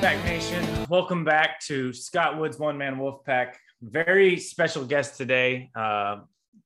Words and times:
Wolfpack 0.00 0.24
Nation? 0.24 0.86
Welcome 0.88 1.24
back 1.24 1.60
to 1.66 1.92
Scott 1.92 2.38
Woods 2.38 2.58
One 2.58 2.78
Man 2.78 2.96
Wolfpack. 2.96 3.56
Very 3.82 4.38
special 4.38 4.86
guest 4.86 5.18
today. 5.18 5.70
Uh, 5.74 6.20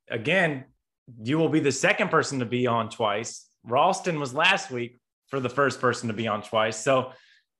again, 0.09 0.67
you 1.21 1.37
will 1.37 1.49
be 1.49 1.59
the 1.59 1.73
second 1.73 2.13
person 2.13 2.39
to 2.39 2.45
be 2.45 2.69
on 2.69 2.91
twice. 2.91 3.49
Ralston 3.65 4.21
was 4.21 4.35
last 4.35 4.71
week 4.71 5.01
for 5.31 5.41
the 5.41 5.49
first 5.49 5.81
person 5.81 6.07
to 6.07 6.15
be 6.15 6.29
on 6.29 6.43
twice. 6.43 6.77
So 6.77 7.11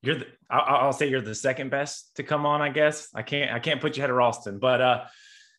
you're 0.01 0.15
the, 0.15 0.27
I'll, 0.49 0.77
I'll, 0.77 0.93
say 0.93 1.09
you're 1.09 1.21
the 1.21 1.35
second 1.35 1.71
best 1.71 2.15
to 2.15 2.23
come 2.23 2.47
on. 2.47 2.63
I 2.63 2.69
guess 2.69 3.09
I 3.13 3.23
can't 3.23 3.51
I 3.51 3.59
can't 3.59 3.81
put 3.81 3.97
you 3.97 4.03
ahead 4.03 4.11
of 4.11 4.17
Ralston, 4.17 4.61
but 4.61 4.81
uh, 4.81 5.05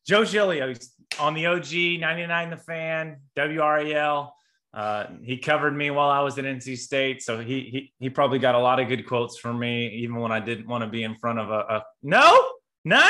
Joe 0.07 0.23
Giglio 0.23 0.73
on 1.19 1.33
the 1.33 1.47
OG 1.47 1.99
99 1.99 2.51
The 2.51 2.57
Fan 2.57 3.17
WRAL. 3.35 4.31
Uh, 4.75 5.07
he 5.23 5.37
covered 5.37 5.75
me 5.75 5.89
while 5.89 6.09
I 6.09 6.19
was 6.19 6.37
at 6.37 6.43
NC 6.43 6.77
State, 6.77 7.23
so 7.23 7.39
he, 7.39 7.61
he 7.71 7.93
he 7.97 8.09
probably 8.09 8.39
got 8.39 8.55
a 8.55 8.59
lot 8.59 8.81
of 8.81 8.89
good 8.89 9.07
quotes 9.07 9.37
from 9.39 9.57
me, 9.57 9.87
even 10.03 10.17
when 10.17 10.33
I 10.33 10.41
didn't 10.41 10.67
want 10.67 10.83
to 10.83 10.89
be 10.89 11.03
in 11.03 11.15
front 11.15 11.39
of 11.39 11.49
a, 11.49 11.59
a 11.59 11.83
no, 12.03 12.45
none. 12.83 13.09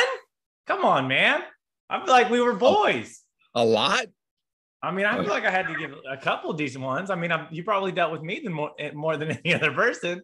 Come 0.68 0.86
on, 0.86 1.08
man. 1.08 1.42
I 1.90 2.00
feel 2.00 2.14
like 2.14 2.30
we 2.30 2.40
were 2.40 2.54
boys. 2.54 3.20
A 3.56 3.66
lot. 3.66 4.06
I 4.84 4.92
mean, 4.92 5.08
I 5.08 5.16
feel 5.16 5.32
like 5.32 5.46
I 5.46 5.50
had 5.50 5.68
to 5.68 5.76
give 5.76 5.96
a 6.08 6.18
couple 6.18 6.54
decent 6.54 6.84
ones. 6.84 7.10
I 7.10 7.16
mean, 7.16 7.32
I'm, 7.32 7.48
you 7.50 7.64
probably 7.64 7.92
dealt 7.92 8.12
with 8.12 8.22
me 8.22 8.42
than 8.44 8.54
more, 8.54 8.72
more 8.94 9.18
than 9.18 9.32
any 9.44 9.56
other 9.56 9.72
person, 9.72 10.22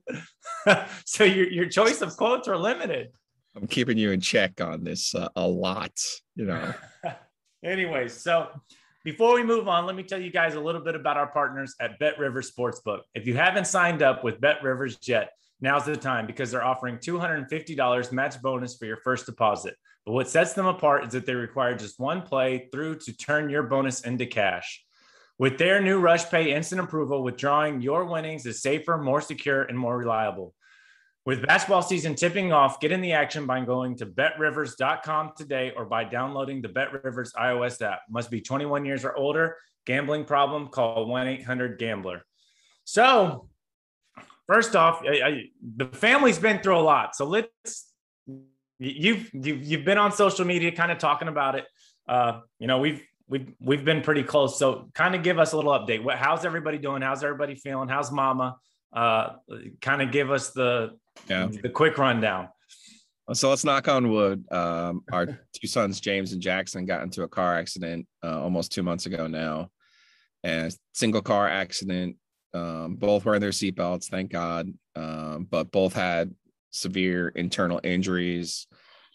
so 1.05 1.23
your 1.23 1.49
your 1.49 1.65
choice 1.65 2.01
of 2.01 2.15
quotes 2.15 2.47
are 2.47 2.57
limited. 2.57 3.07
I'm 3.55 3.65
keeping 3.65 3.97
you 3.97 4.11
in 4.11 4.21
check 4.21 4.61
on 4.61 4.83
this 4.83 5.15
uh, 5.15 5.29
a 5.35 5.47
lot, 5.47 5.91
you 6.35 6.45
know. 6.45 6.73
Anyways, 7.65 8.13
so 8.13 8.49
before 9.03 9.33
we 9.33 9.43
move 9.43 9.67
on, 9.67 9.85
let 9.85 9.95
me 9.95 10.03
tell 10.03 10.21
you 10.21 10.31
guys 10.31 10.53
a 10.53 10.59
little 10.59 10.81
bit 10.81 10.95
about 10.95 11.17
our 11.17 11.27
partners 11.27 11.75
at 11.79 11.99
BetRivers 11.99 12.51
Sportsbook. 12.51 13.01
If 13.15 13.25
you 13.25 13.35
haven't 13.35 13.65
signed 13.65 14.03
up 14.03 14.23
with 14.23 14.39
BetRivers 14.39 15.07
yet, 15.07 15.31
now's 15.59 15.85
the 15.85 15.97
time 15.97 16.27
because 16.27 16.51
they're 16.51 16.63
offering 16.63 16.97
$250 16.97 18.11
match 18.11 18.41
bonus 18.41 18.77
for 18.77 18.85
your 18.85 18.97
first 18.97 19.25
deposit. 19.25 19.75
But 20.05 20.13
what 20.13 20.29
sets 20.29 20.53
them 20.53 20.67
apart 20.67 21.05
is 21.05 21.13
that 21.13 21.25
they 21.25 21.33
require 21.33 21.75
just 21.75 21.99
one 21.99 22.21
play 22.21 22.69
through 22.71 22.99
to 22.99 23.17
turn 23.17 23.49
your 23.49 23.63
bonus 23.63 24.01
into 24.01 24.25
cash. 24.27 24.83
With 25.39 25.57
their 25.57 25.81
new 25.81 25.99
Rush 25.99 26.29
Pay 26.29 26.53
instant 26.53 26.81
approval, 26.81 27.23
withdrawing 27.23 27.81
your 27.81 28.05
winnings 28.05 28.45
is 28.45 28.61
safer, 28.61 28.99
more 28.99 29.21
secure, 29.21 29.63
and 29.63 29.77
more 29.77 29.97
reliable. 29.97 30.53
With 31.23 31.45
basketball 31.45 31.83
season 31.83 32.15
tipping 32.15 32.51
off, 32.51 32.79
get 32.79 32.91
in 32.91 32.99
the 32.99 33.11
action 33.11 33.45
by 33.45 33.63
going 33.63 33.95
to 33.97 34.07
betrivers.com 34.07 35.33
today 35.37 35.71
or 35.75 35.85
by 35.85 36.03
downloading 36.03 36.63
the 36.63 36.69
BetRivers 36.69 37.33
iOS 37.35 37.79
app. 37.83 38.01
Must 38.09 38.31
be 38.31 38.41
21 38.41 38.85
years 38.85 39.05
or 39.05 39.15
older. 39.15 39.57
Gambling 39.85 40.25
problem? 40.25 40.67
Call 40.67 41.05
1 41.05 41.27
800 41.27 41.77
Gambler. 41.77 42.23
So, 42.85 43.49
first 44.47 44.75
off, 44.75 45.03
I, 45.07 45.21
I, 45.21 45.43
the 45.77 45.85
family's 45.87 46.39
been 46.39 46.59
through 46.59 46.77
a 46.77 46.81
lot. 46.81 47.15
So 47.15 47.25
let's 47.25 47.91
you've 48.79 49.29
you've 49.31 49.63
you've 49.63 49.85
been 49.85 49.99
on 49.99 50.11
social 50.11 50.45
media, 50.45 50.71
kind 50.71 50.91
of 50.91 50.97
talking 50.97 51.27
about 51.27 51.55
it. 51.55 51.65
Uh, 52.09 52.39
you 52.57 52.65
know, 52.65 52.79
we've 52.79 53.03
we've 53.27 53.53
we've 53.59 53.85
been 53.85 54.01
pretty 54.01 54.23
close. 54.23 54.57
So, 54.57 54.89
kind 54.95 55.13
of 55.13 55.21
give 55.21 55.37
us 55.37 55.53
a 55.53 55.55
little 55.55 55.71
update. 55.71 56.03
What, 56.03 56.17
how's 56.17 56.45
everybody 56.45 56.79
doing? 56.79 57.03
How's 57.03 57.23
everybody 57.23 57.53
feeling? 57.53 57.89
How's 57.89 58.11
Mama? 58.11 58.57
Uh, 58.93 59.35
kind 59.81 60.01
of 60.01 60.11
give 60.11 60.31
us 60.31 60.51
the 60.51 60.97
yeah. 61.29 61.47
the 61.61 61.69
quick 61.69 61.97
rundown. 61.97 62.49
So 63.33 63.49
let's 63.49 63.63
knock 63.63 63.87
on 63.87 64.09
wood. 64.09 64.43
Um, 64.51 65.03
our 65.11 65.25
two 65.53 65.67
sons, 65.67 66.01
James 66.01 66.33
and 66.33 66.41
Jackson, 66.41 66.85
got 66.85 67.03
into 67.03 67.23
a 67.23 67.27
car 67.27 67.57
accident 67.57 68.07
uh, 68.23 68.41
almost 68.41 68.71
two 68.71 68.83
months 68.83 69.05
ago 69.05 69.27
now, 69.27 69.69
and 70.43 70.75
single 70.93 71.21
car 71.21 71.47
accident. 71.47 72.17
Um, 72.53 72.95
both 72.95 73.23
wearing 73.23 73.39
their 73.39 73.51
seatbelts, 73.51 74.09
thank 74.09 74.31
God. 74.31 74.67
Um, 74.95 75.47
but 75.49 75.71
both 75.71 75.93
had 75.93 76.35
severe 76.71 77.29
internal 77.29 77.79
injuries, 77.83 78.67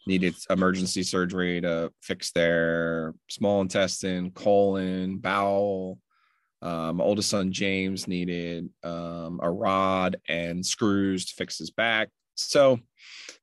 needed 0.07 0.35
emergency 0.49 1.03
surgery 1.03 1.61
to 1.61 1.93
fix 2.01 2.31
their 2.33 3.15
small 3.29 3.61
intestine, 3.61 4.31
colon, 4.31 5.19
bowel. 5.19 5.99
Um, 6.63 6.97
my 6.97 7.05
oldest 7.05 7.29
son 7.29 7.53
James 7.53 8.09
needed 8.09 8.69
um, 8.83 9.41
a 9.43 9.51
rod 9.51 10.17
and 10.29 10.65
screws 10.65 11.27
to 11.27 11.35
fix 11.35 11.59
his 11.59 11.71
back. 11.71 12.09
So 12.35 12.79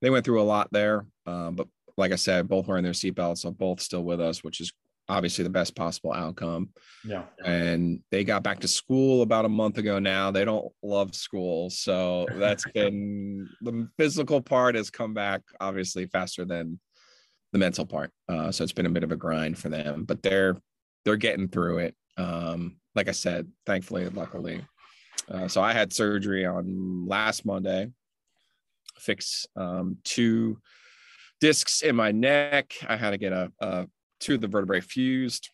they 0.02 0.10
went 0.10 0.26
through 0.26 0.42
a 0.42 0.44
lot 0.44 0.70
there. 0.72 1.06
Um, 1.26 1.56
but 1.56 1.68
like 1.98 2.12
I 2.12 2.16
said, 2.16 2.48
both 2.48 2.68
wearing 2.68 2.84
their 2.84 2.94
seatbelts, 2.94 3.40
so 3.40 3.52
both 3.52 3.80
still 3.82 4.04
with 4.04 4.20
us, 4.20 4.44
which 4.44 4.60
is 4.60 4.72
obviously 5.10 5.44
the 5.44 5.50
best 5.50 5.76
possible 5.76 6.14
outcome. 6.14 6.70
Yeah. 7.06 7.24
And 7.44 8.02
they 8.12 8.24
got 8.24 8.44
back 8.44 8.60
to 8.60 8.68
school 8.68 9.22
about 9.22 9.46
a 9.46 9.50
month 9.50 9.78
ago 9.78 10.00
now. 10.00 10.32
They 10.32 10.46
don't 10.46 10.72
love 10.82 11.16
school. 11.16 11.70
So 11.70 12.26
that's 12.32 12.66
been 12.74 13.50
the 13.62 13.90
physical 13.98 14.42
part 14.42 14.76
has 14.76 14.90
come 14.90 15.14
back 15.14 15.42
obviously 15.60 16.08
faster 16.08 16.46
than 16.46 16.80
the 17.52 17.60
mental 17.60 17.86
part. 17.86 18.12
Uh, 18.28 18.52
so 18.52 18.64
it's 18.64 18.74
been 18.74 18.86
a 18.86 18.92
bit 18.92 19.04
of 19.04 19.12
a 19.12 19.18
grind 19.18 19.58
for 19.58 19.70
them, 19.70 20.06
but 20.06 20.24
they're 20.24 20.58
they're 21.06 21.18
getting 21.18 21.50
through 21.50 21.80
it. 21.80 21.96
Um, 22.18 22.78
like 22.96 23.08
I 23.08 23.12
said, 23.12 23.48
thankfully, 23.66 24.08
luckily. 24.10 24.66
Uh, 25.30 25.48
so 25.48 25.62
I 25.62 25.74
had 25.74 25.94
surgery 25.94 26.46
on 26.46 27.08
last 27.08 27.46
Monday, 27.46 27.90
fix 28.98 29.46
um, 29.56 29.98
two 30.04 30.58
discs 31.40 31.82
in 31.82 31.96
my 31.96 32.12
neck. 32.12 32.74
I 32.88 32.96
had 32.96 33.12
to 33.12 33.18
get 33.18 33.34
a, 33.34 33.52
a 33.60 33.88
two 34.20 34.36
of 34.36 34.42
the 34.42 34.48
vertebrae 34.48 34.82
fused, 34.82 35.50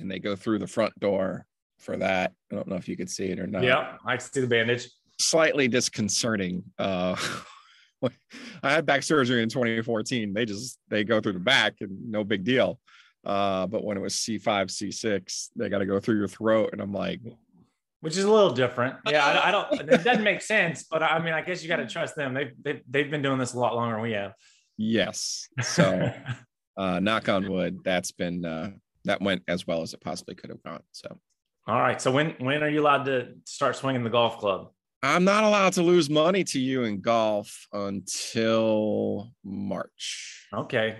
and 0.00 0.10
they 0.10 0.18
go 0.18 0.36
through 0.36 0.58
the 0.58 0.66
front 0.66 0.98
door 1.00 1.46
for 1.78 1.96
that. 1.96 2.32
I 2.52 2.54
don't 2.54 2.68
know 2.68 2.76
if 2.76 2.88
you 2.88 2.96
could 2.96 3.10
see 3.10 3.26
it 3.26 3.38
or 3.38 3.46
not. 3.46 3.62
Yeah, 3.62 3.96
I 4.04 4.16
can 4.16 4.20
see 4.32 4.40
the 4.40 4.46
bandage. 4.46 4.88
Slightly 5.20 5.68
disconcerting. 5.68 6.62
Uh, 6.78 7.16
I 8.62 8.70
had 8.70 8.86
back 8.86 9.02
surgery 9.02 9.42
in 9.42 9.48
2014. 9.48 10.32
They 10.32 10.44
just 10.44 10.78
they 10.88 11.04
go 11.04 11.20
through 11.20 11.34
the 11.34 11.38
back 11.40 11.76
and 11.80 12.10
no 12.10 12.22
big 12.24 12.44
deal. 12.44 12.78
Uh, 13.28 13.66
but 13.66 13.84
when 13.84 13.98
it 13.98 14.00
was 14.00 14.14
C5, 14.14 14.42
C6, 14.42 15.48
they 15.54 15.68
got 15.68 15.78
to 15.78 15.86
go 15.86 16.00
through 16.00 16.16
your 16.16 16.28
throat. 16.28 16.70
And 16.72 16.80
I'm 16.80 16.94
like, 16.94 17.20
which 18.00 18.16
is 18.16 18.24
a 18.24 18.32
little 18.32 18.50
different. 18.50 18.96
Yeah, 19.10 19.26
I, 19.26 19.48
I 19.48 19.50
don't, 19.50 19.92
it 19.92 20.02
doesn't 20.02 20.24
make 20.24 20.40
sense, 20.40 20.84
but 20.90 21.02
I 21.02 21.18
mean, 21.18 21.34
I 21.34 21.42
guess 21.42 21.62
you 21.62 21.68
got 21.68 21.76
to 21.76 21.86
trust 21.86 22.16
them. 22.16 22.32
They've, 22.32 22.52
they've, 22.62 22.80
they've 22.88 23.10
been 23.10 23.22
doing 23.22 23.38
this 23.38 23.52
a 23.52 23.58
lot 23.58 23.74
longer 23.74 23.96
than 23.96 24.02
we 24.02 24.12
have. 24.12 24.32
Yes. 24.78 25.48
So, 25.60 26.10
uh, 26.78 27.00
knock 27.00 27.28
on 27.28 27.50
wood, 27.50 27.80
that's 27.84 28.12
been, 28.12 28.46
uh, 28.46 28.70
that 29.04 29.20
went 29.20 29.42
as 29.46 29.66
well 29.66 29.82
as 29.82 29.92
it 29.92 30.00
possibly 30.00 30.34
could 30.34 30.50
have 30.50 30.62
gone. 30.62 30.82
So, 30.92 31.18
all 31.66 31.80
right. 31.80 32.00
So 32.00 32.10
when, 32.10 32.30
when 32.38 32.62
are 32.62 32.70
you 32.70 32.80
allowed 32.80 33.04
to 33.04 33.34
start 33.44 33.76
swinging 33.76 34.04
the 34.04 34.10
golf 34.10 34.38
club? 34.38 34.70
I'm 35.02 35.24
not 35.24 35.44
allowed 35.44 35.74
to 35.74 35.82
lose 35.82 36.08
money 36.08 36.44
to 36.44 36.58
you 36.58 36.84
in 36.84 37.02
golf 37.02 37.66
until 37.72 39.32
March. 39.44 40.46
Okay. 40.52 40.96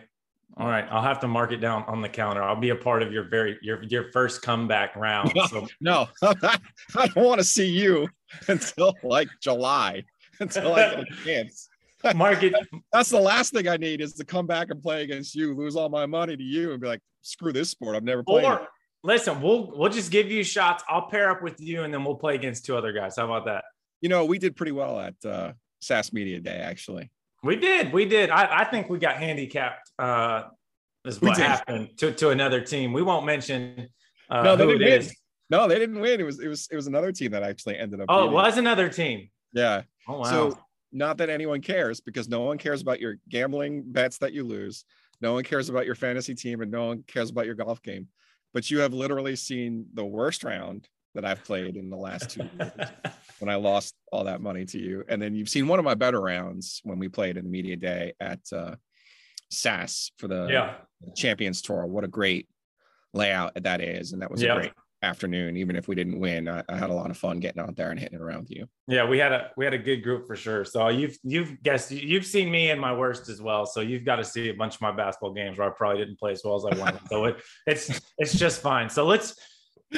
All 0.57 0.67
right, 0.67 0.87
I'll 0.91 1.03
have 1.03 1.21
to 1.21 1.29
mark 1.29 1.53
it 1.53 1.59
down 1.59 1.85
on 1.87 2.01
the 2.03 2.09
calendar. 2.09 2.43
I'll 2.43 2.57
be 2.57 2.71
a 2.71 2.77
part 2.77 3.03
of 3.03 3.13
your 3.13 3.25
very 3.25 3.59
your 3.63 3.83
your 3.85 4.11
first 4.13 4.43
comeback 4.43 4.97
round. 4.97 5.33
No, 5.35 5.47
so. 5.47 5.69
no 5.81 6.09
I 6.23 7.07
don't 7.09 7.25
want 7.25 7.41
to 7.41 7.45
see 7.45 7.69
you 7.69 8.09
until 8.49 8.95
like 9.03 9.29
July 9.41 10.03
until 10.41 10.75
I 10.75 10.95
get 10.95 11.01
a 11.01 11.25
chance. 11.25 11.69
Mark 12.15 12.43
it. 12.43 12.55
That's 12.93 13.11
the 13.11 13.21
last 13.21 13.53
thing 13.53 13.69
I 13.69 13.77
need 13.77 14.01
is 14.01 14.15
to 14.15 14.25
come 14.25 14.47
back 14.47 14.69
and 14.71 14.83
play 14.83 15.03
against 15.03 15.35
you, 15.35 15.55
lose 15.55 15.77
all 15.77 15.89
my 15.89 16.07
money 16.07 16.37
to 16.37 16.43
you, 16.43 16.73
and 16.73 16.81
be 16.81 16.87
like, 16.87 17.01
screw 17.23 17.53
this 17.53 17.71
sport. 17.71 17.97
I've 17.97 18.05
never 18.05 18.23
played. 18.23 18.45
Or, 18.45 18.67
listen, 19.03 19.41
we'll 19.41 19.73
we'll 19.77 19.91
just 19.91 20.11
give 20.11 20.31
you 20.31 20.45
shots. 20.45 20.85
I'll 20.89 21.09
pair 21.09 21.31
up 21.31 21.43
with 21.43 21.61
you, 21.61 21.83
and 21.83 21.93
then 21.93 22.05
we'll 22.05 22.17
play 22.17 22.35
against 22.35 22.65
two 22.65 22.77
other 22.77 22.93
guys. 22.93 23.17
How 23.17 23.25
about 23.25 23.47
that? 23.47 23.65
You 24.01 24.09
know, 24.09 24.25
we 24.25 24.39
did 24.39 24.55
pretty 24.55 24.73
well 24.73 25.01
at 25.01 25.15
uh, 25.25 25.53
SAS 25.81 26.13
Media 26.13 26.41
Day, 26.41 26.57
actually. 26.57 27.11
We 27.43 27.57
did. 27.57 27.93
We 27.93 28.05
did. 28.05 28.31
I, 28.31 28.61
I 28.61 28.65
think 28.65 28.89
we 28.89 28.99
got 28.99 29.17
handicapped. 29.17 29.91
Uh, 29.99 30.45
is 31.05 31.23
what 31.23 31.39
happened 31.39 31.91
to, 31.99 32.13
to 32.13 32.31
another 32.31 32.61
team. 32.61 32.93
We 32.93 33.03
won't 33.03 33.25
mention 33.25 33.89
uh, 34.31 34.43
no, 34.43 34.57
they 34.57 34.67
didn't 34.67 34.81
win. 34.81 35.01
Is. 35.01 35.17
No, 35.51 35.69
they 35.69 35.79
didn't 35.79 36.01
win. 36.01 36.21
It 36.21 36.25
was 36.25 36.41
it 36.41 36.49
was 36.49 36.69
it 36.71 36.77
was 36.77 36.87
another 36.87 37.13
team 37.13 37.31
that 37.33 37.43
actually 37.43 37.79
ended 37.79 38.01
up. 38.01 38.07
Oh, 38.09 38.29
it 38.29 38.33
was 38.33 38.59
another 38.59 38.89
team. 38.89 39.31
Yeah. 39.53 39.83
Oh 40.07 40.19
wow. 40.19 40.25
So 40.25 40.59
not 40.93 41.19
that 41.19 41.31
anyone 41.31 41.61
cares 41.61 42.01
because 42.01 42.29
no 42.29 42.43
one 42.43 42.59
cares 42.59 42.83
about 42.83 43.01
your 43.01 43.17
gambling 43.29 43.85
bets 43.87 44.19
that 44.19 44.33
you 44.33 44.45
lose. 44.45 44.85
No 45.21 45.35
one 45.35 45.45
cares 45.45 45.69
about 45.69 45.87
your 45.87 45.95
fantasy 45.95 46.35
team 46.35 46.61
and 46.61 46.71
no 46.71 46.87
one 46.87 47.05
cares 47.07 47.31
about 47.31 47.47
your 47.47 47.55
golf 47.55 47.83
game. 47.83 48.09
But 48.55 48.71
you 48.71 48.81
have 48.81 48.95
literally 48.95 49.37
seen 49.37 49.87
the 49.95 50.05
worst 50.05 50.45
round 50.45 50.89
that 51.15 51.25
I've 51.25 51.45
played 51.45 51.77
in 51.77 51.91
the 51.91 51.97
last 51.97 52.31
two 52.31 52.49
years 52.59 52.73
when 53.41 53.49
I 53.49 53.57
lost 53.57 53.95
all 54.13 54.25
that 54.25 54.41
money 54.41 54.65
to 54.67 54.79
you. 54.79 55.05
And 55.09 55.21
then 55.21 55.35
you've 55.35 55.49
seen 55.49 55.69
one 55.69 55.79
of 55.79 55.85
my 55.85 55.95
better 55.95 56.21
rounds 56.21 56.81
when 56.85 56.99
we 56.99 57.09
played 57.09 57.37
in 57.37 57.45
the 57.45 57.51
media 57.51 57.77
day 57.77 58.15
at 58.21 58.41
uh, 58.53 58.77
SAS 59.51 60.13
for 60.19 60.29
the 60.29 60.49
yeah. 60.51 60.75
Champions 61.15 61.63
Tour. 61.63 61.87
What 61.87 62.05
a 62.05 62.09
great 62.09 62.49
layout 63.15 63.53
that 63.63 63.81
is. 63.81 64.13
And 64.13 64.23
that 64.23 64.31
was 64.31 64.43
yeah. 64.43 64.53
a 64.53 64.57
great 64.57 64.73
afternoon. 65.03 65.57
Even 65.57 65.77
if 65.77 65.89
we 65.89 65.95
didn't 65.95 66.19
win, 66.19 66.49
I, 66.49 66.63
I, 66.69 66.77
had 66.77 66.91
a 66.91 66.95
lot 66.95 67.11
of 67.11 67.17
fun 67.17 67.39
getting 67.39 67.63
out 67.63 67.77
there 67.77 67.91
and 67.91 68.01
hitting 68.01 68.19
around 68.19 68.41
with 68.41 68.51
you. 68.51 68.67
Yeah, 68.87 69.05
we 69.05 69.19
had 69.19 69.33
a 69.33 69.51
we 69.57 69.65
had 69.65 69.75
a 69.75 69.79
good 69.79 70.03
group 70.03 70.27
for 70.27 70.37
sure. 70.37 70.65
So 70.65 70.89
you've 70.89 71.17
you've 71.23 71.63
guessed 71.63 71.91
you've 71.91 72.27
seen 72.27 72.51
me 72.51 72.71
in 72.71 72.79
my 72.79 72.95
worst 72.95 73.29
as 73.29 73.41
well. 73.41 73.67
So 73.67 73.81
you've 73.81 74.05
got 74.05 74.17
to 74.17 74.25
see 74.25 74.49
a 74.49 74.55
bunch 74.55 74.75
of 74.75 74.81
my 74.81 74.93
basketball 74.93 75.33
games 75.33 75.59
where 75.59 75.69
I 75.69 75.71
probably 75.71 75.99
didn't 75.99 76.19
play 76.19 76.33
as 76.33 76.43
well 76.45 76.57
as 76.57 76.65
I 76.65 76.79
wanted. 76.79 77.01
so 77.09 77.27
it, 77.27 77.37
it's 77.67 78.01
it's 78.19 78.37
just 78.37 78.61
fine. 78.61 78.91
So 78.91 79.07
let's 79.07 79.35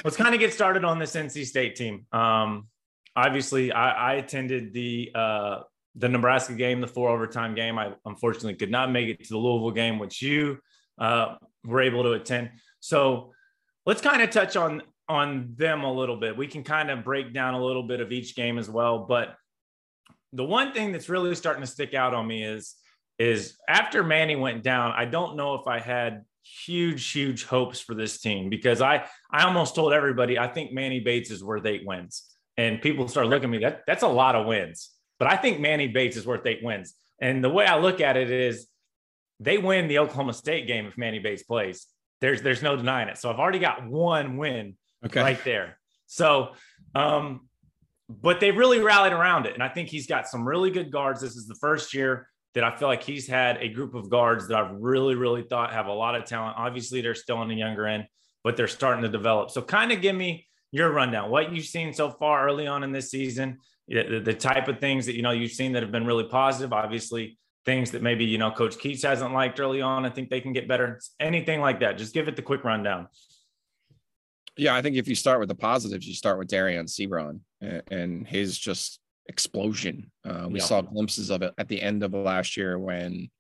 let's 0.05 0.17
kind 0.17 0.35
of 0.35 0.41
get 0.41 0.53
started 0.53 0.85
on 0.85 0.99
this 0.99 1.17
NC 1.17 1.47
State 1.47 1.77
team. 1.77 2.07
Um, 2.13 2.69
obviously, 3.17 3.73
I, 3.73 4.13
I 4.13 4.15
attended 4.15 4.73
the 4.73 5.11
uh, 5.15 5.59
the 5.97 6.09
Nebraska 6.09 6.55
game, 6.55 6.81
the 6.81 6.87
four 6.87 7.09
overtime 7.09 7.55
game. 7.55 7.79
I 7.79 7.93
unfortunately 8.05 8.55
could 8.55 8.71
not 8.71 8.91
make 8.91 9.09
it 9.09 9.25
to 9.25 9.31
the 9.31 9.39
Louisville 9.39 9.73
game, 9.73 9.99
which 9.99 10.23
you 10.23 10.59
uh, 10.99 11.37
were 11.65 11.83
able 11.83 12.03
to 12.05 12.13
attend. 12.13 12.51
So 12.81 13.33
let's 13.87 14.01
kind 14.01 14.23
of 14.23 14.31
touch 14.31 14.57
on 14.57 14.83
on 15.09 15.55
them 15.57 15.83
a 15.83 15.93
little 15.93 16.17
bit. 16.17 16.37
We 16.37 16.47
can 16.47 16.63
kind 16.63 16.91
of 16.91 17.05
break 17.05 17.35
down 17.35 17.55
a 17.55 17.65
little 17.65 17.83
bit 17.83 18.01
of 18.01 18.13
each 18.13 18.37
game 18.37 18.59
as 18.59 18.71
well. 18.71 19.07
But 19.09 19.35
the 20.33 20.45
one 20.45 20.73
thing 20.73 20.93
that's 20.93 21.09
really 21.09 21.35
starting 21.35 21.63
to 21.63 21.67
stick 21.67 21.95
out 21.95 22.15
on 22.15 22.27
me 22.27 22.45
is 22.45 22.77
is 23.19 23.59
after 23.69 24.03
Manny 24.03 24.37
went 24.37 24.63
down, 24.63 24.93
I 24.93 25.05
don't 25.05 25.37
know 25.37 25.55
if 25.55 25.67
I 25.67 25.79
had 25.79 26.25
huge, 26.43 27.11
huge 27.11 27.45
hopes 27.45 27.81
for 27.81 27.95
this 27.95 28.21
team 28.21 28.49
because 28.49 28.81
I 28.81 29.07
I 29.31 29.45
almost 29.45 29.75
told 29.75 29.93
everybody 29.93 30.39
I 30.39 30.49
think 30.49 30.73
Manny 30.73 31.01
Bates 31.01 31.31
is 31.31 31.45
worth 31.45 31.67
eight 31.67 31.85
wins. 31.85 32.30
And 32.61 32.83
people 32.83 33.09
start 33.09 33.27
looking 33.27 33.45
at 33.45 33.51
me, 33.51 33.59
that 33.61 33.85
that's 33.87 34.03
a 34.03 34.09
lot 34.09 34.37
of 34.37 34.47
wins. 34.47 34.91
But 35.19 35.33
I 35.33 35.37
think 35.37 35.61
Manny 35.61 35.89
Bates 35.89 36.19
is 36.19 36.27
worth 36.27 36.45
eight 36.45 36.61
wins. 36.63 36.93
And 37.19 37.43
the 37.43 37.49
way 37.49 37.65
I 37.65 37.79
look 37.79 38.03
at 38.03 38.19
it 38.19 38.31
is 38.31 38.67
they 39.39 39.57
win 39.57 39.89
the 39.89 39.99
Oklahoma 40.01 40.35
State 40.35 40.67
game 40.67 40.85
if 40.85 40.99
Manny 40.99 41.21
Bates 41.21 41.43
plays. 41.43 41.87
There's 42.21 42.43
there's 42.43 42.63
no 42.63 42.77
denying 42.77 43.09
it. 43.09 43.17
So 43.17 43.31
I've 43.31 43.39
already 43.39 43.61
got 43.61 43.89
one 43.89 44.37
win 44.37 44.77
okay. 45.07 45.23
right 45.23 45.43
there. 45.43 45.79
So 46.07 46.51
um, 46.95 47.49
but 48.11 48.41
they 48.41 48.51
really 48.51 48.81
rallied 48.81 49.15
around 49.15 49.47
it. 49.47 49.55
And 49.55 49.63
I 49.63 49.69
think 49.69 49.89
he's 49.89 50.07
got 50.07 50.29
some 50.29 50.47
really 50.47 50.71
good 50.71 50.93
guards. 50.93 51.23
This 51.23 51.37
is 51.37 51.47
the 51.47 51.55
first 51.55 51.95
year 51.95 52.29
that 52.53 52.63
I 52.63 52.77
feel 52.77 52.89
like 52.89 53.03
he's 53.03 53.27
had 53.27 53.57
a 53.63 53.69
group 53.69 53.95
of 53.95 54.11
guards 54.11 54.49
that 54.49 54.59
I've 54.59 54.73
really, 54.73 55.15
really 55.15 55.45
thought 55.45 55.73
have 55.73 55.87
a 55.87 55.93
lot 55.93 56.15
of 56.15 56.25
talent. 56.27 56.57
Obviously, 56.59 57.01
they're 57.01 57.15
still 57.15 57.41
in 57.41 57.49
the 57.49 57.55
younger 57.55 57.87
end, 57.87 58.05
but 58.45 58.59
they're 58.59 58.69
starting 58.69 59.03
to 59.03 59.09
develop. 59.09 59.51
So, 59.51 59.63
kind 59.63 59.93
of 59.93 60.03
give 60.03 60.15
me 60.15 60.47
your 60.73 60.91
rundown, 60.93 61.31
what 61.31 61.53
you've 61.53 61.67
seen 61.67 61.93
so 61.93 62.11
far 62.11 62.47
early 62.47 62.67
on 62.67 62.83
in 62.85 62.93
this 62.93 63.11
season, 63.11 63.59
the, 63.89 64.21
the 64.25 64.35
type 64.35 64.69
of 64.69 64.79
things 64.79 65.07
that 65.07 65.17
you 65.17 65.23
know 65.23 65.33
you've 65.33 65.53
seen 65.53 65.73
that 65.73 65.83
have 65.83 65.93
been 65.93 66.07
really 66.07 66.25
positive. 66.25 66.73
Obviously, 66.73 67.39
things 67.65 67.91
that 67.91 68.03
maybe 68.03 68.25
you 68.25 68.39
know 68.39 68.51
Coach 68.51 68.77
Keatts 68.77 69.03
hasn't 69.03 69.33
liked 69.33 69.59
early 69.59 69.83
on. 69.83 70.05
I 70.05 70.11
think 70.11 70.31
they 70.31 70.41
can 70.41 70.53
get 70.53 70.69
better. 70.69 71.01
Anything 71.19 71.61
like 71.61 71.81
that, 71.81 71.99
just 71.99 72.15
give 72.15 72.29
it 72.29 72.37
the 72.37 72.43
quick 72.43 72.65
rundown. 72.65 73.09
Yeah, 74.57 74.75
I 74.75 74.83
think 74.83 74.97
if 74.97 75.09
you 75.09 75.15
start 75.15 75.41
with 75.41 75.49
the 75.49 75.55
positives, 75.55 76.07
you 76.07 76.15
start 76.15 76.39
with 76.39 76.49
Dereon 76.49 76.85
Seabron 76.85 77.41
and 77.91 78.27
his 78.27 78.59
just 78.59 79.01
explosion. 79.27 80.11
Uh, 80.25 80.49
we 80.51 80.61
saw 80.61 80.81
glimpses 80.83 81.31
of 81.31 81.43
it 81.43 81.55
at 81.57 81.69
the 81.69 81.81
end 81.81 82.03
of 82.03 82.13
last 82.13 82.57
year 82.57 82.79
when 82.79 83.31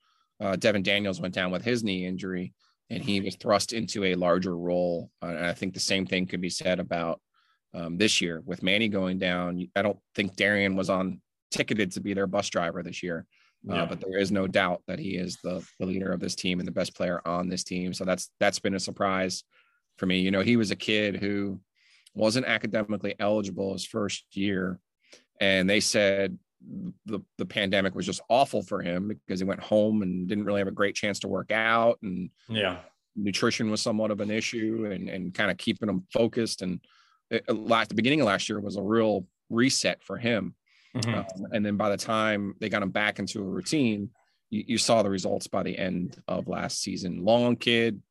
uh, 0.40 0.56
Devon 0.56 0.82
Daniels 0.82 1.20
went 1.20 1.34
down 1.34 1.50
with 1.50 1.62
his 1.62 1.84
knee 1.84 2.06
injury 2.06 2.54
and 2.90 3.02
he 3.02 3.20
was 3.20 3.36
thrust 3.36 3.72
into 3.72 4.04
a 4.04 4.14
larger 4.16 4.56
role. 4.56 5.10
Uh, 5.22 5.28
and 5.28 5.46
I 5.46 5.52
think 5.52 5.74
the 5.74 5.80
same 5.80 6.06
thing 6.06 6.26
could 6.26 6.40
be 6.40 6.50
said 6.50 6.80
about 6.80 7.20
um, 7.72 7.96
this 7.96 8.20
year 8.20 8.42
with 8.44 8.62
Manny 8.62 8.88
going 8.88 9.18
down. 9.18 9.66
I 9.76 9.82
don't 9.82 9.98
think 10.14 10.36
Dereon 10.36 10.76
was 10.76 10.90
on 10.90 11.20
ticketed 11.50 11.92
to 11.92 12.00
be 12.00 12.14
their 12.14 12.26
bus 12.26 12.48
driver 12.50 12.82
this 12.82 13.02
year. 13.02 13.26
Uh, 13.70 13.74
yeah. 13.74 13.86
but 13.86 14.00
there 14.00 14.18
is 14.18 14.32
no 14.32 14.46
doubt 14.46 14.82
that 14.86 14.98
he 14.98 15.16
is 15.16 15.36
the, 15.44 15.62
the 15.78 15.86
leader 15.86 16.10
of 16.12 16.20
this 16.20 16.34
team 16.34 16.60
and 16.60 16.66
the 16.66 16.72
best 16.72 16.96
player 16.96 17.20
on 17.26 17.48
this 17.48 17.62
team. 17.62 17.92
So 17.92 18.04
that's 18.04 18.30
that's 18.40 18.58
been 18.58 18.74
a 18.74 18.80
surprise 18.80 19.44
for 19.98 20.06
me. 20.06 20.20
You 20.20 20.30
know, 20.30 20.40
he 20.40 20.56
was 20.56 20.70
a 20.70 20.76
kid 20.76 21.16
who 21.16 21.60
wasn't 22.14 22.46
academically 22.46 23.14
eligible 23.20 23.74
his 23.74 23.84
first 23.84 24.24
year 24.32 24.80
and 25.40 25.68
they 25.68 25.80
said 25.80 26.38
the 27.06 27.20
the 27.38 27.46
pandemic 27.46 27.94
was 27.94 28.06
just 28.06 28.20
awful 28.28 28.62
for 28.62 28.82
him 28.82 29.08
because 29.08 29.40
he 29.40 29.46
went 29.46 29.60
home 29.60 30.02
and 30.02 30.28
didn't 30.28 30.44
really 30.44 30.60
have 30.60 30.68
a 30.68 30.72
great 30.72 30.94
chance 30.94 31.18
to 31.20 31.28
work 31.28 31.50
out 31.50 31.98
and 32.02 32.30
yeah. 32.48 32.78
nutrition 33.16 33.70
was 33.70 33.80
somewhat 33.80 34.10
of 34.10 34.20
an 34.20 34.30
issue 34.30 34.88
and 34.92 35.08
and 35.08 35.34
kind 35.34 35.50
of 35.50 35.56
keeping 35.56 35.88
him 35.88 36.06
focused. 36.12 36.62
And 36.62 36.80
it, 37.30 37.48
last 37.48 37.88
the 37.88 37.94
beginning 37.94 38.20
of 38.20 38.26
last 38.26 38.48
year 38.48 38.60
was 38.60 38.76
a 38.76 38.82
real 38.82 39.26
reset 39.48 40.02
for 40.02 40.18
him. 40.18 40.54
Mm-hmm. 40.94 41.14
um, 41.14 41.46
and 41.52 41.64
then 41.64 41.76
by 41.76 41.88
the 41.88 41.96
time 41.96 42.54
they 42.60 42.68
got 42.68 42.82
him 42.82 42.90
back 42.90 43.20
into 43.20 43.40
a 43.40 43.44
routine 43.44 44.10
you, 44.50 44.64
you 44.66 44.78
saw 44.78 45.02
the 45.02 45.10
results 45.10 45.46
by 45.46 45.62
the 45.62 45.78
end 45.78 46.20
of 46.28 46.48
last 46.48 46.82
season. 46.82 47.24
Long 47.24 47.56
kid 47.56 48.02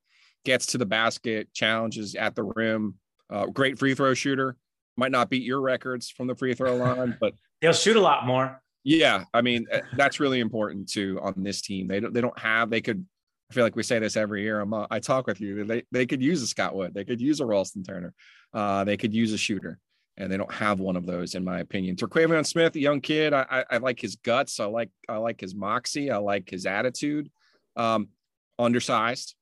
gets 0.45 0.67
to 0.67 0.77
the 0.77 0.85
basket 0.85 1.53
challenges 1.53 2.15
at 2.15 2.35
the 2.35 2.43
rim. 2.43 2.95
Uh, 3.29 3.45
great 3.45 3.77
free 3.77 3.93
throw 3.93 4.13
shooter. 4.13 4.55
Might 4.97 5.11
not 5.11 5.29
beat 5.29 5.43
your 5.43 5.61
records 5.61 6.09
from 6.09 6.27
the 6.27 6.35
free 6.35 6.53
throw 6.53 6.75
line, 6.77 7.17
but 7.19 7.33
he'll 7.61 7.73
shoot 7.73 7.95
a 7.95 8.01
lot 8.01 8.25
more. 8.25 8.61
Yeah, 8.83 9.25
I 9.33 9.41
mean 9.41 9.67
eh, 9.71 9.81
that's 9.97 10.19
really 10.19 10.39
important 10.39 10.89
too 10.89 11.19
on 11.21 11.33
this 11.37 11.61
team. 11.61 11.87
They 11.87 11.99
don't 11.99 12.13
they 12.13 12.21
don't 12.21 12.39
have 12.39 12.69
they 12.69 12.81
could. 12.81 13.05
I 13.51 13.53
feel 13.53 13.63
like 13.63 13.75
we 13.75 13.83
say 13.83 13.97
this 13.97 14.15
every 14.15 14.43
year. 14.43 14.61
I'm, 14.61 14.73
I 14.91 14.99
talk 14.99 15.25
with 15.25 15.41
you. 15.41 15.63
They 15.63 15.83
they 15.91 16.05
could 16.05 16.21
use 16.21 16.41
a 16.41 16.47
Scott 16.47 16.75
Wood. 16.75 16.93
They 16.93 17.03
could 17.03 17.19
use 17.19 17.39
a 17.39 17.45
Ralston 17.45 17.83
Turner. 17.83 18.13
Uh, 18.53 18.83
they 18.83 18.95
could 18.95 19.13
use 19.13 19.33
a 19.33 19.37
shooter, 19.37 19.79
and 20.17 20.31
they 20.31 20.37
don't 20.37 20.53
have 20.53 20.79
one 20.79 20.95
of 20.95 21.05
those 21.05 21.35
in 21.35 21.43
my 21.43 21.59
opinion. 21.59 21.95
Terquavion 21.95 22.45
Smith, 22.45 22.75
a 22.75 22.79
young 22.79 23.01
kid. 23.01 23.33
I, 23.33 23.45
I, 23.49 23.65
I 23.71 23.77
like 23.77 23.99
his 23.99 24.15
guts. 24.17 24.59
I 24.59 24.65
like 24.65 24.91
I 25.07 25.17
like 25.17 25.41
his 25.41 25.55
moxie. 25.55 26.11
I 26.11 26.17
like 26.17 26.49
his 26.49 26.65
attitude. 26.65 27.29
Um, 27.75 28.09
undersized, 28.57 29.35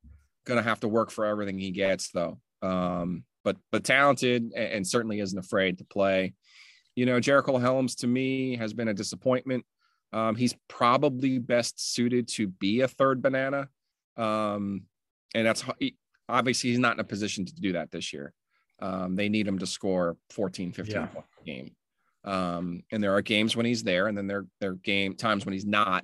gonna 0.46 0.64
have 0.64 0.80
to 0.80 0.88
work 0.88 1.12
for 1.12 1.25
everything 1.25 1.60
he 1.60 1.72
gets 1.72 2.10
though. 2.12 2.40
Um, 2.62 3.24
but 3.44 3.58
but 3.72 3.84
talented 3.84 4.52
and, 4.56 4.72
and 4.72 4.88
certainly 4.88 5.19
isn't 5.19 5.38
afraid 5.38 5.78
to 5.78 5.86
play. 5.86 6.34
You 6.98 7.06
know, 7.06 7.20
Jericole 7.20 7.62
Hellems 7.62 7.96
to 7.98 8.08
me 8.08 8.56
has 8.56 8.74
been 8.74 8.88
a 8.88 8.94
disappointment. 8.94 9.64
Um, 10.12 10.36
he's 10.36 10.56
probably 10.68 11.38
best 11.38 11.94
suited 11.94 12.28
to 12.30 12.48
be 12.48 12.82
a 12.82 12.88
third 12.88 13.22
banana. 13.22 13.70
Um, 14.18 14.84
and 15.36 15.46
that's 15.46 15.64
obviously 16.28 16.72
he's 16.72 16.80
not 16.80 16.96
in 16.96 17.00
a 17.00 17.04
position 17.04 17.46
to 17.46 17.54
do 17.54 17.74
that 17.74 17.92
this 17.92 18.14
year. 18.14 18.34
Um, 18.80 19.16
they 19.16 19.30
need 19.30 19.48
him 19.48 19.60
to 19.60 19.68
score 19.68 20.18
14, 20.32 20.72
15 20.72 20.92
yeah. 20.92 21.06
points 21.06 21.30
a 21.40 21.46
game. 21.46 21.76
Um, 22.24 22.82
and 22.92 23.04
there 23.04 23.14
are 23.14 23.22
games 23.22 23.56
when 23.56 23.68
he's 23.68 23.84
there, 23.84 24.08
and 24.08 24.18
then 24.18 24.26
there, 24.26 24.48
there 24.60 24.72
are 24.72 24.76
game 24.76 25.16
times 25.16 25.46
when 25.46 25.54
he's 25.54 25.68
not, 25.68 26.04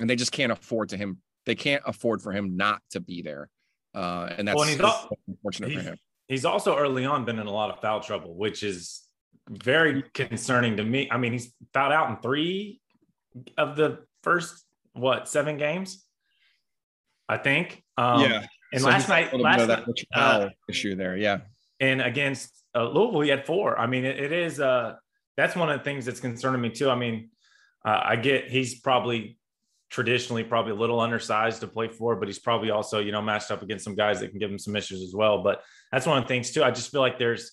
and 0.00 0.10
they 0.10 0.16
just 0.16 0.32
can't 0.32 0.50
afford 0.50 0.88
to 0.88 0.96
him. 0.96 1.18
They 1.46 1.54
can't 1.54 1.84
afford 1.86 2.20
for 2.20 2.32
him 2.32 2.56
not 2.56 2.82
to 2.90 3.00
be 3.00 3.22
there. 3.22 3.48
Uh, 3.94 4.28
and 4.36 4.48
that's, 4.48 4.56
well, 4.56 4.68
and 4.68 4.80
all, 4.82 5.08
unfortunate 5.28 5.72
for 5.72 5.80
him 5.80 5.96
he's 6.32 6.44
also 6.44 6.76
early 6.76 7.04
on 7.04 7.24
been 7.24 7.38
in 7.38 7.46
a 7.46 7.52
lot 7.52 7.70
of 7.70 7.80
foul 7.80 8.00
trouble, 8.00 8.34
which 8.34 8.62
is 8.62 9.02
very 9.52 10.02
concerning 10.14 10.76
to 10.78 10.84
me. 10.84 11.08
I 11.10 11.18
mean, 11.18 11.32
he's 11.32 11.52
fouled 11.72 11.92
out 11.92 12.10
in 12.10 12.16
three 12.16 12.80
of 13.56 13.76
the 13.76 14.04
first 14.22 14.64
what 14.92 15.28
seven 15.28 15.56
games, 15.56 16.04
I 17.28 17.38
think. 17.38 17.82
Um, 17.96 18.22
yeah. 18.22 18.46
And 18.72 18.80
so 18.80 18.88
last 18.88 19.08
night, 19.08 19.38
last 19.38 19.68
night, 19.68 19.84
uh, 20.14 20.48
issue 20.68 20.94
there, 20.94 21.16
yeah. 21.16 21.40
And 21.80 22.00
against 22.00 22.64
uh, 22.74 22.88
Louisville, 22.88 23.20
he 23.20 23.28
had 23.28 23.44
four. 23.44 23.78
I 23.78 23.86
mean, 23.86 24.04
it, 24.04 24.18
it 24.18 24.32
is. 24.32 24.60
Uh, 24.60 24.94
that's 25.36 25.56
one 25.56 25.70
of 25.70 25.78
the 25.78 25.84
things 25.84 26.06
that's 26.06 26.20
concerning 26.20 26.60
me 26.60 26.70
too. 26.70 26.88
I 26.88 26.94
mean, 26.94 27.30
uh, 27.84 28.00
I 28.04 28.16
get 28.16 28.50
he's 28.50 28.80
probably 28.80 29.38
traditionally 29.90 30.42
probably 30.42 30.72
a 30.72 30.74
little 30.74 31.00
undersized 31.00 31.60
to 31.60 31.66
play 31.66 31.88
for, 31.88 32.16
but 32.16 32.26
he's 32.26 32.38
probably 32.38 32.70
also, 32.70 32.98
you 32.98 33.12
know, 33.12 33.20
matched 33.20 33.50
up 33.50 33.62
against 33.62 33.84
some 33.84 33.94
guys 33.94 34.20
that 34.20 34.30
can 34.30 34.38
give 34.38 34.50
him 34.50 34.58
some 34.58 34.74
issues 34.74 35.02
as 35.02 35.14
well. 35.14 35.42
But 35.42 35.62
that's 35.90 36.06
one 36.06 36.16
of 36.16 36.24
the 36.24 36.28
things 36.28 36.50
too. 36.50 36.64
I 36.64 36.70
just 36.70 36.90
feel 36.90 37.02
like 37.02 37.18
there's 37.18 37.52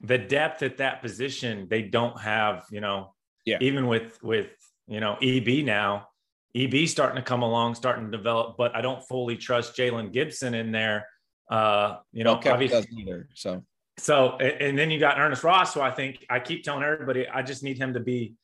the 0.00 0.18
depth 0.18 0.62
at 0.62 0.78
that 0.78 1.02
position. 1.02 1.66
They 1.68 1.82
don't 1.82 2.18
have, 2.20 2.64
you 2.70 2.80
know, 2.80 3.14
yeah. 3.44 3.58
even 3.60 3.86
with, 3.86 4.18
with, 4.22 4.50
you 4.86 5.00
know, 5.00 5.16
EB 5.22 5.64
now, 5.64 6.08
EB 6.54 6.88
starting 6.88 7.16
to 7.16 7.22
come 7.22 7.42
along, 7.42 7.74
starting 7.74 8.10
to 8.10 8.16
develop, 8.16 8.56
but 8.56 8.74
I 8.74 8.80
don't 8.80 9.02
fully 9.02 9.36
trust 9.36 9.76
Jaylon 9.76 10.12
Gibson 10.12 10.54
in 10.54 10.72
there. 10.72 11.06
Uh, 11.50 11.96
you 12.12 12.24
know, 12.24 12.36
okay, 12.36 12.50
obviously 12.50 12.86
either. 12.98 13.28
So, 13.34 13.62
so, 13.98 14.36
and 14.36 14.78
then 14.78 14.90
you 14.90 14.98
got 14.98 15.18
Ernest 15.18 15.44
Ross, 15.44 15.74
who 15.74 15.80
I 15.80 15.90
think 15.90 16.24
I 16.28 16.40
keep 16.40 16.64
telling 16.64 16.82
everybody, 16.82 17.28
I 17.28 17.42
just 17.42 17.62
need 17.62 17.78
him 17.78 17.94
to 17.94 18.00
be 18.00 18.34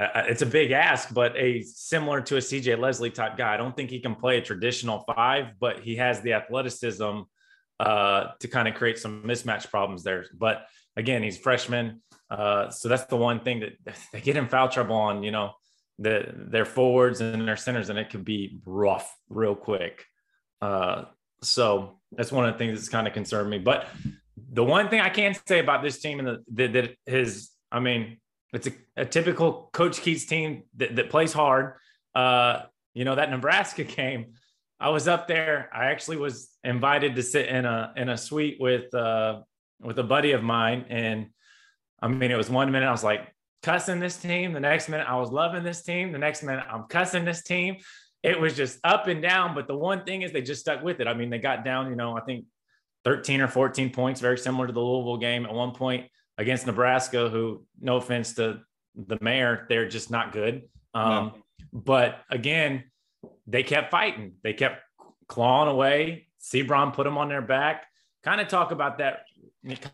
uh, 0.00 0.08
uh, 0.14 0.24
it's 0.28 0.42
a 0.42 0.46
big 0.46 0.70
ask, 0.70 1.12
but 1.12 1.36
a 1.36 1.60
similar 1.62 2.22
to 2.22 2.36
a 2.36 2.40
CJ 2.40 2.78
Leslie 2.78 3.10
type 3.10 3.36
guy. 3.36 3.52
I 3.52 3.56
don't 3.58 3.76
think 3.76 3.90
he 3.90 4.00
can 4.00 4.14
play 4.14 4.38
a 4.38 4.40
traditional 4.40 5.04
five, 5.14 5.48
but 5.60 5.80
he 5.80 5.96
has 5.96 6.22
the 6.22 6.32
athleticism 6.32 7.20
uh, 7.78 8.26
to 8.40 8.48
kind 8.48 8.66
of 8.66 8.74
create 8.74 8.98
some 8.98 9.22
mismatch 9.24 9.70
problems 9.70 10.02
there. 10.02 10.24
But 10.32 10.66
again, 10.96 11.22
he's 11.22 11.38
freshman, 11.38 12.02
uh, 12.30 12.70
so 12.70 12.88
that's 12.88 13.04
the 13.04 13.16
one 13.16 13.40
thing 13.40 13.60
that 13.60 13.96
they 14.12 14.20
get 14.20 14.36
in 14.36 14.48
foul 14.48 14.68
trouble 14.68 14.96
on. 14.96 15.22
You 15.22 15.30
know, 15.30 15.52
the 15.98 16.32
their 16.34 16.64
forwards 16.64 17.20
and 17.20 17.46
their 17.46 17.56
centers, 17.56 17.90
and 17.90 17.98
it 17.98 18.10
can 18.10 18.22
be 18.22 18.60
rough 18.64 19.14
real 19.28 19.54
quick. 19.54 20.04
Uh, 20.62 21.04
so 21.42 22.00
that's 22.12 22.32
one 22.32 22.46
of 22.46 22.54
the 22.54 22.58
things 22.58 22.78
that's 22.78 22.88
kind 22.88 23.06
of 23.06 23.14
concerned 23.14 23.48
me. 23.50 23.58
But 23.58 23.88
the 24.52 24.64
one 24.64 24.88
thing 24.88 25.00
I 25.00 25.08
can 25.08 25.34
say 25.46 25.58
about 25.58 25.82
this 25.82 26.00
team 26.00 26.20
and 26.20 26.38
that, 26.54 26.94
his, 27.06 27.50
I 27.70 27.80
mean, 27.80 28.18
it's 28.52 28.66
a, 28.66 28.72
a 28.96 29.04
typical 29.06 29.70
Coach 29.72 30.00
Keatts 30.00 30.28
team 30.28 30.64
that, 30.76 30.96
that 30.96 31.10
plays 31.10 31.32
hard. 31.32 31.74
Uh, 32.14 32.62
you 32.94 33.04
know, 33.04 33.14
that 33.14 33.30
Nebraska 33.30 33.84
game, 33.96 34.34
I 34.78 34.90
was 34.90 35.08
up 35.08 35.28
there. 35.28 35.70
I 35.72 35.86
actually 35.86 36.16
was 36.16 36.50
invited 36.64 37.14
to 37.16 37.22
sit 37.22 37.48
in 37.48 37.64
a 37.64 37.92
in 37.96 38.08
a 38.08 38.16
suite 38.16 38.56
with 38.60 38.92
uh, 38.94 39.40
with 39.80 39.98
a 39.98 40.04
buddy 40.04 40.32
of 40.32 40.42
mine, 40.42 40.86
and 40.88 41.26
I 42.02 42.08
mean, 42.08 42.30
it 42.30 42.36
was 42.36 42.50
one 42.50 42.70
minute 42.70 42.86
I 42.86 42.92
was 42.92 43.04
like 43.04 43.32
cussing 43.62 44.00
this 44.00 44.16
team, 44.16 44.52
the 44.52 44.60
next 44.60 44.88
minute 44.88 45.06
I 45.08 45.16
was 45.16 45.30
loving 45.30 45.62
this 45.62 45.82
team, 45.82 46.12
the 46.12 46.18
next 46.18 46.42
minute 46.42 46.64
I'm 46.70 46.84
cussing 46.84 47.24
this 47.24 47.42
team. 47.42 47.76
It 48.22 48.38
was 48.38 48.54
just 48.54 48.78
up 48.84 49.06
and 49.06 49.22
down. 49.22 49.54
But 49.54 49.66
the 49.66 49.76
one 49.76 50.04
thing 50.04 50.22
is, 50.22 50.32
they 50.32 50.42
just 50.42 50.60
stuck 50.60 50.82
with 50.82 51.00
it. 51.00 51.06
I 51.06 51.14
mean, 51.14 51.30
they 51.30 51.38
got 51.38 51.64
down, 51.64 51.88
you 51.88 51.96
know, 51.96 52.16
I 52.16 52.20
think 52.20 52.44
13 53.04 53.40
or 53.40 53.48
14 53.48 53.90
points, 53.90 54.20
very 54.20 54.38
similar 54.38 54.66
to 54.66 54.72
the 54.72 54.80
Louisville 54.80 55.16
game. 55.16 55.46
At 55.46 55.54
one 55.54 55.72
point, 55.72 56.06
against 56.36 56.66
Nebraska, 56.66 57.28
who, 57.28 57.64
no 57.80 57.96
offense 57.96 58.34
to 58.34 58.60
the 58.94 59.18
mayor, 59.20 59.66
they're 59.68 59.88
just 59.88 60.10
not 60.10 60.32
good. 60.32 60.68
Um, 60.92 61.32
no. 61.34 61.34
But 61.72 62.20
again, 62.30 62.84
they 63.46 63.62
kept 63.62 63.90
fighting. 63.90 64.34
They 64.42 64.52
kept 64.52 64.82
clawing 65.28 65.68
away. 65.68 66.28
Seabron 66.42 66.92
put 66.92 67.04
them 67.04 67.18
on 67.18 67.28
their 67.28 67.42
back. 67.42 67.86
Kind 68.22 68.40
of 68.40 68.48
talk 68.48 68.70
about 68.70 68.98
that 68.98 69.20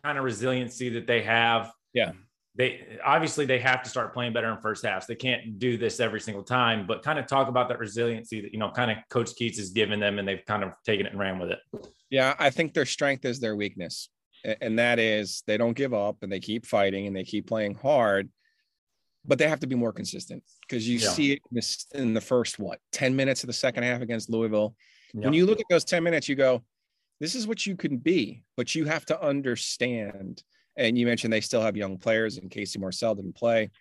kind 0.03 0.17
of 0.17 0.23
resiliency 0.23 0.89
that 0.89 1.07
they 1.07 1.21
have. 1.23 1.71
Yeah. 1.93 2.11
They 2.55 2.97
obviously 3.05 3.45
they 3.45 3.59
have 3.59 3.83
to 3.83 3.89
start 3.89 4.13
playing 4.13 4.33
better 4.33 4.51
in 4.51 4.57
first 4.61 4.83
halves. 4.83 5.05
They 5.05 5.15
can't 5.15 5.59
do 5.59 5.77
this 5.77 5.99
every 5.99 6.19
single 6.19 6.43
time, 6.43 6.87
but 6.87 7.03
kind 7.03 7.19
of 7.19 7.27
talk 7.27 7.49
about 7.49 7.69
that 7.69 7.77
resiliency 7.77 8.41
that 8.41 8.51
you 8.51 8.57
know, 8.57 8.71
kind 8.71 8.89
of 8.89 8.97
Coach 9.09 9.31
Keatts 9.39 9.57
has 9.57 9.69
given 9.69 9.99
them, 9.99 10.17
and 10.17 10.27
they've 10.27 10.43
kind 10.47 10.63
of 10.63 10.71
taken 10.83 11.05
it 11.05 11.11
and 11.11 11.19
ran 11.19 11.37
with 11.37 11.51
it. 11.51 11.59
Yeah, 12.09 12.33
I 12.39 12.49
think 12.49 12.73
their 12.73 12.87
strength 12.87 13.25
is 13.25 13.39
their 13.39 13.55
weakness, 13.55 14.09
and 14.43 14.79
that 14.79 14.97
is 14.97 15.43
they 15.45 15.57
don't 15.57 15.75
give 15.75 15.93
up 15.93 16.17
and 16.23 16.31
they 16.31 16.39
keep 16.39 16.65
fighting 16.65 17.05
and 17.05 17.15
they 17.15 17.23
keep 17.23 17.47
playing 17.47 17.75
hard 17.75 18.29
but 19.27 19.37
they 19.37 19.47
have 19.47 19.59
to 19.59 19.67
be 19.67 19.75
more 19.75 19.91
consistent 19.91 20.41
because 20.61 20.87
you 20.87 20.99
yeah. 20.99 21.09
see 21.09 21.33
it 21.33 21.41
in, 21.51 21.55
this, 21.55 21.85
in, 21.93 22.13
the 22.13 22.21
first 22.21 22.57
what 22.57 22.79
10 22.93 23.15
minutes 23.15 23.43
of 23.43 23.47
the 23.47 23.53
second 23.53 23.83
half 23.83 24.01
against 24.01 24.29
Louisville. 24.29 24.75
Yeah. 25.13 25.25
When 25.25 25.33
you 25.33 25.45
look 25.45 25.59
at 25.59 25.65
those 25.69 25.83
10 25.83 26.03
minutes, 26.03 26.29
you 26.29 26.35
go, 26.35 26.63
this 27.19 27.35
is 27.35 27.47
what 27.47 27.65
you 27.65 27.75
can 27.75 27.97
be, 27.97 28.43
but 28.55 28.75
you 28.75 28.85
have 28.85 29.05
to 29.05 29.21
understand. 29.21 30.43
And 30.75 30.97
you 30.97 31.05
mentioned 31.05 31.33
they 31.33 31.41
still 31.41 31.61
have 31.61 31.75
young 31.75 31.97
players, 31.97 32.37
and 32.37 32.51
Casey 32.51 32.79
Morsell 32.79 33.15
didn't 33.15 33.35
play 33.35 33.71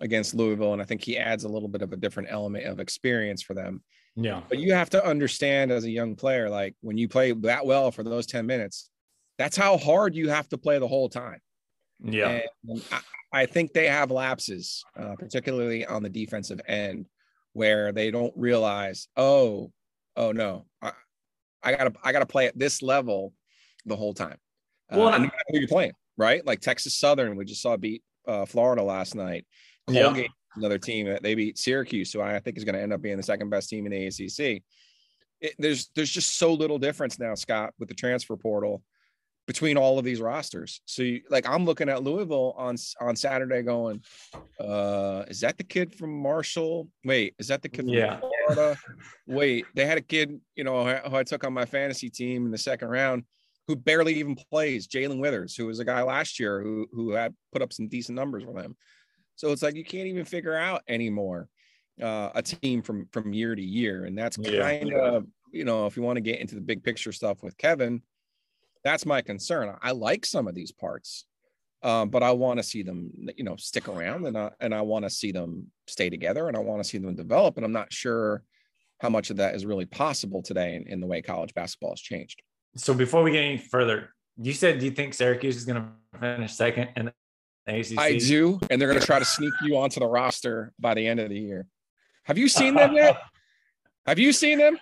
against 0.00 0.34
Louisville. 0.34 0.72
And 0.72 0.82
I 0.82 0.84
think 0.84 1.02
he 1.02 1.16
adds 1.16 1.44
a 1.44 1.48
little 1.48 1.68
bit 1.68 1.82
of 1.82 1.92
a 1.92 1.96
different 1.96 2.28
element 2.30 2.66
of 2.66 2.80
experience 2.80 3.42
for 3.42 3.54
them. 3.54 3.82
Yeah. 4.16 4.42
But 4.48 4.58
you 4.58 4.72
have 4.72 4.90
to 4.90 5.06
understand 5.06 5.70
as 5.70 5.84
a 5.84 5.90
young 5.90 6.16
player, 6.16 6.48
like 6.50 6.74
when 6.80 6.98
you 6.98 7.08
play 7.08 7.32
that 7.32 7.64
well 7.64 7.90
for 7.90 8.02
those 8.02 8.26
10 8.26 8.46
minutes, 8.46 8.90
that's 9.38 9.56
how 9.56 9.76
hard 9.76 10.14
you 10.14 10.28
have 10.28 10.48
to 10.48 10.58
play 10.58 10.78
the 10.78 10.88
whole 10.88 11.08
time. 11.08 11.40
Yeah. 12.02 12.40
I, 12.92 13.00
I 13.32 13.46
think 13.46 13.72
they 13.72 13.88
have 13.88 14.10
lapses, 14.10 14.84
uh, 14.98 15.14
particularly 15.18 15.84
on 15.84 16.02
the 16.02 16.08
defensive 16.08 16.60
end, 16.66 17.06
where 17.52 17.92
they 17.92 18.10
don't 18.10 18.32
realize, 18.36 19.08
oh, 19.16 19.72
oh 20.16 20.32
no, 20.32 20.66
I, 20.80 20.92
I 21.62 21.72
gotta, 21.72 21.92
I 22.02 22.12
gotta 22.12 22.26
play 22.26 22.46
at 22.46 22.58
this 22.58 22.82
level 22.82 23.32
the 23.84 23.96
whole 23.96 24.14
time. 24.14 24.36
Uh, 24.92 24.98
well, 24.98 25.08
uh, 25.08 25.16
and 25.16 25.30
who 25.48 25.58
you're 25.58 25.68
playing, 25.68 25.92
right? 26.16 26.44
Like 26.46 26.60
Texas 26.60 26.94
Southern, 26.94 27.36
we 27.36 27.44
just 27.44 27.62
saw 27.62 27.76
beat 27.76 28.02
uh, 28.26 28.44
Florida 28.44 28.82
last 28.82 29.14
night. 29.14 29.46
Colgate, 29.88 30.24
yeah. 30.24 30.28
another 30.56 30.78
team 30.78 31.06
that 31.06 31.22
they 31.22 31.34
beat 31.34 31.58
Syracuse, 31.58 32.12
who 32.12 32.20
I 32.20 32.38
think 32.40 32.56
is 32.56 32.64
going 32.64 32.74
to 32.74 32.82
end 32.82 32.92
up 32.92 33.02
being 33.02 33.16
the 33.16 33.22
second 33.22 33.50
best 33.50 33.68
team 33.68 33.86
in 33.86 33.92
the 33.92 34.06
ACC. 34.06 34.62
It, 35.40 35.54
there's 35.58 35.90
there's 35.94 36.10
just 36.10 36.38
so 36.38 36.52
little 36.52 36.78
difference 36.78 37.18
now, 37.18 37.34
Scott, 37.34 37.74
with 37.78 37.88
the 37.88 37.94
transfer 37.94 38.36
portal 38.36 38.82
between 39.46 39.76
all 39.76 39.98
of 39.98 40.04
these 40.04 40.20
rosters. 40.20 40.80
So 40.86 41.02
you, 41.02 41.22
like 41.30 41.48
I'm 41.48 41.64
looking 41.64 41.88
at 41.88 42.02
Louisville 42.02 42.54
on 42.56 42.76
on 43.00 43.16
Saturday 43.16 43.62
going, 43.62 44.02
uh, 44.60 45.24
is 45.28 45.40
that 45.40 45.56
the 45.58 45.64
kid 45.64 45.94
from 45.94 46.20
Marshall? 46.20 46.88
Wait, 47.04 47.34
is 47.38 47.48
that 47.48 47.62
the 47.62 47.68
kid 47.68 47.86
from 47.86 47.94
yeah. 47.94 48.20
Florida? 48.20 48.78
Wait, 49.26 49.66
they 49.74 49.86
had 49.86 49.98
a 49.98 50.02
kid, 50.02 50.40
you 50.54 50.64
know, 50.64 50.84
who 50.84 51.16
I 51.16 51.22
took 51.22 51.44
on 51.44 51.52
my 51.52 51.64
fantasy 51.64 52.10
team 52.10 52.46
in 52.46 52.50
the 52.50 52.58
second 52.58 52.88
round 52.88 53.24
who 53.66 53.76
barely 53.76 54.14
even 54.14 54.36
plays, 54.36 54.86
Jae'Lyn 54.86 55.18
Withers, 55.18 55.56
who 55.56 55.66
was 55.66 55.80
a 55.80 55.84
guy 55.84 56.02
last 56.02 56.38
year 56.38 56.62
who 56.62 56.86
who 56.92 57.12
had 57.12 57.34
put 57.52 57.62
up 57.62 57.72
some 57.72 57.88
decent 57.88 58.16
numbers 58.16 58.44
with 58.44 58.56
him. 58.56 58.76
So 59.36 59.52
it's 59.52 59.62
like 59.62 59.74
you 59.74 59.84
can't 59.84 60.06
even 60.06 60.24
figure 60.24 60.56
out 60.56 60.82
anymore 60.88 61.48
uh, 62.00 62.30
a 62.34 62.42
team 62.42 62.82
from 62.82 63.08
from 63.12 63.32
year 63.32 63.54
to 63.54 63.62
year, 63.62 64.04
and 64.04 64.16
that's 64.16 64.36
kind 64.36 64.88
yeah. 64.88 64.96
of 64.96 65.26
you 65.52 65.64
know 65.64 65.86
if 65.86 65.96
you 65.96 66.02
want 66.02 66.16
to 66.16 66.22
get 66.22 66.40
into 66.40 66.54
the 66.54 66.60
big 66.60 66.84
picture 66.84 67.12
stuff 67.12 67.42
with 67.42 67.56
Kevin 67.58 68.02
that's 68.86 69.04
my 69.04 69.20
concern. 69.20 69.74
I 69.82 69.90
like 69.90 70.24
some 70.24 70.46
of 70.46 70.54
these 70.54 70.72
parts, 70.72 71.26
um, 71.82 72.08
but 72.08 72.22
I 72.22 72.30
want 72.30 72.58
to 72.58 72.62
see 72.62 72.82
them, 72.82 73.10
you 73.36 73.44
know, 73.44 73.56
stick 73.56 73.88
around, 73.88 74.26
and 74.26 74.38
I, 74.38 74.50
and 74.60 74.74
I 74.74 74.82
want 74.82 75.04
to 75.04 75.10
see 75.10 75.32
them 75.32 75.66
stay 75.86 76.08
together, 76.08 76.48
and 76.48 76.56
I 76.56 76.60
want 76.60 76.82
to 76.82 76.88
see 76.88 76.98
them 76.98 77.14
develop. 77.14 77.56
And 77.56 77.66
I'm 77.66 77.72
not 77.72 77.92
sure 77.92 78.42
how 79.00 79.08
much 79.08 79.30
of 79.30 79.38
that 79.38 79.54
is 79.54 79.66
really 79.66 79.86
possible 79.86 80.42
today 80.42 80.76
in, 80.76 80.84
in 80.86 81.00
the 81.00 81.06
way 81.06 81.20
college 81.20 81.52
basketball 81.52 81.90
has 81.90 82.00
changed. 82.00 82.42
So 82.76 82.94
before 82.94 83.22
we 83.22 83.32
get 83.32 83.44
any 83.44 83.58
further, 83.58 84.10
you 84.40 84.52
said 84.52 84.78
do 84.78 84.84
you 84.84 84.92
think 84.92 85.14
Syracuse 85.14 85.56
is 85.56 85.64
going 85.64 85.82
to 85.82 86.18
finish 86.18 86.52
second 86.52 86.90
in 86.96 87.10
the 87.66 87.80
ACC? 87.80 87.98
I 87.98 88.18
do, 88.18 88.60
and 88.70 88.80
they're 88.80 88.88
going 88.88 89.00
to 89.00 89.06
try 89.06 89.18
to 89.18 89.24
sneak 89.24 89.52
you 89.62 89.76
onto 89.76 90.00
the 90.00 90.06
roster 90.06 90.72
by 90.78 90.94
the 90.94 91.06
end 91.06 91.20
of 91.20 91.30
the 91.30 91.38
year. 91.38 91.66
Have 92.24 92.38
you 92.38 92.48
seen 92.48 92.74
them 92.74 92.94
yet? 92.94 93.20
Have 94.06 94.20
you 94.20 94.32
seen 94.32 94.58
them? 94.58 94.78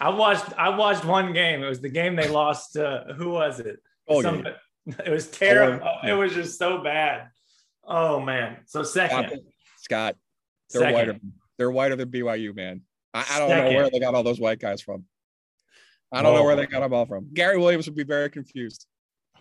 I 0.00 0.08
watched 0.10 0.52
I 0.58 0.70
watched 0.70 1.04
one 1.04 1.32
game. 1.32 1.62
It 1.62 1.68
was 1.68 1.80
the 1.80 1.88
game 1.88 2.16
they 2.16 2.28
lost. 2.28 2.76
Uh, 2.76 3.12
who 3.16 3.30
was 3.30 3.60
it? 3.60 3.76
Oh, 4.08 4.22
Some, 4.22 4.46
It 4.86 5.10
was 5.10 5.28
terrible. 5.28 5.86
Oh, 5.86 6.06
it 6.06 6.12
was 6.12 6.34
just 6.34 6.58
so 6.58 6.82
bad. 6.82 7.28
Oh 7.84 8.20
man. 8.20 8.58
So 8.66 8.82
second, 8.82 9.40
Scott, 9.78 10.16
they're 10.70 10.82
second. 10.82 10.94
whiter. 10.94 11.20
They're 11.56 11.70
whiter 11.70 11.96
than 11.96 12.10
BYU, 12.10 12.54
man. 12.54 12.82
I, 13.12 13.24
I 13.30 13.38
don't 13.38 13.48
second. 13.48 13.72
know 13.72 13.78
where 13.78 13.90
they 13.90 14.00
got 14.00 14.14
all 14.14 14.22
those 14.22 14.40
white 14.40 14.58
guys 14.58 14.82
from. 14.82 15.04
I 16.12 16.22
don't 16.22 16.32
Whoa. 16.32 16.40
know 16.40 16.44
where 16.44 16.56
they 16.56 16.66
got 16.66 16.80
them 16.80 16.92
all 16.92 17.06
from. 17.06 17.28
Gary 17.32 17.56
Williams 17.58 17.86
would 17.86 17.96
be 17.96 18.04
very 18.04 18.30
confused. 18.30 18.86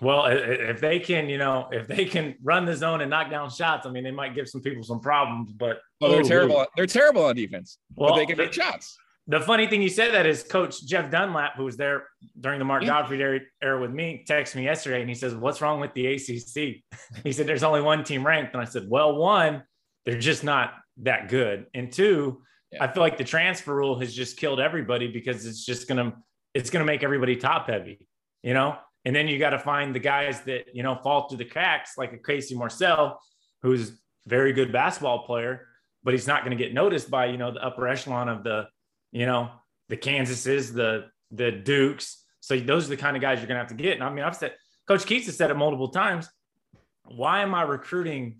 Well, 0.01 0.25
if 0.25 0.81
they 0.81 0.99
can, 0.99 1.29
you 1.29 1.37
know, 1.37 1.67
if 1.71 1.87
they 1.87 2.05
can 2.05 2.35
run 2.43 2.65
the 2.65 2.75
zone 2.75 3.01
and 3.01 3.09
knock 3.09 3.29
down 3.29 3.49
shots, 3.49 3.85
I 3.85 3.91
mean, 3.91 4.03
they 4.03 4.11
might 4.11 4.35
give 4.35 4.49
some 4.49 4.61
people 4.61 4.83
some 4.83 4.99
problems. 4.99 5.51
But 5.51 5.79
oh, 6.01 6.09
they're 6.09 6.21
ooh, 6.21 6.23
terrible. 6.23 6.61
Ooh. 6.61 6.65
They're 6.75 6.87
terrible 6.87 7.25
on 7.25 7.35
defense. 7.35 7.77
Well, 7.95 8.11
but 8.11 8.17
they 8.17 8.25
can 8.25 8.37
make 8.37 8.53
shots 8.53 8.97
the 9.27 9.39
funny 9.39 9.67
thing 9.67 9.81
you 9.81 9.89
said 9.89 10.13
that 10.13 10.25
is 10.25 10.43
Coach 10.43 10.85
Jeff 10.85 11.09
Dunlap, 11.09 11.55
who 11.55 11.63
was 11.63 11.77
there 11.77 12.07
during 12.39 12.59
the 12.59 12.65
Mark 12.65 12.81
yeah. 12.83 12.89
Gottfried 12.89 13.41
era 13.61 13.79
with 13.79 13.91
me, 13.91 14.25
texted 14.27 14.55
me 14.55 14.65
yesterday 14.65 14.99
and 14.99 15.09
he 15.09 15.15
says, 15.15 15.33
What's 15.33 15.61
wrong 15.61 15.79
with 15.79 15.93
the 15.93 16.07
ACC? 16.07 16.83
he 17.23 17.31
said, 17.31 17.47
There's 17.47 17.63
only 17.63 17.81
one 17.81 18.03
team 18.03 18.25
ranked. 18.25 18.53
And 18.53 18.61
I 18.61 18.65
said, 18.65 18.85
Well, 18.89 19.15
one, 19.15 19.63
they're 20.05 20.19
just 20.19 20.43
not 20.43 20.73
that 20.97 21.29
good. 21.29 21.67
And 21.73 21.91
two, 21.91 22.41
yeah. 22.71 22.83
I 22.83 22.91
feel 22.91 23.01
like 23.01 23.17
the 23.17 23.23
transfer 23.23 23.73
rule 23.73 23.97
has 23.99 24.13
just 24.13 24.35
killed 24.35 24.59
everybody 24.59 25.07
because 25.07 25.45
it's 25.45 25.65
just 25.65 25.87
going 25.87 26.11
to, 26.11 26.17
it's 26.53 26.69
going 26.69 26.81
to 26.81 26.91
make 26.91 27.03
everybody 27.03 27.37
top 27.37 27.69
heavy, 27.69 28.05
you 28.41 28.53
know? 28.53 28.77
And 29.05 29.15
then 29.15 29.27
you 29.27 29.39
got 29.39 29.51
to 29.51 29.59
find 29.59 29.95
the 29.95 29.99
guys 29.99 30.41
that, 30.41 30.65
you 30.73 30.83
know, 30.83 30.95
fall 30.95 31.27
through 31.27 31.37
the 31.37 31.45
cracks, 31.45 31.97
like 31.97 32.13
a 32.13 32.17
Casey 32.17 32.55
Morsell, 32.55 33.17
who's 33.61 34.01
very 34.27 34.53
good 34.53 34.71
basketball 34.71 35.25
player, 35.25 35.67
but 36.03 36.13
he's 36.13 36.27
not 36.27 36.43
going 36.43 36.55
to 36.57 36.61
get 36.61 36.73
noticed 36.73 37.09
by, 37.09 37.25
you 37.25 37.37
know, 37.37 37.51
the 37.51 37.63
upper 37.65 37.87
echelon 37.87 38.29
of 38.29 38.43
the, 38.43 38.65
you 39.13 39.27
know, 39.27 39.51
the 39.87 39.95
Kansases, 39.95 40.73
the 40.73 41.05
the 41.31 41.51
Dukes. 41.51 42.25
So 42.41 42.59
those 42.59 42.87
are 42.87 42.89
the 42.89 42.97
kind 42.97 43.15
of 43.15 43.21
guys 43.21 43.39
you're 43.39 43.47
gonna 43.47 43.59
have 43.59 43.69
to 43.69 43.75
get. 43.75 43.93
And 43.93 44.03
I 44.03 44.09
mean, 44.11 44.25
I've 44.25 44.35
said 44.35 44.55
Coach 44.87 45.05
Keatts 45.05 45.25
has 45.25 45.37
said 45.37 45.51
it 45.51 45.55
multiple 45.55 45.89
times. 45.89 46.27
Why 47.05 47.41
am 47.41 47.53
I 47.53 47.61
recruiting 47.61 48.39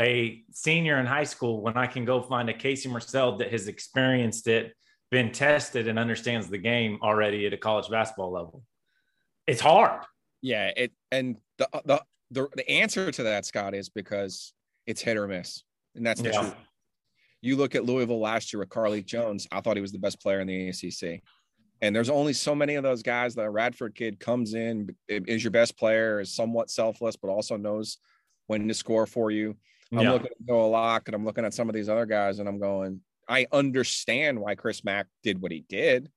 a 0.00 0.42
senior 0.52 0.98
in 0.98 1.06
high 1.06 1.24
school 1.24 1.60
when 1.60 1.76
I 1.76 1.86
can 1.86 2.04
go 2.04 2.22
find 2.22 2.48
a 2.48 2.54
Casey 2.54 2.88
Morsell 2.88 3.38
that 3.38 3.50
has 3.52 3.68
experienced 3.68 4.46
it, 4.46 4.74
been 5.10 5.32
tested, 5.32 5.88
and 5.88 5.98
understands 5.98 6.48
the 6.48 6.58
game 6.58 6.98
already 7.02 7.46
at 7.46 7.52
a 7.52 7.58
college 7.58 7.90
basketball 7.90 8.32
level? 8.32 8.62
It's 9.46 9.60
hard. 9.60 10.04
Yeah, 10.40 10.70
it 10.76 10.92
and 11.10 11.36
the 11.58 11.68
the 11.84 12.02
the, 12.30 12.48
the 12.54 12.70
answer 12.70 13.10
to 13.10 13.22
that, 13.24 13.44
Scott, 13.44 13.74
is 13.74 13.88
because 13.90 14.54
it's 14.86 15.02
hit 15.02 15.16
or 15.16 15.26
miss, 15.26 15.64
and 15.96 16.06
that's 16.06 16.22
the 16.22 16.30
yeah. 16.30 16.40
truth 16.40 16.54
you 17.42 17.56
look 17.56 17.74
at 17.74 17.84
Louisville 17.84 18.20
last 18.20 18.52
year 18.52 18.60
with 18.60 18.68
Carlik 18.68 19.04
Jones, 19.04 19.46
I 19.52 19.60
thought 19.60 19.76
he 19.76 19.82
was 19.82 19.92
the 19.92 19.98
best 19.98 20.20
player 20.20 20.40
in 20.40 20.46
the 20.46 20.68
ACC. 20.68 21.20
And 21.82 21.94
there's 21.94 22.08
only 22.08 22.32
so 22.32 22.54
many 22.54 22.76
of 22.76 22.84
those 22.84 23.02
guys. 23.02 23.34
The 23.34 23.50
Radford 23.50 23.96
kid 23.96 24.20
comes 24.20 24.54
in, 24.54 24.94
is 25.08 25.42
your 25.42 25.50
best 25.50 25.76
player, 25.76 26.20
is 26.20 26.32
somewhat 26.32 26.70
selfless, 26.70 27.16
but 27.16 27.28
also 27.28 27.56
knows 27.56 27.98
when 28.46 28.68
to 28.68 28.74
score 28.74 29.06
for 29.06 29.32
you. 29.32 29.56
I'm 29.92 30.00
yeah. 30.00 30.12
looking 30.12 30.28
at 30.28 30.46
Noah 30.46 30.68
Locke 30.68 31.08
and 31.08 31.14
I'm 31.14 31.24
looking 31.24 31.44
at 31.44 31.52
some 31.52 31.68
of 31.68 31.74
these 31.74 31.88
other 31.88 32.06
guys 32.06 32.38
and 32.38 32.48
I'm 32.48 32.60
going, 32.60 33.00
I 33.28 33.46
understand 33.52 34.40
why 34.40 34.54
Chris 34.54 34.84
Mack 34.84 35.06
did 35.24 35.42
what 35.42 35.52
he 35.52 35.64
did, 35.68 36.10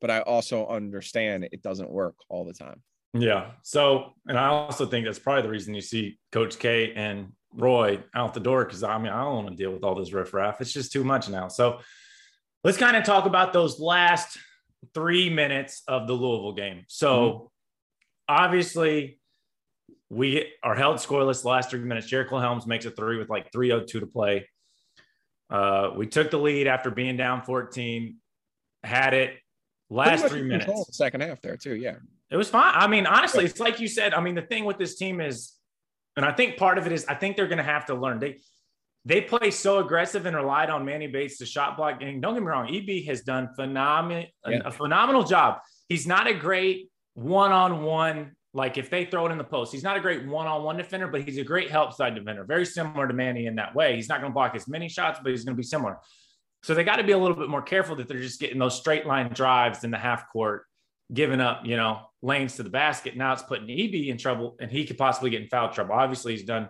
but 0.00 0.10
I 0.10 0.20
also 0.20 0.66
understand 0.66 1.48
it 1.50 1.62
doesn't 1.62 1.90
work 1.90 2.14
all 2.28 2.44
the 2.44 2.52
time. 2.52 2.82
Yeah. 3.14 3.52
So, 3.62 4.12
and 4.28 4.38
I 4.38 4.48
also 4.48 4.84
think 4.84 5.06
that's 5.06 5.18
probably 5.18 5.42
the 5.42 5.48
reason 5.48 5.74
you 5.74 5.80
see 5.80 6.18
Coach 6.30 6.58
K 6.58 6.92
and 6.94 7.32
Roy 7.54 8.02
out 8.14 8.34
the 8.34 8.40
door 8.40 8.64
because 8.64 8.82
I 8.82 8.98
mean, 8.98 9.12
I 9.12 9.22
don't 9.22 9.44
want 9.44 9.48
to 9.48 9.54
deal 9.56 9.72
with 9.72 9.84
all 9.84 9.94
this 9.94 10.12
riffraff. 10.12 10.60
It's 10.60 10.72
just 10.72 10.92
too 10.92 11.04
much 11.04 11.28
now. 11.28 11.48
So 11.48 11.80
let's 12.64 12.78
kind 12.78 12.96
of 12.96 13.04
talk 13.04 13.26
about 13.26 13.52
those 13.52 13.80
last 13.80 14.38
three 14.94 15.30
minutes 15.30 15.82
of 15.88 16.06
the 16.06 16.12
Louisville 16.12 16.52
game. 16.52 16.84
So 16.88 17.16
mm-hmm. 18.28 18.44
obviously, 18.44 19.20
we 20.10 20.52
are 20.62 20.74
held 20.74 20.96
scoreless 20.98 21.42
the 21.42 21.48
last 21.48 21.70
three 21.70 21.80
minutes. 21.80 22.10
Jericole 22.10 22.40
Hellems 22.42 22.66
makes 22.66 22.84
a 22.84 22.90
three 22.90 23.18
with 23.18 23.28
like 23.28 23.52
302 23.52 24.00
to 24.00 24.06
play. 24.06 24.48
Uh, 25.48 25.90
we 25.96 26.06
took 26.06 26.30
the 26.30 26.38
lead 26.38 26.66
after 26.66 26.90
being 26.90 27.16
down 27.16 27.42
14, 27.42 28.16
had 28.82 29.14
it 29.14 29.34
last 29.90 30.26
three 30.26 30.42
minutes. 30.42 30.96
Second 30.96 31.22
half 31.22 31.40
there, 31.40 31.56
too. 31.56 31.74
Yeah. 31.74 31.96
It 32.30 32.36
was 32.36 32.48
fine. 32.48 32.72
I 32.74 32.88
mean, 32.88 33.06
honestly, 33.06 33.44
it's 33.44 33.60
like 33.60 33.78
you 33.78 33.86
said. 33.86 34.12
I 34.12 34.20
mean, 34.20 34.34
the 34.34 34.42
thing 34.42 34.64
with 34.64 34.78
this 34.78 34.96
team 34.96 35.20
is 35.20 35.52
and 36.16 36.24
I 36.24 36.32
think 36.32 36.56
part 36.56 36.78
of 36.78 36.86
it 36.86 36.92
is 36.92 37.04
I 37.06 37.14
think 37.14 37.36
they're 37.36 37.46
going 37.46 37.58
to 37.58 37.64
have 37.64 37.86
to 37.86 37.94
learn. 37.94 38.18
They 38.18 38.38
they 39.04 39.20
play 39.20 39.52
so 39.52 39.78
aggressive 39.78 40.26
and 40.26 40.34
relied 40.34 40.68
on 40.68 40.84
Manny 40.84 41.06
Bates 41.06 41.38
to 41.38 41.46
shot 41.46 41.76
block. 41.76 42.02
And 42.02 42.20
don't 42.20 42.34
get 42.34 42.42
me 42.42 42.48
wrong, 42.48 42.74
EB 42.74 43.04
has 43.06 43.22
done 43.22 43.50
phenomenal 43.54 44.26
yeah. 44.46 44.60
a 44.64 44.70
phenomenal 44.70 45.22
job. 45.22 45.58
He's 45.88 46.06
not 46.06 46.26
a 46.26 46.34
great 46.34 46.90
one-on-one 47.14 48.32
like 48.56 48.78
if 48.78 48.88
they 48.88 49.04
throw 49.04 49.26
it 49.26 49.32
in 49.32 49.38
the 49.38 49.44
post, 49.44 49.70
he's 49.70 49.82
not 49.82 49.98
a 49.98 50.00
great 50.00 50.26
one-on-one 50.26 50.78
defender, 50.78 51.06
but 51.08 51.20
he's 51.20 51.36
a 51.36 51.44
great 51.44 51.70
help 51.70 51.92
side 51.92 52.14
defender. 52.14 52.42
Very 52.42 52.64
similar 52.64 53.06
to 53.06 53.12
Manny 53.12 53.44
in 53.46 53.56
that 53.56 53.74
way. 53.74 53.94
He's 53.94 54.08
not 54.08 54.20
going 54.20 54.32
to 54.32 54.34
block 54.34 54.56
as 54.56 54.66
many 54.66 54.88
shots, 54.88 55.20
but 55.22 55.30
he's 55.30 55.44
going 55.44 55.54
to 55.54 55.60
be 55.60 55.62
similar. 55.62 55.98
So 56.62 56.72
they 56.72 56.82
got 56.82 56.96
to 56.96 57.04
be 57.04 57.12
a 57.12 57.18
little 57.18 57.36
bit 57.36 57.50
more 57.50 57.60
careful 57.60 57.96
that 57.96 58.08
they're 58.08 58.18
just 58.18 58.40
getting 58.40 58.58
those 58.58 58.74
straight 58.74 59.06
line 59.06 59.30
drives 59.30 59.84
in 59.84 59.90
the 59.90 59.98
half 59.98 60.32
court, 60.32 60.64
giving 61.12 61.40
up, 61.40 61.62
you 61.64 61.76
know, 61.76 62.00
lanes 62.22 62.56
to 62.56 62.62
the 62.62 62.70
basket. 62.70 63.16
Now 63.16 63.32
it's 63.32 63.42
putting 63.42 63.70
EB 63.70 64.08
in 64.08 64.18
trouble, 64.18 64.56
and 64.60 64.70
he 64.70 64.84
could 64.84 64.98
possibly 64.98 65.30
get 65.30 65.42
in 65.42 65.48
foul 65.48 65.70
trouble. 65.70 65.94
Obviously, 65.94 66.32
he's 66.32 66.44
done 66.44 66.68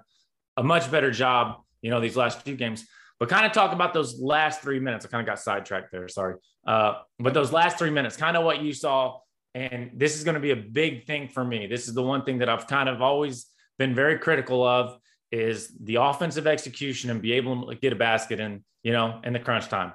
a 0.57 0.63
much 0.63 0.91
better 0.91 1.11
job, 1.11 1.61
you 1.83 1.91
know, 1.91 2.01
these 2.01 2.17
last 2.17 2.43
few 2.43 2.57
games. 2.57 2.85
But 3.19 3.31
kind 3.31 3.47
of 3.47 3.53
talk 3.53 3.73
about 3.73 3.95
those 3.95 4.21
last 4.21 4.61
three 4.61 4.79
minutes. 4.79 5.07
I 5.07 5.09
kind 5.09 5.23
of 5.23 5.27
got 5.27 5.41
sidetracked 5.41 5.91
there. 5.91 6.07
Sorry. 6.09 6.35
Uh, 6.67 7.01
but 7.19 7.33
those 7.33 7.51
last 7.51 7.79
three 7.79 7.91
minutes, 7.91 8.17
kind 8.17 8.37
of 8.37 8.45
what 8.45 8.61
you 8.61 8.75
saw 8.75 9.19
and 9.57 9.91
this 9.95 10.17
is 10.17 10.23
going 10.23 10.35
to 10.35 10.41
be 10.41 10.51
a 10.51 10.57
big 10.57 11.07
thing 11.07 11.29
for 11.29 11.43
me. 11.43 11.67
This 11.67 11.89
is 11.89 11.95
the 11.95 12.03
one 12.03 12.25
thing 12.25 12.39
that 12.41 12.49
I've 12.51 12.67
kind 12.67 12.91
of 12.91 13.01
always 13.01 13.47
been 13.79 13.95
very 13.95 14.19
critical 14.19 14.63
of 14.63 14.99
is 15.33 15.73
the 15.83 15.95
offensive 15.95 16.47
execution 16.47 17.09
and 17.09 17.23
be 17.23 17.33
able 17.33 17.69
to 17.69 17.75
get 17.75 17.95
a 17.95 17.97
basket 17.97 18.39
and, 18.39 18.61
you 18.83 18.93
know, 18.93 19.19
in 19.25 19.33
the 19.33 19.39
crunch 19.39 19.69
time. 19.69 19.95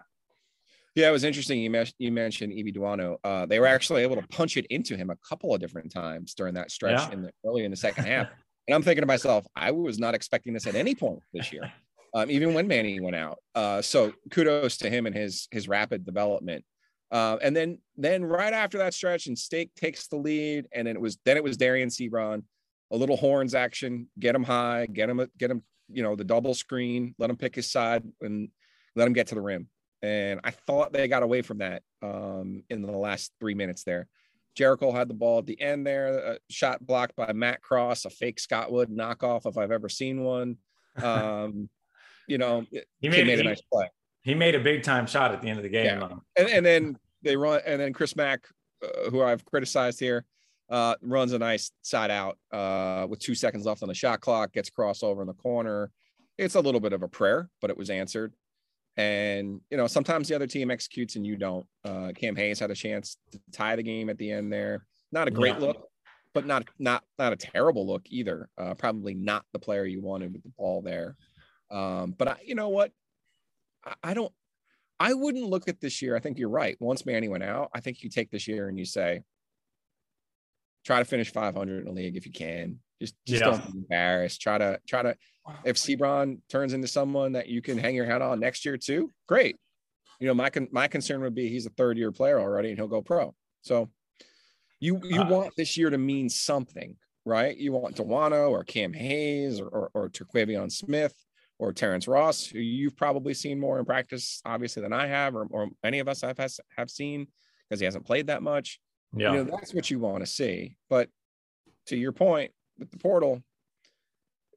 Yeah, 0.96 1.08
it 1.08 1.12
was 1.12 1.24
interesting. 1.24 1.60
You, 1.60 1.70
mentioned 1.70 1.96
you 2.00 2.12
mentioned 2.12 2.54
EB 2.54 2.74
Dowuona. 2.74 3.16
Uh, 3.24 3.46
they 3.46 3.60
were 3.60 3.68
actually 3.68 4.04
able 4.04 4.18
to 4.18 4.28
punch 4.28 4.58
it 4.58 4.66
into 4.70 4.98
him 4.98 5.10
a 5.10 5.16
couple 5.28 5.54
of 5.54 5.62
different 5.62 5.92
times 5.92 6.34
during 6.34 6.54
that 6.56 6.70
stretch 6.70 7.00
yeah. 7.00 7.12
in 7.12 7.22
the 7.22 7.32
early 7.46 7.64
in 7.64 7.72
the 7.72 7.78
second 7.78 8.06
half. 8.06 8.28
And 8.68 8.76
I'm 8.76 8.84
thinking 8.84 9.02
to 9.02 9.08
myself, 9.08 9.46
I 9.56 9.72
was 9.72 10.00
not 10.00 10.16
expecting 10.16 10.54
this 10.54 10.68
at 10.68 10.76
any 10.76 10.94
point 10.94 11.20
this 11.34 11.54
year, 11.54 11.72
um, 12.14 12.30
even 12.30 12.54
when 12.54 12.68
Manny 12.68 13.00
went 13.00 13.16
out. 13.16 13.40
Uh, 13.56 13.82
so 13.82 14.14
kudos 14.32 14.78
to 14.78 14.90
him 14.90 15.06
and 15.06 15.16
his 15.16 15.48
his 15.52 15.68
rapid 15.68 16.06
development. 16.06 16.66
Uh, 17.10 17.38
and 17.42 17.56
then 17.56 17.78
then 17.98 18.24
right 18.24 18.54
after 18.54 18.78
that 18.78 18.94
stretch, 18.94 19.28
and 19.28 19.38
Stake 19.38 19.74
takes 19.76 20.08
the 20.08 20.18
lead, 20.18 20.68
and 20.74 20.88
then 20.88 20.96
it 20.96 21.02
was 21.02 21.18
then 21.26 21.38
it 21.38 21.44
was 21.44 21.58
Dereon 21.58 21.88
Seabron, 21.88 22.44
a 22.92 22.98
little 22.98 23.18
horns 23.18 23.56
action, 23.56 24.08
get 24.20 24.36
him 24.36 24.44
high, 24.44 24.88
get 24.88 25.10
him 25.10 25.26
get 25.38 25.52
him, 25.52 25.64
you 25.90 26.04
know, 26.04 26.18
the 26.18 26.24
double 26.26 26.54
screen, 26.54 27.16
let 27.18 27.30
him 27.30 27.38
pick 27.38 27.56
his 27.56 27.72
side, 27.72 28.04
and 28.20 28.50
let 28.96 29.08
him 29.08 29.14
get 29.14 29.28
to 29.28 29.36
the 29.36 29.42
rim. 29.42 29.68
And 30.02 30.40
I 30.44 30.52
thought 30.52 30.94
they 30.94 31.08
got 31.08 31.24
away 31.24 31.42
from 31.42 31.60
that 31.60 31.84
um, 32.02 32.64
in 32.70 32.82
the 32.82 32.92
last 32.92 33.32
three 33.40 33.54
minutes 33.54 33.84
there. 33.84 34.08
Jericole 34.58 34.94
had 34.94 35.08
the 35.08 35.14
ball 35.14 35.40
at 35.40 35.46
the 35.46 35.60
end 35.62 35.86
there, 35.88 36.34
a 36.34 36.38
shot 36.50 36.86
blocked 36.86 37.16
by 37.16 37.32
Matt 37.32 37.62
Cross, 37.62 38.06
a 38.06 38.10
fake 38.10 38.40
Scott 38.40 38.72
Wood 38.72 38.90
knockoff 38.90 39.46
if 39.46 39.58
I've 39.58 39.72
ever 39.72 39.90
seen 39.90 40.24
one. 40.24 40.58
Um, 41.02 41.70
you 42.28 42.38
know, 42.38 42.66
he 43.00 43.08
made, 43.08 43.26
made 43.26 43.40
a 43.40 43.44
nice 43.44 43.62
play 43.72 43.88
he 44.24 44.36
made 44.36 44.56
a 44.56 44.60
big 44.60 44.84
time 44.84 45.08
shot 45.08 45.32
at 45.32 45.42
the 45.42 45.50
end 45.50 45.58
of 45.58 45.64
the 45.64 45.70
game. 45.70 45.86
Yeah. 45.86 46.10
And, 46.38 46.50
and 46.50 46.66
then 46.66 46.98
they 47.22 47.36
run, 47.36 47.62
and 47.66 47.82
then 47.82 47.94
Chris 47.94 48.16
Mack, 48.16 48.46
uh, 48.84 49.10
who 49.10 49.22
I've 49.22 49.44
criticized 49.46 50.00
here, 50.00 50.26
uh, 50.70 50.96
runs 51.02 51.34
a 51.34 51.40
nice 51.40 51.72
side 51.82 52.12
out 52.12 52.38
uh, 52.52 53.06
with 53.10 53.20
two 53.20 53.36
seconds 53.36 53.66
left 53.66 53.82
on 53.84 53.90
the 53.90 53.96
shot 53.96 54.22
clock, 54.22 54.54
gets 54.54 54.70
crossover 54.70 55.22
in 55.22 55.28
the 55.28 55.34
corner. 55.34 55.92
It's 56.38 56.56
a 56.56 56.60
little 56.60 56.80
bit 56.80 56.94
of 56.94 57.04
a 57.04 57.08
prayer, 57.08 57.50
but 57.60 57.70
it 57.70 57.78
was 57.78 57.90
answered. 57.90 58.34
And 58.98 59.62
you 59.70 59.78
know, 59.78 59.88
sometimes 59.88 60.28
the 60.28 60.36
other 60.36 60.48
team 60.48 60.70
executes 60.70 61.16
and 61.16 61.26
you 61.26 61.38
don't. 61.38 61.66
Uh, 61.84 62.12
Cam 62.16 62.36
Hayes 62.36 62.60
had 62.60 62.72
a 62.72 62.76
chance 62.76 63.18
to 63.32 63.40
tie 63.52 63.76
the 63.76 63.84
game 63.84 64.10
at 64.10 64.18
the 64.18 64.32
end 64.32 64.52
there. 64.52 64.86
Not 65.12 65.28
a 65.28 65.32
great 65.32 65.56
yeah. 65.56 65.68
look, 65.68 65.88
but 66.34 66.46
not 66.46 66.68
not 66.78 67.04
not 67.18 67.34
a 67.34 67.38
terrible 67.38 67.88
look 67.88 68.04
either. 68.10 68.50
Uh, 68.58 68.74
probably 68.74 69.14
not 69.14 69.46
the 69.54 69.60
player 69.60 69.86
you 69.86 70.02
wanted 70.02 70.34
with 70.34 70.44
the 70.44 70.52
ball 70.58 70.82
there. 70.82 71.16
Um, 71.72 72.14
but 72.18 72.28
I, 72.28 72.38
you 72.46 72.56
know 72.56 72.70
what? 72.70 72.92
I 74.04 74.14
don't, 74.14 74.32
I 75.00 75.14
wouldn't 75.14 75.50
look 75.50 75.68
at 75.68 75.82
this 75.82 76.02
year. 76.02 76.16
I 76.16 76.20
think 76.20 76.38
you're 76.38 76.50
right. 76.50 76.78
Once 76.80 77.06
Manny 77.06 77.28
went 77.28 77.44
out, 77.44 77.72
I 77.74 77.80
think 77.80 78.04
you 78.04 78.10
take 78.10 78.30
this 78.30 78.48
year 78.48 78.68
and 78.68 78.78
you 78.78 78.86
say, 78.86 79.22
try 80.86 81.00
to 81.00 81.06
finish 81.06 81.32
500 81.32 81.80
in 81.80 81.86
the 81.86 81.92
league 81.92 82.18
if 82.18 82.26
you 82.26 82.32
can. 82.32 82.80
Just, 83.02 83.16
just 83.26 83.42
yeah. 83.44 83.50
don't 83.50 83.72
be 83.72 83.80
embarrassed. 83.80 84.42
Try 84.42 84.60
to, 84.60 84.80
try 84.88 85.02
to, 85.02 85.16
if 85.66 85.76
Seabron 85.76 86.38
turns 86.50 86.74
into 86.74 86.88
someone 86.88 87.32
that 87.32 87.48
you 87.48 87.62
can 87.62 87.78
hang 87.78 87.96
your 87.96 88.06
hat 88.06 88.22
on 88.22 88.40
next 88.40 88.64
year 88.64 88.78
too, 88.78 89.12
great. 89.28 89.58
You 90.20 90.28
know, 90.28 90.36
my 90.36 90.52
con- 90.52 90.70
my 90.72 90.88
concern 90.88 91.22
would 91.22 91.34
be 91.34 91.50
he's 91.50 91.66
a 91.66 91.72
third 91.72 91.98
year 91.98 92.12
player 92.12 92.40
already 92.40 92.70
and 92.70 92.78
he'll 92.78 92.88
go 92.88 93.02
pro. 93.02 93.34
So 93.64 93.90
you 94.80 95.00
you 95.04 95.22
uh, 95.22 95.28
want 95.28 95.54
this 95.58 95.78
year 95.78 95.90
to 95.90 95.98
mean 95.98 96.30
something, 96.30 96.96
right? 97.26 97.58
You 97.58 97.72
want 97.72 97.96
Dowuona 97.96 98.48
or 98.48 98.64
Cam 98.64 98.94
Hayes 98.94 99.60
or 99.60 99.68
or, 99.68 99.92
or 99.96 100.10
Terquavion 100.10 100.72
Smith 100.72 101.16
or 101.58 101.74
Terrence 101.74 102.08
Ross, 102.08 102.46
who 102.46 102.60
you've 102.60 102.96
probably 102.96 103.34
seen 103.34 103.60
more 103.60 103.80
in 103.80 103.86
practice, 103.86 104.42
obviously, 104.46 104.84
than 104.84 104.94
I 104.94 105.08
have, 105.08 105.36
or, 105.36 105.48
or 105.50 105.70
any 105.84 105.98
of 105.98 106.08
us 106.08 106.22
have 106.22 106.38
has, 106.38 106.60
have 106.78 106.92
seen 106.92 107.26
because 107.68 107.80
he 107.80 107.86
hasn't 107.86 108.06
played 108.06 108.28
that 108.28 108.44
much. 108.44 108.80
Yeah, 109.16 109.32
you 109.32 109.38
know, 109.38 109.44
that's 109.44 109.74
what 109.74 109.90
you 109.90 109.98
want 109.98 110.20
to 110.24 110.28
see. 110.28 110.78
But 110.88 111.10
to 111.88 111.98
your 111.98 112.12
point 112.12 112.52
with 112.82 112.92
the 112.92 112.98
portal, 112.98 113.42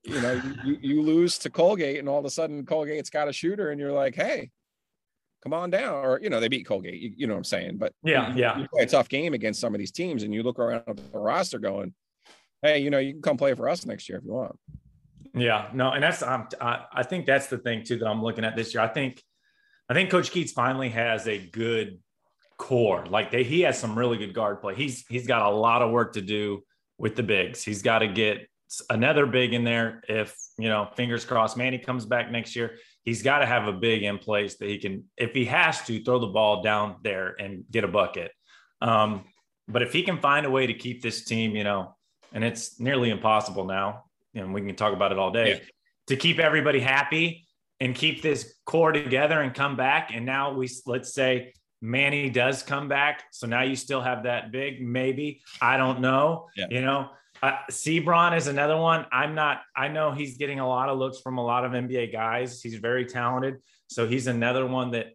you 0.02 0.20
know, 0.20 0.40
you, 0.64 0.78
you 0.80 1.02
lose 1.02 1.38
to 1.38 1.50
Colgate, 1.50 1.98
and 1.98 2.08
all 2.08 2.18
of 2.18 2.24
a 2.24 2.30
sudden 2.30 2.64
Colgate's 2.66 3.10
got 3.10 3.28
a 3.28 3.32
shooter, 3.32 3.70
and 3.70 3.78
you're 3.78 3.92
like, 3.92 4.14
hey, 4.14 4.50
come 5.42 5.52
on 5.52 5.70
down. 5.70 6.04
Or 6.04 6.18
you 6.20 6.30
know, 6.30 6.40
they 6.40 6.48
beat 6.48 6.66
Colgate. 6.66 7.00
You, 7.00 7.12
you 7.16 7.26
know 7.26 7.34
what 7.34 7.38
I'm 7.38 7.44
saying? 7.44 7.76
But 7.76 7.92
yeah, 8.02 8.32
you, 8.32 8.40
yeah, 8.40 8.58
you 8.58 8.66
play 8.72 8.82
a 8.82 8.86
tough 8.86 9.08
game 9.08 9.34
against 9.34 9.60
some 9.60 9.74
of 9.74 9.78
these 9.78 9.92
teams, 9.92 10.24
and 10.24 10.34
you 10.34 10.42
look 10.42 10.58
around 10.58 10.82
at 10.86 10.96
the 10.96 11.18
roster 11.18 11.58
going, 11.58 11.94
hey, 12.62 12.78
you 12.80 12.90
know, 12.90 12.98
you 12.98 13.12
can 13.12 13.22
come 13.22 13.36
play 13.36 13.54
for 13.54 13.68
us 13.68 13.86
next 13.86 14.08
year 14.08 14.18
if 14.18 14.24
you 14.24 14.32
want. 14.32 14.58
Yeah, 15.34 15.68
no, 15.72 15.90
and 15.92 16.02
that's 16.02 16.22
I'm, 16.22 16.48
I 16.60 17.02
think 17.02 17.26
that's 17.26 17.48
the 17.48 17.58
thing 17.58 17.84
too 17.84 17.98
that 17.98 18.06
I'm 18.06 18.22
looking 18.22 18.44
at 18.44 18.56
this 18.56 18.74
year. 18.74 18.82
I 18.82 18.88
think 18.88 19.22
I 19.88 19.94
think 19.94 20.10
Coach 20.10 20.30
Keatts 20.30 20.50
finally 20.50 20.90
has 20.90 21.28
a 21.28 21.38
good 21.38 21.98
core. 22.56 23.04
Like 23.06 23.30
they, 23.30 23.42
he 23.42 23.62
has 23.62 23.78
some 23.78 23.98
really 23.98 24.16
good 24.16 24.34
guard 24.34 24.60
play. 24.60 24.74
He's 24.74 25.04
he's 25.08 25.26
got 25.26 25.42
a 25.42 25.50
lot 25.50 25.82
of 25.82 25.90
work 25.90 26.14
to 26.14 26.22
do 26.22 26.62
with 26.98 27.16
the 27.16 27.22
bigs. 27.22 27.62
He's 27.62 27.82
got 27.82 28.00
to 28.00 28.08
get 28.08 28.48
another 28.90 29.26
big 29.26 29.54
in 29.54 29.64
there. 29.64 30.02
If 30.08 30.36
you 30.58 30.68
know, 30.68 30.88
fingers 30.96 31.24
crossed, 31.24 31.56
Manny 31.56 31.78
comes 31.78 32.06
back 32.06 32.30
next 32.30 32.54
year. 32.56 32.76
He's 33.02 33.22
got 33.22 33.38
to 33.38 33.46
have 33.46 33.68
a 33.68 33.72
big 33.72 34.02
in 34.02 34.18
place 34.18 34.56
that 34.56 34.68
he 34.68 34.78
can, 34.78 35.04
if 35.16 35.32
he 35.32 35.44
has 35.46 35.82
to, 35.86 36.02
throw 36.02 36.18
the 36.18 36.28
ball 36.28 36.62
down 36.62 36.96
there 37.02 37.34
and 37.38 37.64
get 37.70 37.84
a 37.84 37.88
bucket. 37.88 38.30
Um, 38.80 39.24
but 39.68 39.82
if 39.82 39.92
he 39.92 40.02
can 40.02 40.18
find 40.18 40.46
a 40.46 40.50
way 40.50 40.66
to 40.66 40.74
keep 40.74 41.02
this 41.02 41.24
team, 41.24 41.54
you 41.54 41.64
know, 41.64 41.96
and 42.32 42.44
it's 42.44 42.80
nearly 42.80 43.10
impossible 43.10 43.64
now 43.64 44.04
and 44.34 44.52
we 44.52 44.60
can 44.60 44.74
talk 44.74 44.92
about 44.92 45.12
it 45.12 45.18
all 45.18 45.30
day 45.30 45.50
yeah. 45.50 45.58
to 46.08 46.16
keep 46.16 46.38
everybody 46.38 46.80
happy 46.80 47.46
and 47.80 47.94
keep 47.94 48.22
this 48.22 48.54
core 48.66 48.92
together 48.92 49.40
and 49.40 49.54
come 49.54 49.76
back. 49.76 50.10
And 50.12 50.26
now 50.26 50.52
we 50.52 50.68
let's 50.86 51.12
say 51.12 51.52
Manny 51.80 52.30
does 52.30 52.62
come 52.62 52.88
back, 52.88 53.24
so 53.30 53.46
now 53.46 53.62
you 53.62 53.76
still 53.76 54.00
have 54.00 54.24
that 54.24 54.52
big 54.52 54.80
maybe. 54.80 55.42
I 55.60 55.76
don't 55.76 56.00
know. 56.00 56.48
Yeah. 56.56 56.66
You 56.70 56.80
know, 56.80 57.10
uh, 57.42 57.58
Seabron 57.70 58.36
is 58.36 58.46
another 58.46 58.76
one. 58.76 59.06
I'm 59.12 59.34
not. 59.34 59.62
I 59.76 59.88
know 59.88 60.12
he's 60.12 60.36
getting 60.36 60.60
a 60.60 60.68
lot 60.68 60.88
of 60.88 60.98
looks 60.98 61.20
from 61.20 61.38
a 61.38 61.44
lot 61.44 61.64
of 61.64 61.72
NBA 61.72 62.12
guys. 62.12 62.62
He's 62.62 62.76
very 62.76 63.04
talented, 63.04 63.56
so 63.86 64.06
he's 64.06 64.26
another 64.26 64.66
one 64.66 64.92
that 64.92 65.08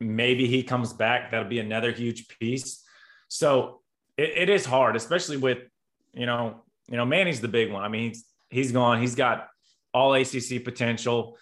maybe 0.00 0.46
he 0.46 0.62
comes 0.62 0.92
back. 0.92 1.30
That'll 1.30 1.48
be 1.48 1.60
another 1.60 1.92
huge 1.92 2.28
piece. 2.28 2.82
So 3.28 3.82
it, 4.16 4.30
it 4.36 4.48
is 4.48 4.64
hard, 4.64 4.96
especially 4.96 5.36
with 5.36 5.58
you 6.12 6.26
know, 6.26 6.62
you 6.88 6.96
know, 6.96 7.04
Manny's 7.04 7.40
the 7.40 7.48
big 7.48 7.72
one. 7.72 7.84
I 7.84 7.88
mean, 7.88 8.08
he's 8.08 8.24
he's 8.50 8.72
gone. 8.72 9.00
He's 9.00 9.14
got 9.14 9.48
all 9.92 10.14
ACC 10.14 10.64
potential, 10.64 11.38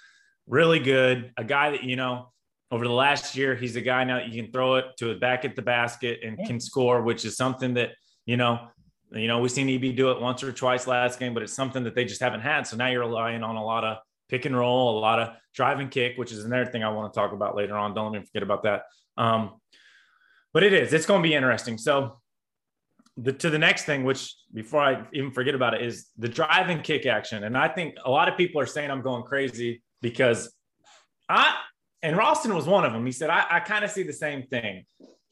really 0.46 0.78
good. 0.78 1.32
A 1.36 1.44
guy 1.44 1.70
that, 1.70 1.82
you 1.84 1.96
know, 1.96 2.30
over 2.72 2.86
the 2.86 2.92
last 2.92 3.36
year, 3.36 3.54
he's 3.54 3.76
a 3.76 3.82
guy 3.82 4.02
now 4.02 4.16
that 4.16 4.30
you 4.30 4.42
can 4.42 4.50
throw 4.50 4.76
it 4.76 4.86
to 4.96 5.10
it 5.10 5.20
back 5.20 5.44
at 5.44 5.54
the 5.54 5.60
basket 5.60 6.20
and 6.24 6.38
can 6.46 6.58
score, 6.58 7.02
which 7.02 7.26
is 7.26 7.36
something 7.36 7.74
that, 7.74 7.90
you 8.24 8.38
know, 8.38 8.66
you 9.12 9.28
know, 9.28 9.40
we've 9.40 9.50
seen 9.50 9.68
EB 9.68 9.94
do 9.94 10.10
it 10.10 10.18
once 10.18 10.42
or 10.42 10.52
twice 10.52 10.86
last 10.86 11.18
game, 11.18 11.34
but 11.34 11.42
it's 11.42 11.52
something 11.52 11.84
that 11.84 11.94
they 11.94 12.06
just 12.06 12.22
haven't 12.22 12.40
had. 12.40 12.66
So 12.66 12.78
now 12.78 12.86
you're 12.88 13.00
relying 13.00 13.42
on 13.42 13.56
a 13.56 13.64
lot 13.64 13.84
of 13.84 13.98
pick 14.30 14.46
and 14.46 14.56
roll, 14.56 14.98
a 14.98 15.00
lot 15.00 15.20
of 15.20 15.34
drive 15.54 15.80
and 15.80 15.90
kick, 15.90 16.16
which 16.16 16.32
is 16.32 16.46
another 16.46 16.64
thing 16.64 16.82
I 16.82 16.88
want 16.88 17.12
to 17.12 17.20
talk 17.20 17.32
about 17.32 17.54
later 17.54 17.76
on. 17.76 17.92
Don't 17.92 18.10
let 18.10 18.18
me 18.18 18.26
forget 18.26 18.42
about 18.42 18.62
that. 18.62 18.84
Um, 19.18 19.60
but 20.54 20.62
it 20.62 20.72
is, 20.72 20.94
it's 20.94 21.04
going 21.04 21.22
to 21.22 21.28
be 21.28 21.34
interesting. 21.34 21.76
So 21.76 22.22
the, 23.18 23.34
to 23.34 23.50
the 23.50 23.58
next 23.58 23.84
thing, 23.84 24.02
which 24.02 24.34
before 24.54 24.80
I 24.80 25.04
even 25.12 25.30
forget 25.30 25.54
about 25.54 25.74
it, 25.74 25.82
is 25.82 26.06
the 26.16 26.28
drive 26.28 26.70
and 26.70 26.82
kick 26.82 27.04
action. 27.04 27.44
And 27.44 27.54
I 27.54 27.68
think 27.68 27.96
a 28.02 28.10
lot 28.10 28.30
of 28.30 28.38
people 28.38 28.62
are 28.62 28.66
saying 28.66 28.90
I'm 28.90 29.02
going 29.02 29.24
crazy 29.24 29.82
because 30.00 30.54
I, 31.28 31.54
and 32.02 32.16
Ralston 32.16 32.54
was 32.54 32.66
one 32.66 32.84
of 32.84 32.92
them. 32.92 33.06
He 33.06 33.12
said, 33.12 33.30
I, 33.30 33.44
I 33.48 33.60
kind 33.60 33.84
of 33.84 33.90
see 33.90 34.02
the 34.02 34.12
same 34.12 34.42
thing. 34.42 34.84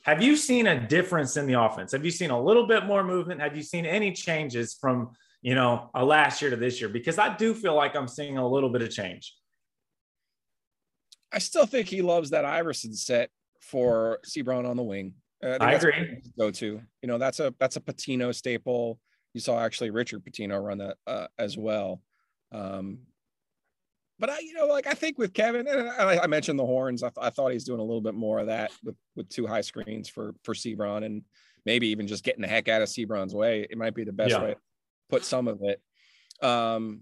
Have 0.03 0.23
you 0.23 0.37
seen 0.37 0.67
a 0.67 0.87
difference 0.89 1.37
in 1.37 1.47
the 1.47 1.61
offense? 1.61 1.93
Have 1.93 2.05
you 2.05 2.11
seen 2.11 2.31
a 2.31 2.41
little 2.41 2.67
bit 2.67 2.87
more 2.87 3.05
movement? 3.05 3.41
Have 3.41 3.57
you 3.57 3.63
seen 3.63 3.85
any 3.85 4.13
changes 4.13 4.75
from, 4.81 5.11
you 5.43 5.55
know, 5.55 5.91
a 5.95 6.05
last 6.05 6.41
year 6.41 6.51
to 6.51 6.57
this 6.57 6.81
year? 6.81 6.89
Because 6.89 7.19
I 7.19 7.37
do 7.37 7.55
feel 7.55 7.75
like 7.75 7.95
I'm 7.95 8.09
seeing 8.09 8.39
a 8.39 8.49
little 8.49 8.71
bit 8.71 8.83
of 8.83 8.91
change. 8.91 9.35
I 11.33 11.39
still 11.39 11.67
think 11.67 11.89
he 11.89 12.03
loves 12.03 12.31
that 12.31 12.45
Iverson 12.45 12.95
set 12.95 13.31
for 13.61 14.21
Seabron 14.27 14.69
on 14.69 14.77
the 14.77 14.83
wing. 14.83 15.15
Uh, 15.43 15.59
I, 15.61 15.73
I 15.73 15.73
agree. 15.73 16.23
Go 16.39 16.51
to 16.51 16.81
you 17.03 17.09
know 17.09 17.19
that's 17.19 17.41
a 17.41 17.55
that's 17.59 17.77
a 17.77 17.81
Pitino 17.81 18.35
staple. 18.35 18.99
You 19.33 19.41
saw 19.41 19.61
actually 19.61 19.91
Richard 19.91 20.25
Pitino 20.25 20.63
run 20.63 20.79
that 20.79 20.97
uh, 21.07 21.29
as 21.39 21.57
well. 21.57 22.03
Um, 22.53 22.99
but 24.21 24.31
I, 24.31 24.39
you 24.41 24.55
know, 24.55 24.67
like 24.67 24.87
I 24.87 24.93
think 24.93 25.19
with 25.19 25.33
Kevin, 25.35 25.67
and 25.67 25.89
I, 25.89 26.21
I 26.21 26.27
mentioned 26.27 26.59
the 26.59 26.67
horns. 26.67 27.03
I, 27.03 27.09
th- 27.09 27.27
I, 27.27 27.31
thought 27.31 27.53
he's 27.53 27.65
doing 27.65 27.81
a 27.81 27.85
little 27.85 28.01
bit 28.01 28.15
more 28.15 28.39
of 28.39 28.47
that 28.47 28.71
with 28.85 28.97
with 29.17 29.29
two 29.29 29.47
high 29.47 29.63
screens 29.63 30.09
for 30.09 30.35
for 30.45 30.55
Seabron, 30.55 31.05
and 31.05 31.23
maybe 31.67 31.89
even 31.89 32.07
just 32.07 32.23
getting 32.23 32.43
the 32.43 32.49
heck 32.49 32.69
out 32.69 32.83
of 32.83 32.89
Seabron's 32.89 33.35
way. 33.35 33.67
It 33.69 33.77
might 33.79 33.95
be 33.95 34.05
the 34.05 34.13
best 34.13 34.31
yeah. 34.31 34.43
way 34.43 34.55
put 35.11 35.25
some 35.25 35.49
of 35.49 35.61
it. 35.63 35.83
Um, 36.43 37.01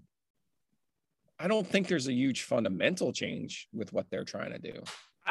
I 1.39 1.47
don't 1.47 1.65
think 1.65 1.87
there's 1.87 2.07
a 2.07 2.13
huge 2.13 2.41
fundamental 2.41 3.13
change 3.13 3.67
with 3.71 3.93
what 3.93 4.07
they're 4.09 4.25
trying 4.25 4.51
to 4.51 4.59
do. 4.59 4.81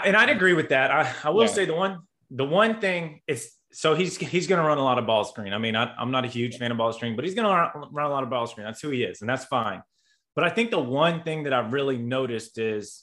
And 0.03 0.17
I'd 0.17 0.31
agree 0.31 0.55
with 0.55 0.71
that. 0.71 0.91
I, 0.91 1.13
I 1.25 1.31
will 1.31 1.43
yeah. 1.43 1.49
say 1.49 1.65
the 1.65 1.75
one 1.75 1.99
the 2.31 2.45
one 2.45 2.81
thing 2.81 3.21
is 3.27 3.53
so 3.73 3.95
he's 3.95 4.17
he's 4.17 4.47
going 4.47 4.61
to 4.61 4.67
run 4.67 4.79
a 4.79 4.85
lot 4.85 4.99
of 4.99 5.07
ball 5.07 5.25
screen. 5.25 5.53
I 5.53 5.59
mean, 5.59 5.77
I, 5.77 5.93
am 6.01 6.11
not 6.11 6.25
a 6.25 6.29
huge 6.29 6.57
fan 6.57 6.71
of 6.71 6.79
ball 6.79 6.93
screen, 6.93 7.17
but 7.17 7.25
he's 7.25 7.35
going 7.35 7.47
to 7.47 7.89
run 7.91 8.07
a 8.07 8.11
lot 8.11 8.23
of 8.23 8.31
ball 8.31 8.47
screen. 8.47 8.65
That's 8.65 8.81
who 8.81 8.91
he 8.91 9.03
is, 9.03 9.21
and 9.21 9.29
that's 9.29 9.45
fine. 9.45 9.83
But 10.39 10.45
I 10.45 10.51
think 10.51 10.71
the 10.71 10.79
one 10.79 11.25
thing 11.25 11.43
that 11.43 11.53
I've 11.53 11.73
really 11.73 11.97
noticed 11.97 12.59
is 12.59 13.03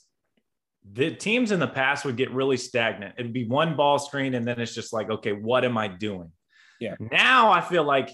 the 0.90 1.10
teams 1.14 1.52
in 1.52 1.60
the 1.60 1.68
past 1.68 2.06
would 2.06 2.16
get 2.16 2.30
really 2.30 2.56
stagnant. 2.56 3.16
It'd 3.18 3.34
be 3.34 3.46
one 3.46 3.76
ball 3.76 3.98
screen, 3.98 4.32
and 4.32 4.48
then 4.48 4.58
it's 4.58 4.74
just 4.74 4.90
like, 4.90 5.10
okay, 5.10 5.32
what 5.32 5.62
am 5.62 5.76
I 5.76 5.86
doing? 5.86 6.32
Yeah. 6.80 6.94
Now 6.98 7.50
I 7.50 7.60
feel 7.60 7.84
like 7.84 8.08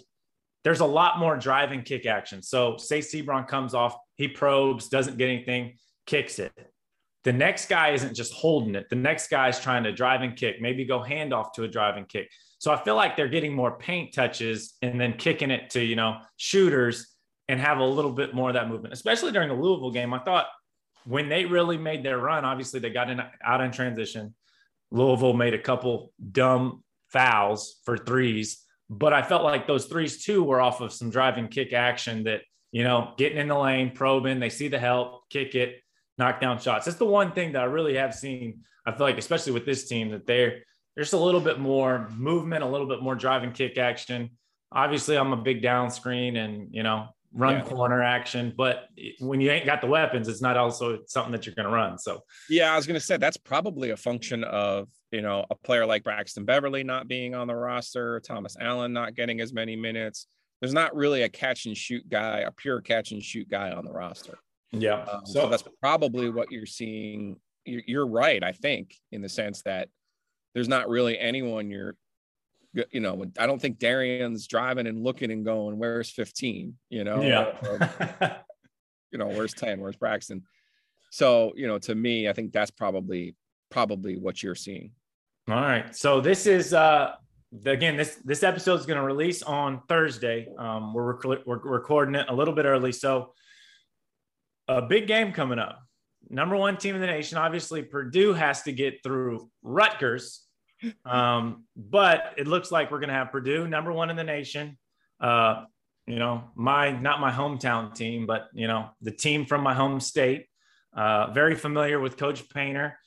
there's 0.65 0.81
a 0.81 0.87
lot 0.87 1.21
more 1.21 1.37
drive 1.37 1.71
and 1.71 1.85
kick 1.85 2.05
action. 2.05 2.43
So 2.43 2.77
say 2.79 2.99
Seabron 2.99 3.47
comes 3.47 3.75
off, 3.75 3.95
he 4.17 4.27
probes, 4.27 4.89
doesn't 4.89 5.19
get 5.19 5.29
anything, 5.29 5.77
kicks 6.05 6.41
it. 6.41 6.51
The 7.23 7.33
next 7.33 7.69
guy 7.69 7.91
isn't 7.91 8.17
just 8.17 8.33
holding 8.33 8.75
it. 8.75 8.91
The 8.91 8.97
next 8.97 9.29
guy 9.29 9.49
is 9.49 9.61
trying 9.61 9.85
to 9.85 9.93
drive 9.93 10.23
and 10.23 10.35
kick, 10.35 10.61
maybe 10.61 10.85
go 10.85 10.99
handoff 10.99 11.53
to 11.53 11.63
a 11.63 11.69
drive 11.69 11.97
and 11.97 12.09
kick. 12.09 12.29
So 12.59 12.73
I 12.73 12.83
feel 12.83 12.97
like 12.97 13.17
they're 13.17 13.29
getting 13.29 13.55
more 13.55 13.79
paint 13.79 14.15
touches 14.15 14.75
and 14.83 15.01
then 15.01 15.13
kicking 15.13 15.53
it 15.53 15.71
to, 15.71 15.85
you 15.85 15.95
know, 15.95 16.19
shooters 16.39 17.12
and 17.49 17.61
have 17.61 17.79
a 17.79 17.85
little 17.85 18.13
bit 18.13 18.35
more 18.35 18.51
of 18.51 18.55
that 18.55 18.69
movement, 18.69 18.95
especially 18.95 19.33
during 19.33 19.49
the 19.49 19.55
Louisville 19.55 19.91
game. 19.91 20.15
I 20.15 20.19
thought 20.21 20.47
when 21.05 21.29
they 21.29 21.45
really 21.45 21.77
made 21.77 22.05
their 22.05 22.19
run, 22.19 22.45
obviously 22.45 22.81
they 22.81 22.91
got 22.91 23.11
in 23.11 23.21
out 23.45 23.61
in 23.61 23.73
transition. 23.73 24.35
Louisville 24.91 25.33
made 25.33 25.55
a 25.55 25.59
couple 25.59 26.13
dumb 26.31 26.85
fouls 27.09 27.81
for 27.85 27.97
threes, 27.97 28.63
but 28.89 29.13
I 29.13 29.23
felt 29.23 29.43
like 29.43 29.67
those 29.67 29.87
threes 29.87 30.25
too 30.25 30.45
were 30.45 30.61
off 30.61 30.81
of 30.81 30.93
some 30.93 31.11
driving 31.11 31.49
kick 31.49 31.73
action 31.73 32.25
that, 32.25 32.43
you 32.71 32.85
know, 32.85 33.15
getting 33.17 33.39
in 33.39 33.49
the 33.49 33.59
lane, 33.59 33.91
probing, 33.91 34.39
they 34.39 34.51
see 34.51 34.69
the 34.69 34.79
help, 34.79 35.29
kick 35.31 35.55
it, 35.55 35.83
knock 36.19 36.41
down 36.41 36.59
shots. 36.59 36.85
That's 36.85 36.99
the 36.99 37.07
one 37.07 37.33
thing 37.33 37.53
that 37.53 37.63
I 37.63 37.67
really 37.67 37.97
have 37.97 38.15
seen. 38.15 38.61
I 38.87 38.93
feel 38.93 39.07
like, 39.07 39.19
especially 39.19 39.53
with 39.53 39.67
this 39.67 39.89
team, 39.89 40.11
that 40.11 40.27
they're 40.27 40.63
there's 40.95 41.13
a 41.15 41.19
little 41.19 41.41
bit 41.41 41.59
more 41.59 42.09
movement, 42.11 42.63
a 42.63 42.67
little 42.67 42.87
bit 42.87 43.03
more 43.03 43.15
driving 43.15 43.53
kick 43.53 43.79
action. 43.79 44.31
Obviously, 44.71 45.17
I'm 45.17 45.33
a 45.33 45.37
big 45.39 45.63
down 45.63 45.91
screen 45.91 46.37
and, 46.37 46.69
you 46.71 46.83
know, 46.83 47.09
run 47.35 47.55
yeah. 47.55 47.65
corner 47.65 48.03
action. 48.03 48.53
But 48.57 48.89
when 49.21 49.41
you 49.41 49.51
ain't 49.51 49.67
got 49.67 49.81
the 49.81 49.87
weapons, 49.87 50.29
it's 50.29 50.43
not 50.43 50.57
also 50.57 50.99
something 51.07 51.33
that 51.33 51.47
you're 51.47 51.55
going 51.55 51.69
to 51.69 51.73
run. 51.73 51.99
So, 51.99 52.23
yeah, 52.49 52.73
I 52.73 52.77
was 52.77 52.87
going 52.87 52.99
to 52.99 53.05
say 53.05 53.17
that's 53.17 53.37
probably 53.37 53.91
a 53.91 53.97
function 53.97 54.45
of, 54.45 54.89
you 55.11 55.23
know, 55.23 55.47
a 55.51 55.55
player 55.55 55.87
like 55.87 56.05
Braxton 56.05 56.45
Beverly 56.45 56.85
not 56.85 57.09
being 57.09 57.35
on 57.35 57.47
the 57.47 57.55
roster, 57.55 58.21
Thomas 58.21 58.57
Allen 58.61 58.93
not 58.93 59.15
getting 59.15 59.41
as 59.41 59.53
many 59.53 59.77
minutes. 59.77 60.27
There's 60.61 60.75
not 60.75 60.95
really 60.95 61.23
a 61.23 61.29
catch 61.29 61.67
and 61.67 61.77
shoot 61.77 62.09
guy, 62.09 62.41
a 62.41 62.51
pure 62.53 62.81
catch 62.81 63.13
and 63.13 63.23
shoot 63.23 63.49
guy 63.49 63.71
on 63.71 63.85
the 63.85 63.93
roster. 63.93 64.39
Yeah. 64.71 65.03
Um, 65.03 65.23
so, 65.25 65.43
so, 65.43 65.49
that's 65.49 65.65
probably 65.81 66.31
what 66.31 66.51
you're 66.51 66.67
seeing. 66.67 67.37
You're, 67.65 67.83
you're 67.87 68.07
right, 68.07 68.43
I 68.43 68.53
think, 68.53 68.95
in 69.11 69.23
the 69.23 69.29
sense 69.29 69.63
that 69.63 69.89
there's 70.55 70.69
not 70.69 70.89
really 70.89 71.19
anyone 71.19 71.71
you're 71.71 71.97
you 72.73 73.01
know, 73.01 73.25
I 73.39 73.47
don't 73.47 73.61
think 73.61 73.79
Dereon's 73.79 74.47
driving 74.47 74.87
and 74.87 75.03
looking 75.03 75.31
and 75.31 75.45
going, 75.45 75.79
where's 75.79 76.11
15? 76.11 76.75
You 76.89 77.05
know, 77.05 77.21
yeah. 77.21 78.39
you 79.11 79.19
know, 79.19 79.29
where's 79.29 79.55
10? 79.55 79.81
Where's 79.81 79.97
Braxton? 79.97 80.43
So, 81.11 81.53
you 81.55 81.67
know, 81.67 81.79
to 81.81 81.95
me, 81.95 82.29
I 82.29 82.33
think 82.33 82.53
that's 82.53 82.71
probably 82.71 83.37
probably 83.71 84.17
what 84.17 84.43
you're 84.43 84.55
seeing. 84.55 84.93
All 85.49 85.57
right. 85.57 85.95
So 85.95 86.21
this 86.21 86.47
is 86.47 86.73
uh 86.73 87.15
again 87.67 87.97
this 87.97 88.17
this 88.25 88.43
episode 88.43 88.81
is 88.81 88.87
going 88.87 88.99
to 88.99 89.05
release 89.05 89.43
on 89.43 89.83
Thursday. 89.89 90.49
Um 90.59 90.95
we're, 90.95 91.15
rec- 91.15 91.47
we're 91.47 91.59
recording 91.59 92.15
it 92.15 92.27
a 92.29 92.35
little 92.35 92.55
bit 92.55 92.65
early. 92.65 92.93
So 92.93 93.35
a 94.69 94.83
big 94.83 95.07
game 95.07 95.33
coming 95.33 95.59
up. 95.59 95.83
Number 96.31 96.57
one 96.57 96.77
team 96.77 96.95
in 96.95 97.01
the 97.01 97.07
nation. 97.07 97.37
Obviously, 97.37 97.83
Purdue 97.83 98.33
has 98.33 98.63
to 98.63 98.73
get 98.73 99.03
through 99.03 99.51
Rutgers 99.63 100.42
um, 101.05 101.65
but 101.77 102.35
it 102.37 102.47
looks 102.47 102.71
like 102.71 102.91
we're 102.91 103.01
going 103.01 103.09
to 103.09 103.15
have 103.15 103.33
Purdue 103.33 103.67
number 103.67 103.93
one 103.93 104.11
in 104.11 104.17
the 104.17 104.25
nation. 104.25 104.79
Uh, 105.21 105.65
you 106.07 106.19
know, 106.19 106.45
my 106.55 106.91
not 106.91 107.21
my 107.21 107.31
hometown 107.31 107.95
team, 107.95 108.27
but 108.27 108.49
you 108.53 108.67
know, 108.67 108.91
the 109.01 109.13
team 109.13 109.47
from 109.47 109.63
my 109.63 109.75
home 109.75 110.01
state. 110.01 110.47
Uh, 110.95 111.31
very 111.33 111.55
familiar 111.55 111.99
with 112.01 112.17
Coach 112.17 112.49
Painter. 112.51 112.99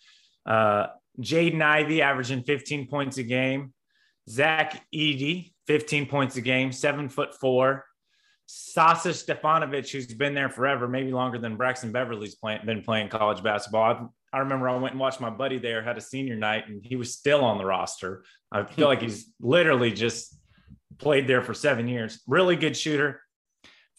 Uh, 0.46 0.88
Jaden 1.20 1.62
Ivey 1.62 2.02
averaging 2.02 2.44
15 2.44 2.88
points 2.88 3.18
a 3.18 3.24
game. 3.24 3.74
Zach 4.30 4.84
Edey, 4.94 5.54
15 5.68 6.08
points 6.08 6.36
a 6.36 6.42
game, 6.42 6.72
seven 6.72 7.10
foot 7.10 7.36
four. 7.40 7.86
Sasha 8.48 9.10
Stefanovic, 9.10 9.92
who's 9.92 10.08
been 10.08 10.34
there 10.34 10.50
forever, 10.50 10.88
maybe 10.88 11.12
longer 11.12 11.38
than 11.38 11.56
Braxton 11.56 11.92
Beverly's 11.92 12.36
playing, 12.36 12.66
been 12.66 12.84
playing 12.84 13.10
college 13.10 13.42
basketball. 13.42 13.84
I've 13.84 14.08
I 14.36 14.40
remember 14.40 14.68
I 14.68 14.76
went 14.76 14.92
and 14.92 15.00
watched 15.00 15.22
my 15.22 15.30
buddy 15.30 15.60
there 15.60 15.82
had 15.82 15.98
a 15.98 16.02
senior 16.02 16.36
night 16.36 16.68
and 16.68 16.86
he 16.86 16.98
was 16.98 17.14
still 17.14 17.46
on 17.46 17.58
the 17.58 17.66
roster. 17.66 18.26
I 18.52 18.66
feel 18.66 18.90
like 18.90 19.02
he's 19.02 19.32
literally 19.40 19.94
just 19.94 20.38
played 20.98 21.26
there 21.26 21.42
for 21.42 21.54
seven 21.54 21.88
years. 21.88 22.20
Really 22.28 22.58
good 22.58 22.76
shooter. 22.76 23.22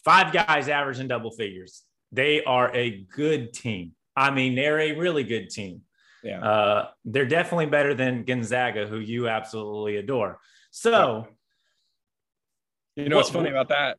Five 0.05 0.31
guys 0.31 0.69
averaging 0.69 1.07
double 1.07 1.31
figures. 1.31 1.81
They 2.11 2.43
are 2.43 2.71
a 2.75 3.01
good 3.15 3.51
team. 3.51 3.93
I 4.15 4.29
mean, 4.29 4.53
they're 4.53 4.79
a 4.79 4.91
really 4.91 5.23
good 5.23 5.49
team. 5.49 5.81
Yeah. 6.23 6.43
Uh, 6.43 6.87
they're 7.03 7.25
definitely 7.25 7.65
better 7.65 7.95
than 7.95 8.23
Gonzaga, 8.23 8.85
who 8.85 8.99
you 8.99 9.27
absolutely 9.27 9.97
adore. 9.97 10.39
So, 10.69 11.27
you 12.95 13.09
know 13.09 13.15
what's 13.15 13.31
funny 13.31 13.49
about 13.49 13.69
that? 13.69 13.97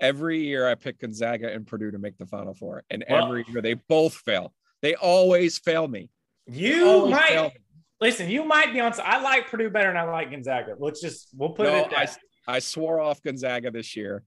Every 0.00 0.40
year 0.40 0.68
I 0.68 0.74
pick 0.74 1.00
Gonzaga 1.00 1.52
and 1.52 1.66
Purdue 1.66 1.90
to 1.90 1.98
make 1.98 2.16
the 2.18 2.26
Final 2.26 2.54
Four, 2.54 2.84
and 2.90 3.04
well, 3.08 3.26
every 3.26 3.44
year 3.48 3.60
they 3.60 3.74
both 3.74 4.14
fail. 4.14 4.54
They 4.82 4.94
always 4.94 5.58
fail 5.58 5.86
me. 5.86 6.08
You 6.46 7.06
might 7.06 7.52
listen. 8.00 8.30
You 8.30 8.44
might 8.44 8.72
be 8.72 8.80
on. 8.80 8.92
I 9.04 9.20
like 9.22 9.50
Purdue 9.50 9.70
better 9.70 9.88
than 9.88 9.96
I 9.96 10.04
like 10.04 10.30
Gonzaga. 10.30 10.74
Let's 10.78 11.00
just 11.00 11.28
we'll 11.36 11.50
put 11.50 11.64
no, 11.64 11.84
it. 11.84 11.92
I, 11.94 12.08
I 12.48 12.58
swore 12.58 13.00
off 13.00 13.22
Gonzaga 13.22 13.70
this 13.70 13.94
year, 13.96 14.24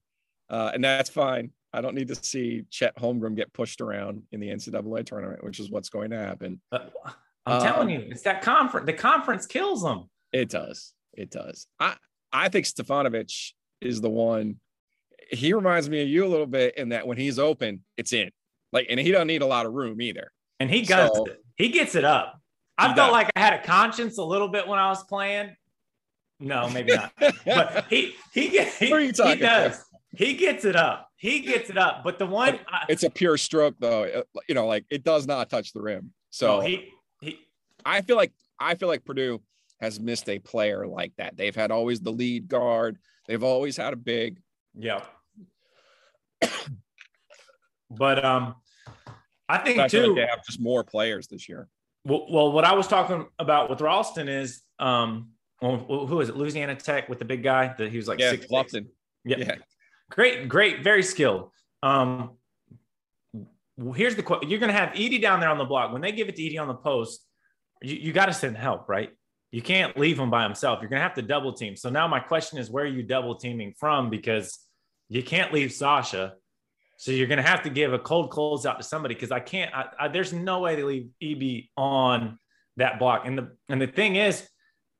uh, 0.48 0.70
and 0.74 0.84
that's 0.84 1.10
fine. 1.10 1.50
I 1.72 1.80
don't 1.80 1.96
need 1.96 2.08
to 2.08 2.14
see 2.14 2.62
Chet 2.70 2.96
Holmgren 2.96 3.34
get 3.34 3.52
pushed 3.52 3.80
around 3.80 4.22
in 4.30 4.38
the 4.38 4.48
NCAA 4.48 5.04
tournament, 5.04 5.42
which 5.42 5.58
is 5.58 5.70
what's 5.70 5.88
going 5.88 6.10
to 6.10 6.18
happen. 6.18 6.60
I'm 6.70 6.82
um, 7.46 7.62
telling 7.62 7.90
you, 7.90 8.06
it's 8.10 8.22
that 8.22 8.42
conference. 8.42 8.86
The 8.86 8.92
conference 8.92 9.46
kills 9.46 9.82
them. 9.82 10.08
It 10.32 10.48
does. 10.48 10.94
It 11.12 11.30
does. 11.30 11.66
I 11.80 11.96
I 12.32 12.48
think 12.48 12.66
Stefanovic 12.66 13.52
is 13.80 14.00
the 14.00 14.10
one. 14.10 14.60
He 15.34 15.52
reminds 15.52 15.88
me 15.88 16.02
of 16.02 16.08
you 16.08 16.24
a 16.24 16.28
little 16.28 16.46
bit 16.46 16.76
in 16.76 16.90
that 16.90 17.06
when 17.06 17.16
he's 17.16 17.38
open, 17.38 17.82
it's 17.96 18.12
in. 18.12 18.30
Like, 18.72 18.86
and 18.90 18.98
he 18.98 19.12
doesn't 19.12 19.28
need 19.28 19.42
a 19.42 19.46
lot 19.46 19.66
of 19.66 19.72
room 19.72 20.00
either 20.00 20.30
and 20.60 20.70
he 20.70 20.82
guts 20.82 21.16
so, 21.16 21.24
it. 21.26 21.42
He 21.56 21.68
gets 21.68 21.94
it 21.94 22.04
up. 22.04 22.40
I 22.76 22.86
felt 22.86 22.96
does. 22.96 23.12
like 23.12 23.30
I 23.36 23.40
had 23.40 23.54
a 23.54 23.62
conscience 23.62 24.18
a 24.18 24.24
little 24.24 24.48
bit 24.48 24.66
when 24.66 24.78
I 24.78 24.88
was 24.88 25.02
playing. 25.04 25.54
No, 26.40 26.68
maybe 26.68 26.94
not. 26.94 27.12
but 27.44 27.86
he 27.90 28.14
he 28.32 28.48
gets 28.48 28.78
he, 28.78 28.86
he 28.86 29.12
does. 29.12 29.40
About? 29.40 29.74
He 30.16 30.34
gets 30.34 30.64
it 30.64 30.76
up. 30.76 31.08
He 31.16 31.40
gets 31.40 31.70
it 31.70 31.78
up. 31.78 32.02
But 32.02 32.18
the 32.18 32.26
one 32.26 32.58
it's 32.88 33.02
a 33.02 33.10
pure 33.10 33.36
stroke 33.36 33.76
though. 33.78 34.24
You 34.48 34.54
know, 34.54 34.66
like 34.66 34.84
it 34.90 35.04
does 35.04 35.26
not 35.26 35.50
touch 35.50 35.72
the 35.72 35.80
rim. 35.80 36.12
So 36.30 36.60
he 36.60 36.88
he 37.20 37.38
I 37.84 38.00
feel 38.00 38.16
like 38.16 38.32
I 38.58 38.74
feel 38.74 38.88
like 38.88 39.04
Purdue 39.04 39.40
has 39.80 40.00
missed 40.00 40.28
a 40.28 40.38
player 40.38 40.86
like 40.86 41.12
that. 41.18 41.36
They've 41.36 41.54
had 41.54 41.70
always 41.70 42.00
the 42.00 42.12
lead 42.12 42.48
guard. 42.48 42.98
They've 43.26 43.42
always 43.42 43.76
had 43.76 43.92
a 43.92 43.96
big. 43.96 44.40
Yeah. 44.74 45.02
But 47.90 48.24
um 48.24 48.56
I 49.48 49.58
think 49.58 49.90
too. 49.90 50.08
Like 50.08 50.16
they 50.16 50.26
have 50.26 50.44
just 50.44 50.60
more 50.60 50.84
players 50.84 51.26
this 51.28 51.48
year. 51.48 51.68
Well, 52.04 52.26
well, 52.30 52.52
what 52.52 52.64
I 52.64 52.74
was 52.74 52.86
talking 52.86 53.26
about 53.38 53.70
with 53.70 53.80
Ralston 53.80 54.28
is, 54.28 54.62
um, 54.78 55.30
well, 55.60 55.78
who 55.78 56.20
is 56.20 56.28
it? 56.28 56.36
Louisiana 56.36 56.74
Tech 56.74 57.08
with 57.08 57.18
the 57.18 57.24
big 57.24 57.42
guy 57.42 57.74
that 57.78 57.90
he 57.90 57.96
was 57.96 58.08
like 58.08 58.18
yeah, 58.18 58.30
six. 58.30 58.46
Lofton. 58.46 58.86
Yeah. 59.24 59.38
yeah, 59.38 59.54
great, 60.10 60.48
great, 60.48 60.82
very 60.82 61.02
skilled. 61.02 61.50
Um, 61.82 62.32
here's 63.94 64.16
the 64.16 64.22
question: 64.22 64.50
You're 64.50 64.60
going 64.60 64.72
to 64.72 64.78
have 64.78 64.90
Edey 64.90 65.20
down 65.20 65.40
there 65.40 65.48
on 65.48 65.58
the 65.58 65.64
block. 65.64 65.92
When 65.92 66.02
they 66.02 66.12
give 66.12 66.28
it 66.28 66.36
to 66.36 66.42
Edey 66.42 66.60
on 66.60 66.68
the 66.68 66.74
post, 66.74 67.26
you, 67.82 67.96
you 67.96 68.12
got 68.12 68.26
to 68.26 68.34
send 68.34 68.56
help, 68.56 68.88
right? 68.88 69.10
You 69.50 69.62
can't 69.62 69.96
leave 69.96 70.18
him 70.18 70.30
by 70.30 70.42
himself. 70.42 70.80
You're 70.80 70.90
going 70.90 70.98
to 70.98 71.04
have 71.04 71.14
to 71.14 71.22
double 71.22 71.52
team. 71.52 71.76
So 71.76 71.88
now 71.88 72.08
my 72.08 72.20
question 72.20 72.58
is, 72.58 72.70
where 72.70 72.84
are 72.84 72.88
you 72.88 73.02
double 73.02 73.36
teaming 73.36 73.72
from? 73.78 74.10
Because 74.10 74.58
you 75.08 75.22
can't 75.22 75.52
leave 75.52 75.72
Sasha 75.72 76.34
so 76.96 77.12
you're 77.12 77.26
going 77.26 77.42
to 77.42 77.48
have 77.48 77.62
to 77.64 77.70
give 77.70 77.92
a 77.92 77.98
cold 77.98 78.30
close 78.30 78.66
out 78.66 78.78
to 78.78 78.82
somebody 78.82 79.14
because 79.14 79.32
I 79.32 79.40
can't. 79.40 79.74
I, 79.74 79.86
I, 79.98 80.08
there's 80.08 80.32
no 80.32 80.60
way 80.60 80.76
to 80.76 80.86
leave 80.86 81.08
EB 81.20 81.64
on 81.76 82.38
that 82.76 82.98
block. 82.98 83.26
And 83.26 83.36
the 83.36 83.56
and 83.68 83.80
the 83.80 83.86
thing 83.86 84.16
is, 84.16 84.48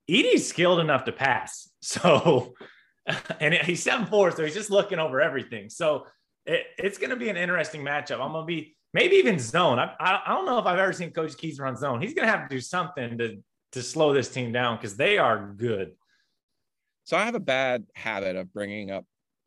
Edey's 0.09 0.47
skilled 0.47 0.81
enough 0.81 1.05
to 1.05 1.13
pass. 1.13 1.69
So, 1.85 2.55
and 3.41 3.53
he's 3.53 3.83
seven 3.83 4.07
four, 4.07 4.31
so 4.31 4.43
he's 4.43 4.55
just 4.55 4.71
looking 4.71 4.99
over 4.99 5.21
everything. 5.21 5.69
So 5.69 6.07
it, 6.47 6.63
it's 6.79 6.97
going 6.97 7.11
to 7.11 7.17
be 7.17 7.29
an 7.29 7.37
interesting 7.37 7.83
matchup. 7.83 8.23
I'm 8.23 8.33
going 8.33 8.43
to 8.43 8.47
be 8.47 8.75
maybe 8.95 9.17
even 9.17 9.39
zone. 9.39 9.79
I, 9.79 9.93
I, 10.01 10.23
I 10.25 10.29
don't 10.31 10.47
know 10.47 10.59
if 10.59 10.65
I've 10.65 10.79
ever 10.79 10.95
seen 10.95 11.11
Coach 11.11 11.33
Keatts 11.33 11.61
run 11.61 11.77
zone. 11.77 12.01
He's 12.01 12.15
going 12.15 12.27
to 12.27 12.33
have 12.33 12.49
to 12.49 12.55
do 12.55 12.59
something 12.63 13.19
to 13.19 13.43
to 13.73 13.83
slow 13.83 14.15
this 14.15 14.31
team 14.31 14.51
down 14.51 14.77
because 14.77 14.97
they 14.97 15.19
are 15.19 15.53
good. 15.59 15.93
So 17.05 17.19
I 17.19 17.27
have 17.27 17.35
a 17.35 17.41
bad 17.41 17.85
habit 17.95 18.37
of 18.37 18.51
bringing 18.55 18.91
up 18.91 19.05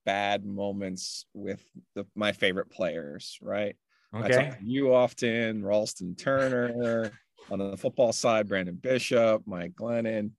bad 0.08 0.46
moments 0.46 1.26
with 1.34 1.62
the, 1.94 2.08
my 2.16 2.32
favorite 2.32 2.72
players, 2.72 3.38
right? 3.42 3.76
Okay. 4.16 4.56
you 4.64 4.96
often, 4.96 5.66
Ralston 5.66 6.16
Turner 6.16 7.12
on 7.52 7.60
the 7.60 7.76
football 7.76 8.14
side, 8.14 8.48
Brandon 8.48 8.76
Bishop, 8.76 9.44
Mike 9.46 9.74
Glennon. 9.74 10.32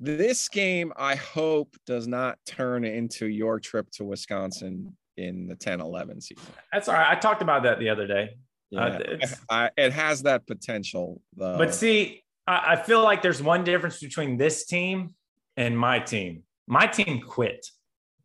This 0.00 0.48
game, 0.48 0.90
I 0.96 1.16
hope, 1.16 1.76
does 1.86 2.08
not 2.08 2.38
turn 2.46 2.86
into 2.86 3.26
your 3.26 3.60
trip 3.60 3.90
to 3.92 4.04
Wisconsin 4.04 4.96
in 5.18 5.48
the 5.48 5.54
10 5.54 5.82
11 5.82 6.22
season. 6.22 6.42
That's 6.72 6.88
all 6.88 6.94
right. 6.94 7.14
I 7.14 7.20
talked 7.20 7.42
about 7.42 7.62
that 7.64 7.78
the 7.78 7.90
other 7.90 8.06
day. 8.06 8.30
Yeah, 8.70 8.86
uh, 9.20 9.26
I, 9.50 9.70
it 9.76 9.92
has 9.92 10.22
that 10.22 10.46
potential. 10.46 11.20
Though. 11.36 11.58
But 11.58 11.74
see, 11.74 12.24
I, 12.46 12.72
I 12.72 12.76
feel 12.76 13.02
like 13.04 13.20
there's 13.20 13.42
one 13.42 13.64
difference 13.64 14.00
between 14.00 14.38
this 14.38 14.64
team 14.64 15.14
and 15.58 15.78
my 15.78 15.98
team. 15.98 16.44
My 16.66 16.86
team 16.86 17.20
quit. 17.20 17.66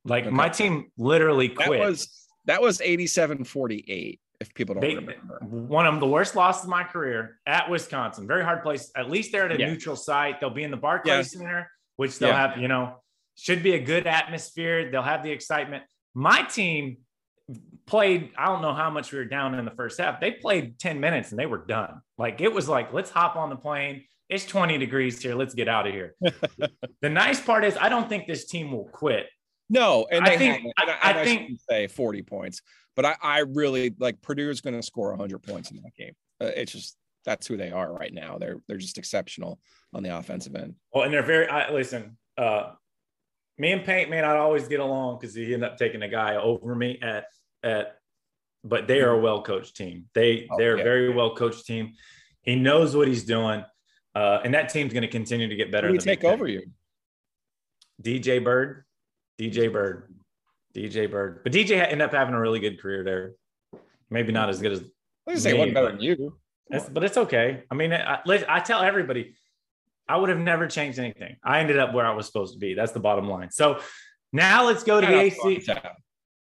Like 0.05 0.25
okay. 0.25 0.35
my 0.35 0.49
team 0.49 0.91
literally 0.97 1.49
quit. 1.49 1.79
That 1.79 1.79
was 1.79 2.27
that 2.45 2.61
was 2.61 2.81
87 2.81 3.43
48 3.43 4.19
if 4.39 4.53
people 4.53 4.75
don't 4.75 4.81
they, 4.81 4.95
remember. 4.95 5.39
One 5.41 5.85
of 5.85 5.99
the 5.99 6.07
worst 6.07 6.35
losses 6.35 6.63
of 6.63 6.69
my 6.69 6.83
career 6.83 7.39
at 7.45 7.69
Wisconsin. 7.69 8.27
Very 8.27 8.43
hard 8.43 8.63
place. 8.63 8.91
At 8.95 9.09
least 9.09 9.31
they're 9.31 9.45
at 9.45 9.51
a 9.51 9.59
yeah. 9.59 9.67
neutral 9.67 9.95
site. 9.95 10.39
They'll 10.39 10.49
be 10.49 10.63
in 10.63 10.71
the 10.71 10.77
Barclays 10.77 11.33
yeah. 11.33 11.39
Center, 11.39 11.71
which 11.97 12.17
they'll 12.19 12.29
yeah. 12.29 12.47
have, 12.47 12.57
you 12.57 12.67
know, 12.67 12.95
should 13.35 13.63
be 13.63 13.73
a 13.73 13.79
good 13.79 14.07
atmosphere. 14.07 14.89
They'll 14.91 15.01
have 15.01 15.23
the 15.23 15.31
excitement. 15.31 15.83
My 16.13 16.43
team 16.43 16.97
played, 17.85 18.31
I 18.37 18.45
don't 18.45 18.61
know 18.61 18.73
how 18.73 18.89
much 18.89 19.11
we 19.11 19.19
were 19.19 19.25
down 19.25 19.55
in 19.55 19.65
the 19.65 19.71
first 19.71 19.99
half. 19.99 20.21
They 20.21 20.31
played 20.31 20.79
10 20.79 20.99
minutes 20.99 21.31
and 21.31 21.39
they 21.39 21.45
were 21.45 21.65
done. 21.65 22.01
Like 22.17 22.39
it 22.39 22.53
was 22.53 22.69
like, 22.69 22.93
let's 22.93 23.09
hop 23.09 23.35
on 23.35 23.49
the 23.49 23.55
plane. 23.55 24.05
It's 24.29 24.45
20 24.45 24.77
degrees 24.77 25.21
here. 25.21 25.35
Let's 25.35 25.55
get 25.55 25.67
out 25.67 25.87
of 25.87 25.93
here. 25.93 26.15
the 27.01 27.09
nice 27.09 27.41
part 27.41 27.65
is 27.65 27.75
I 27.77 27.89
don't 27.89 28.07
think 28.07 28.27
this 28.27 28.45
team 28.45 28.71
will 28.71 28.85
quit. 28.85 29.25
No, 29.69 30.07
and 30.11 30.25
I 30.25 30.37
think 30.37 30.65
I, 30.77 30.97
I, 31.03 31.21
I, 31.21 31.23
think 31.23 31.59
say 31.69 31.87
40 31.87 32.23
points, 32.23 32.61
but 32.95 33.05
I, 33.05 33.15
I 33.21 33.39
really 33.39 33.93
like 33.99 34.21
Purdue's 34.21 34.61
going 34.61 34.75
to 34.75 34.81
score 34.81 35.09
100 35.11 35.39
points 35.39 35.69
in 35.69 35.77
that 35.77 35.95
game. 35.95 36.13
Uh, 36.41 36.51
it's 36.55 36.71
just 36.71 36.97
that's 37.25 37.45
who 37.47 37.57
they 37.57 37.71
are 37.71 37.93
right 37.93 38.13
now. 38.13 38.37
They're 38.37 38.57
they're 38.67 38.77
just 38.77 38.97
exceptional 38.97 39.59
on 39.93 40.03
the 40.03 40.17
offensive 40.17 40.55
end. 40.55 40.75
Well, 40.93 41.03
and 41.03 41.13
they're 41.13 41.23
very 41.23 41.47
I, 41.47 41.71
listen. 41.71 42.17
Uh, 42.37 42.71
me 43.57 43.73
and 43.73 43.83
Paint 43.83 44.09
may 44.09 44.21
not 44.21 44.37
always 44.37 44.67
get 44.67 44.79
along 44.79 45.19
because 45.19 45.35
he 45.35 45.53
ended 45.53 45.69
up 45.69 45.77
taking 45.77 46.01
a 46.01 46.07
guy 46.07 46.37
over 46.37 46.73
me 46.73 46.97
at 47.01 47.25
at, 47.61 47.97
but 48.63 48.87
they 48.87 49.01
are 49.01 49.11
a 49.11 49.19
well 49.19 49.43
coached 49.43 49.75
team. 49.75 50.05
They 50.15 50.47
oh, 50.49 50.57
they're 50.57 50.77
yeah. 50.77 50.81
a 50.81 50.83
very 50.83 51.13
well 51.13 51.35
coached 51.35 51.65
team. 51.65 51.93
He 52.41 52.55
knows 52.55 52.95
what 52.95 53.07
he's 53.07 53.25
doing, 53.25 53.63
uh, 54.15 54.39
and 54.43 54.53
that 54.53 54.69
team's 54.69 54.93
going 54.93 55.01
to 55.01 55.09
continue 55.09 55.49
to 55.49 55.55
get 55.55 55.71
better. 55.71 55.89
Who 55.89 55.97
take 55.97 56.23
over 56.23 56.47
you? 56.47 56.63
DJ 58.01 58.43
Byrd. 58.43 58.85
DJ 59.39 59.71
Byrd, 59.71 60.13
DJ 60.75 61.09
Byrd, 61.09 61.41
but 61.43 61.53
DJ 61.53 61.81
ended 61.81 62.01
up 62.01 62.11
having 62.11 62.33
a 62.33 62.39
really 62.39 62.59
good 62.59 62.81
career 62.81 63.03
there. 63.03 63.33
Maybe 64.09 64.31
not 64.31 64.49
as 64.49 64.59
good 64.59 64.73
as. 64.73 64.83
I 65.27 65.35
say 65.35 65.53
one 65.53 65.73
better 65.73 65.91
than 65.91 66.01
you, 66.01 66.37
but 66.91 67.03
it's 67.03 67.17
okay. 67.17 67.63
I 67.69 67.75
mean, 67.75 67.93
I, 67.93 68.19
I 68.25 68.59
tell 68.59 68.81
everybody, 68.81 69.35
I 70.07 70.17
would 70.17 70.29
have 70.29 70.39
never 70.39 70.67
changed 70.67 70.97
anything. 70.97 71.37
I 71.43 71.59
ended 71.59 71.77
up 71.77 71.93
where 71.93 72.05
I 72.05 72.13
was 72.13 72.25
supposed 72.25 72.53
to 72.53 72.59
be. 72.59 72.73
That's 72.73 72.91
the 72.91 72.99
bottom 72.99 73.29
line. 73.29 73.51
So 73.51 73.79
now 74.33 74.65
let's 74.65 74.83
go 74.83 74.99
to 74.99 75.05
the 75.05 75.19
AC. 75.19 75.67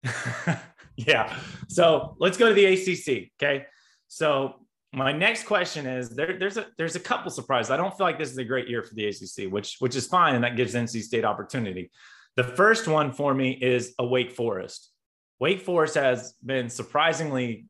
yeah. 0.96 1.36
So 1.68 2.16
let's 2.20 2.38
go 2.38 2.48
to 2.48 2.54
the 2.54 2.66
ACC. 2.66 3.32
Okay. 3.42 3.66
So 4.08 4.66
my 4.94 5.12
next 5.12 5.46
question 5.46 5.86
is 5.88 6.10
there, 6.10 6.38
there's 6.40 6.58
a 6.58 6.68
there's 6.78 6.96
a 6.96 7.00
couple 7.00 7.32
surprises. 7.32 7.72
I 7.72 7.78
don't 7.78 7.96
feel 7.98 8.06
like 8.06 8.20
this 8.20 8.32
is 8.32 8.38
a 8.38 8.46
great 8.46 8.70
year 8.70 8.84
for 8.84 8.94
the 8.94 9.08
ACC, 9.08 9.52
which 9.52 9.78
which 9.80 9.96
is 9.96 10.08
fine, 10.08 10.36
and 10.36 10.44
that 10.44 10.56
gives 10.56 10.74
NC 10.74 11.02
State 11.02 11.26
opportunity. 11.26 11.92
The 12.36 12.43
first 12.43 12.88
one 12.88 13.12
for 13.12 13.34
me 13.34 13.52
is 13.52 13.93
a 13.98 14.06
Wake 14.06 14.32
Forest. 14.32 14.91
Wake 15.39 15.62
Forest 15.62 15.95
has 15.95 16.34
been 16.45 16.69
surprisingly 16.69 17.67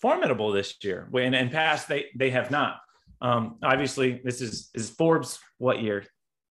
formidable 0.00 0.52
this 0.52 0.74
year. 0.82 1.06
When 1.10 1.34
in 1.34 1.50
past 1.50 1.88
they 1.88 2.06
they 2.16 2.30
have 2.30 2.50
not. 2.50 2.78
Um, 3.20 3.56
obviously, 3.62 4.20
this 4.24 4.40
is 4.40 4.70
is 4.74 4.90
Forbes 4.90 5.38
what 5.58 5.82
year? 5.82 6.04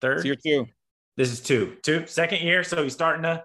Third. 0.01 0.19
It's 0.19 0.25
year 0.25 0.37
two. 0.37 0.67
This 1.17 1.31
is 1.31 1.41
two. 1.41 1.77
Two 1.83 2.07
second 2.07 2.43
year, 2.43 2.65
so 2.65 2.83
he's 2.83 2.93
starting 2.93 3.23
to 3.23 3.45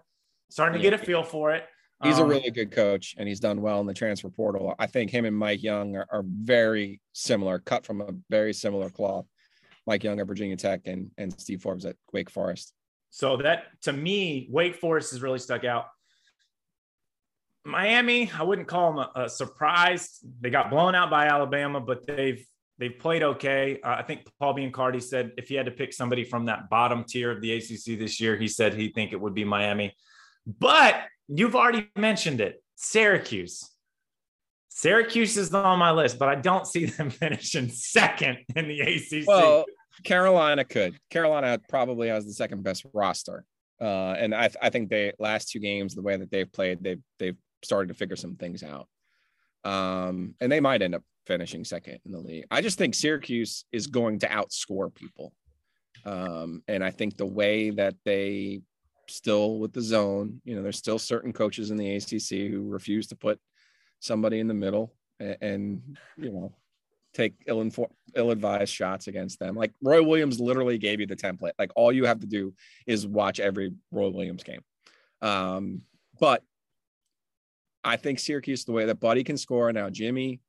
starting 0.50 0.78
to 0.78 0.82
get 0.82 0.94
a 0.94 0.98
feel 0.98 1.24
for 1.24 1.52
it. 1.52 1.66
He's 2.04 2.18
um, 2.18 2.26
a 2.26 2.28
really 2.28 2.50
good 2.52 2.72
coach, 2.72 3.16
and 3.18 3.28
he's 3.28 3.40
done 3.40 3.62
well 3.62 3.80
in 3.80 3.86
the 3.86 3.94
transfer 3.94 4.30
portal. 4.30 4.74
I 4.80 4.88
think 4.88 5.12
him 5.12 5.26
and 5.26 5.38
Mike 5.38 5.62
Young 5.62 5.96
are, 5.96 6.08
are 6.12 6.24
very 6.26 7.00
similar, 7.14 7.60
cut 7.60 7.86
from 7.86 8.02
a 8.02 8.10
very 8.30 8.54
similar 8.54 8.90
cloth. 8.90 9.26
Mike 9.86 10.04
Young 10.04 10.20
at 10.20 10.28
Virginia 10.28 10.58
Tech 10.58 10.82
and 10.86 11.12
and 11.18 11.38
Steve 11.40 11.62
Forbes 11.62 11.86
at 11.86 11.96
Wake 12.12 12.30
Forest. 12.30 12.74
So 13.12 13.38
that 13.38 13.66
to 13.84 13.94
me, 13.94 14.48
Wake 14.50 14.76
Forest 14.76 15.12
has 15.12 15.22
really 15.22 15.40
stuck 15.40 15.64
out. 15.64 15.86
Miami, 17.64 18.32
I 18.36 18.42
wouldn't 18.42 18.68
call 18.68 18.94
them 18.94 19.06
a, 19.16 19.24
a 19.26 19.30
surprise. 19.30 20.20
They 20.40 20.50
got 20.50 20.72
blown 20.72 20.96
out 20.96 21.12
by 21.12 21.28
Alabama, 21.28 21.80
but 21.80 22.08
they've 22.08 22.44
they've 22.80 22.98
played 22.98 23.22
okay. 23.22 23.80
Uh, 23.84 23.96
I 24.00 24.04
think 24.04 24.28
Paul 24.40 24.56
Biancardi 24.56 25.04
said 25.04 25.34
if 25.38 25.50
he 25.50 25.56
had 25.56 25.68
to 25.68 25.72
pick 25.72 25.94
somebody 25.94 26.24
from 26.24 26.46
that 26.46 26.70
bottom 26.70 27.04
tier 27.04 27.30
of 27.30 27.42
the 27.42 27.54
ACC 27.54 28.00
this 28.00 28.20
year, 28.20 28.36
he 28.38 28.48
said 28.48 28.74
he 28.74 28.90
think 28.90 29.12
it 29.12 29.22
would 29.22 29.36
be 29.36 29.44
Miami. 29.44 29.94
But 30.48 31.04
you've 31.28 31.56
already 31.56 31.90
mentioned 31.96 32.42
it, 32.42 32.64
Syracuse. 32.76 33.70
Syracuse 34.70 35.38
is 35.38 35.54
on 35.54 35.78
my 35.78 35.92
list, 35.92 36.18
but 36.18 36.30
I 36.30 36.36
don't 36.36 36.66
see 36.66 36.86
them 36.98 37.10
finishing 37.10 37.70
second 37.70 38.40
in 38.56 38.68
the 38.68 38.80
ACC. 38.80 39.28
Well, 39.28 39.66
Carolina 40.04 40.64
could. 40.64 40.98
Carolina 41.10 41.60
probably 41.70 42.08
has 42.10 42.26
the 42.26 42.34
second 42.34 42.64
best 42.64 42.86
roster, 42.94 43.46
uh, 43.80 44.16
and 44.18 44.34
I, 44.34 44.50
I 44.62 44.70
think 44.70 44.90
they 44.90 45.14
last 45.20 45.50
two 45.50 45.60
games, 45.60 45.96
the 45.96 46.02
way 46.02 46.18
that 46.18 46.32
they've 46.32 46.52
played, 46.52 46.84
they've 46.84 47.02
they've 47.20 47.38
started 47.64 47.90
to 47.90 47.94
figure 47.94 48.16
some 48.16 48.36
things 48.36 48.64
out, 48.64 48.88
um, 49.64 50.36
and 50.40 50.52
they 50.52 50.60
might 50.60 50.82
end 50.82 50.96
up 50.96 51.04
finishing 51.28 51.64
second 51.64 52.00
in 52.06 52.12
the 52.12 52.20
league. 52.20 52.46
I 52.50 52.62
just 52.62 52.78
think 52.78 52.96
Syracuse 52.96 53.66
is 53.72 53.88
going 53.88 54.20
to 54.20 54.28
outscore 54.28 54.94
people, 54.94 55.34
um, 56.06 56.64
and 56.68 56.84
I 56.84 56.92
think 56.92 57.18
the 57.18 57.26
way 57.26 57.70
that 57.72 57.96
they 58.06 58.62
still 59.08 59.60
with 59.60 59.74
the 59.74 59.82
zone, 59.82 60.42
you 60.46 60.56
know, 60.56 60.64
there's 60.64 60.78
still 60.78 61.00
certain 61.00 61.34
coaches 61.34 61.70
in 61.70 61.78
the 61.78 61.96
ACC 61.96 62.52
who 62.52 62.70
refuse 62.70 63.08
to 63.08 63.16
put 63.16 63.40
somebody 64.00 64.40
in 64.40 64.48
the 64.48 64.54
middle, 64.54 64.94
and, 65.20 65.38
and 65.42 65.98
you 66.18 66.32
know 66.32 66.54
take 67.14 67.34
ill 67.48 67.62
informed 67.62 67.94
ill-advised 68.16 68.74
shots 68.74 69.08
against 69.08 69.40
them. 69.40 69.56
Like 69.56 69.72
Roy 69.82 70.04
Williams 70.04 70.40
literally 70.40 70.78
gave 70.78 71.00
you 71.00 71.08
the 71.08 71.16
template. 71.16 71.54
Like 71.58 71.72
all 71.76 71.92
you 71.92 72.06
have 72.06 72.20
to 72.20 72.28
do 72.28 72.54
is 72.86 73.08
watch 73.08 73.40
every 73.40 73.74
Roy 73.92 74.10
Williams 74.10 74.44
game. 74.44 74.62
Um, 75.22 75.82
but 76.20 76.44
I 77.84 77.98
think 77.98 78.20
Syracuse, 78.20 78.66
the 78.66 78.72
way 78.72 78.86
that 78.86 79.00
Buddy 79.00 79.24
can 79.24 79.38
score 79.38 79.72
now, 79.72 79.90
Jimmy, 79.90 80.42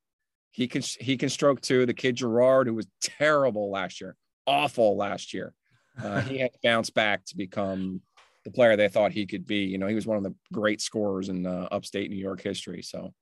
he 0.51 0.67
can 0.67 0.83
he 0.99 1.17
can 1.17 1.29
stroke 1.29 1.61
too. 1.61 1.85
The 1.85 1.93
kid 1.93 2.15
Girard, 2.15 2.67
who 2.67 2.75
was 2.75 2.87
terrible 3.01 3.71
last 3.71 4.01
year, 4.01 4.15
awful 4.45 4.95
last 4.95 5.33
year, 5.33 5.53
uh, 6.01 6.21
he 6.21 6.37
had 6.39 6.51
bounced 6.61 6.93
back 6.93 7.25
to 7.25 7.37
become 7.37 8.01
the 8.45 8.51
player 8.51 8.75
they 8.75 8.89
thought 8.89 9.11
he 9.11 9.25
could 9.25 9.47
be. 9.47 9.63
You 9.63 9.77
know, 9.77 9.87
he 9.87 9.95
was 9.95 10.05
one 10.05 10.17
of 10.17 10.23
the 10.23 10.35
great 10.51 10.81
scorers 10.81 11.29
in 11.29 11.45
uh, 11.45 11.67
upstate 11.71 12.11
New 12.11 12.17
York 12.17 12.41
history. 12.41 12.81
So 12.81 13.13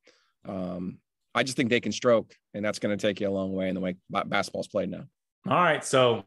um, 0.45 0.97
I 1.33 1.43
just 1.43 1.55
think 1.57 1.69
they 1.69 1.79
can 1.79 1.91
stroke, 1.91 2.35
and 2.53 2.63
that's 2.63 2.79
going 2.79 2.97
to 2.97 3.01
take 3.01 3.21
you 3.21 3.27
a 3.27 3.31
long 3.31 3.53
way 3.53 3.69
in 3.69 3.75
the 3.75 3.81
way 3.81 3.95
basketball's 4.09 4.67
played 4.67 4.89
now. 4.89 5.05
All 5.47 5.55
right, 5.55 5.83
so 5.83 6.23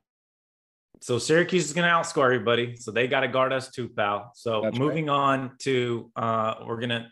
so 1.01 1.19
Syracuse 1.19 1.67
is 1.67 1.73
going 1.73 1.87
to 1.87 1.93
outscore 1.93 2.25
everybody, 2.25 2.77
so 2.77 2.91
they 2.91 3.07
got 3.07 3.21
to 3.21 3.29
guard 3.29 3.53
us 3.53 3.71
too, 3.71 3.89
pal. 3.89 4.33
So 4.35 4.63
that's 4.63 4.79
moving 4.79 5.07
right. 5.07 5.15
on 5.15 5.53
to 5.61 6.11
uh, 6.17 6.55
we're 6.67 6.79
going 6.79 6.91
to 6.91 7.07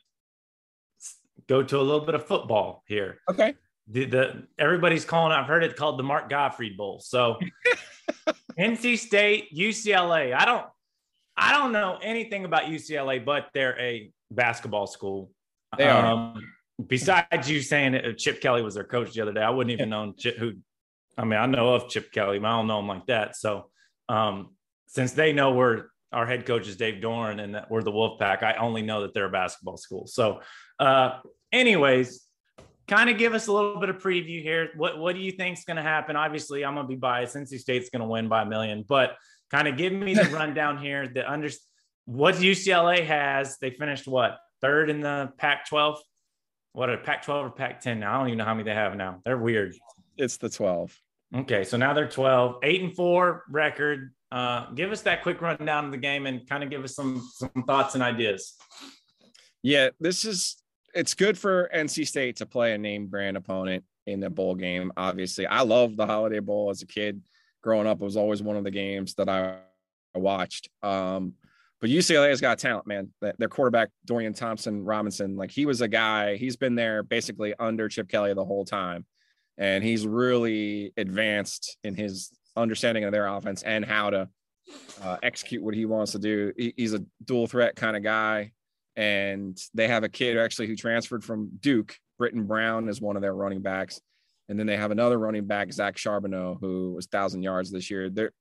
go 1.49 1.63
to 1.63 1.79
a 1.79 1.83
little 1.83 2.05
bit 2.05 2.15
of 2.15 2.27
football 2.27 2.83
here. 2.87 3.19
Okay. 3.31 3.55
The, 3.89 4.05
the 4.07 4.47
everybody's 4.59 5.05
calling. 5.05 5.33
I've 5.33 5.47
heard 5.47 5.65
it 5.65 5.77
called 5.77 5.99
the 5.99 6.05
Mark 6.05 6.31
Gottfried 6.31 6.77
Bowl. 6.77 7.01
So 7.01 7.39
NC 8.59 8.99
State, 8.99 9.49
UCLA. 9.55 10.35
I 10.35 10.45
don't 10.45 10.67
I 11.37 11.53
don't 11.53 11.73
know 11.73 11.99
anything 12.03 12.45
about 12.45 12.65
UCLA, 12.65 13.25
but 13.25 13.49
they're 13.55 13.79
a 13.79 14.11
basketball 14.31 14.87
school. 14.87 15.31
They 15.77 15.89
are. 15.89 16.07
Um, 16.07 16.43
besides 16.87 17.51
you 17.51 17.61
saying 17.61 17.95
it, 17.95 18.19
Chip 18.19 18.41
Kelly 18.41 18.63
was 18.63 18.75
their 18.75 18.85
coach 18.85 19.13
the 19.13 19.23
other 19.23 19.33
day, 19.33 19.43
I 19.43 19.51
wouldn't 19.51 19.73
even 19.73 19.91
know 19.91 20.13
Chip, 20.17 20.37
who. 20.37 20.55
I 21.19 21.25
mean, 21.25 21.39
I 21.39 21.45
know 21.45 21.75
of 21.75 21.91
Chip 21.91 22.11
Kelly, 22.11 22.39
but 22.39 22.49
I 22.49 22.57
don't 22.57 22.67
know 22.67 22.79
him 22.79 22.89
like 22.89 23.07
that. 23.07 23.37
So, 23.37 23.67
um, 24.09 24.55
since 24.87 25.13
they 25.13 25.33
know 25.33 25.53
we're 25.53 25.85
our 26.13 26.27
head 26.27 26.47
coach 26.47 26.69
is 26.69 26.77
Dave 26.77 27.03
Doeren 27.03 27.41
and 27.41 27.55
that 27.55 27.71
we're 27.71 27.83
the 27.83 27.93
Wolfpack, 27.93 28.43
I 28.43 28.55
only 28.55 28.83
know 28.83 29.03
that 29.03 29.15
they're 29.15 29.27
a 29.27 29.31
basketball 29.31 29.77
school. 29.77 30.07
So, 30.07 30.41
uh, 30.79 31.19
anyways, 31.53 32.27
kind 32.89 33.09
of 33.09 33.19
give 33.19 33.35
us 33.35 33.47
a 33.47 33.53
little 33.53 33.79
bit 33.81 33.89
of 33.89 33.99
preview 33.99 34.43
here. 34.43 34.71
What 34.77 34.99
what 34.99 35.15
do 35.15 35.21
you 35.21 35.33
think 35.33 35.59
is 35.59 35.65
going 35.65 35.77
to 35.77 35.83
happen? 35.83 36.17
Obviously, 36.17 36.65
I'm 36.65 36.75
going 36.75 36.87
to 36.87 36.89
be 36.89 36.97
biased. 36.97 37.37
NC 37.37 37.59
State's 37.59 37.91
going 37.91 38.03
to 38.03 38.09
win 38.09 38.29
by 38.29 38.43
a 38.43 38.47
million, 38.47 38.85
but 38.87 39.17
kind 39.51 39.69
of 39.69 39.77
give 39.77 39.93
me 39.93 40.15
the 40.15 40.25
rundown 40.33 40.79
here. 40.79 41.09
The 41.09 41.31
under 41.31 41.49
what 42.05 42.37
UCLA 42.37 43.05
has. 43.07 43.59
They 43.59 43.71
finished 43.71 44.09
what 44.09 44.39
third 44.61 44.91
in 44.91 45.01
the 45.01 45.33
Pac-12 45.39 45.97
what 46.73 46.91
a 46.91 46.99
Pac 46.99 47.25
12 47.25 47.47
or 47.47 47.51
Pac 47.51 47.81
10 47.81 48.01
now. 48.01 48.15
I 48.15 48.19
don't 48.19 48.29
even 48.29 48.39
know 48.39 48.45
how 48.45 48.55
many 48.55 48.65
they 48.65 48.75
have 48.75 48.97
now. 48.97 49.21
They're 49.25 49.39
weird. 49.39 49.75
It's 50.17 50.37
the 50.37 50.49
12. 50.49 50.97
Okay, 51.35 51.65
so 51.65 51.77
now 51.77 51.95
they're 51.95 52.09
12, 52.09 52.57
eight 52.63 52.83
and 52.83 52.95
four 52.95 53.45
record. 53.49 54.13
Uh, 54.31 54.71
give 54.71 54.93
us 54.93 55.03
that 55.03 55.23
quick 55.23 55.41
rundown 55.41 55.87
of 55.87 55.91
the 55.91 55.99
game 55.99 56.27
and 56.27 56.49
kind 56.49 56.63
of 56.63 56.71
give 56.71 56.85
us 56.85 56.95
some 56.95 57.27
some 57.35 57.51
thoughts 57.67 57.95
and 57.95 58.03
ideas. 58.03 58.55
Yeah, 59.63 59.91
this 60.01 60.25
is 60.25 60.63
it's 60.95 61.15
good 61.15 61.39
for 61.39 61.71
NC 61.75 62.07
State 62.07 62.37
to 62.37 62.47
play 62.47 62.75
a 62.75 62.79
name 62.79 63.07
brand 63.07 63.37
opponent 63.37 63.85
in 64.07 64.21
the 64.21 64.31
bowl 64.31 64.55
game. 64.55 64.93
Obviously, 64.97 65.47
I 65.47 65.63
love 65.63 65.97
the 65.97 66.07
Holiday 66.07 66.41
Bowl 66.41 66.71
as 66.71 66.83
a 66.83 66.87
kid. 66.87 67.23
Growing 67.63 67.87
up, 67.87 68.01
it 68.01 68.05
was 68.05 68.17
always 68.17 68.43
one 68.43 68.57
of 68.57 68.65
the 68.65 68.71
games 68.71 69.15
that 69.15 69.29
I 69.29 69.59
watched. 70.15 70.69
Um, 70.83 71.35
but 71.83 71.91
UCLA 71.91 72.31
has 72.31 72.41
got 72.41 72.59
talent, 72.59 72.87
man. 72.87 73.13
Their 73.21 73.49
quarterback 73.49 73.91
Dorian 74.07 74.33
Thompson 74.33 74.83
Robinson, 74.83 75.37
like 75.37 75.51
he 75.51 75.67
was 75.67 75.83
a 75.83 75.89
guy. 75.89 76.37
He's 76.37 76.57
been 76.57 76.75
there 76.75 77.03
basically 77.03 77.53
under 77.59 77.91
Chip 77.91 78.09
Kelly 78.09 78.33
the 78.33 78.45
whole 78.45 78.65
time, 78.65 79.05
and 79.59 79.85
he's 79.85 80.07
really 80.07 80.95
advanced 80.97 81.77
in 81.85 81.95
his 81.95 82.31
understanding 82.57 83.05
of 83.05 83.13
their 83.13 83.27
offense 83.27 83.63
and 83.63 83.85
how 83.85 84.09
to 84.09 84.29
uh, 85.03 85.19
execute 85.23 85.63
what 85.63 85.75
he 85.75 85.85
wants 85.85 86.13
to 86.13 86.19
do. 86.19 86.53
He, 86.57 86.73
he's 86.79 86.95
a 86.95 87.05
dual 87.25 87.47
threat 87.47 87.77
kind 87.77 87.97
of 87.97 88.03
guy 88.03 88.53
and 88.97 89.59
they 89.75 89.89
have 89.89 90.05
a 90.05 90.09
kid 90.09 90.37
actually 90.37 90.67
who 90.67 90.77
transferred 90.77 91.25
from 91.25 91.51
Duke. 91.61 91.97
Brittain 92.21 92.47
Brown 92.47 92.89
is 92.89 93.01
one 93.01 93.17
of 93.17 93.23
their 93.23 93.35
running 93.35 93.63
backs, 93.63 94.01
and 94.49 94.59
then 94.59 94.67
they 94.67 94.77
have 94.77 94.91
another 94.91 95.19
running 95.19 95.47
back, 95.47 95.73
Zach 95.73 95.97
Charbonnet, 95.97 96.59
who 96.61 96.93
was 96.95 97.07
thousand 97.07 97.43
yards 97.43 97.71
this 97.71 97.91
year. 97.91 98.11
They're, 98.11 98.33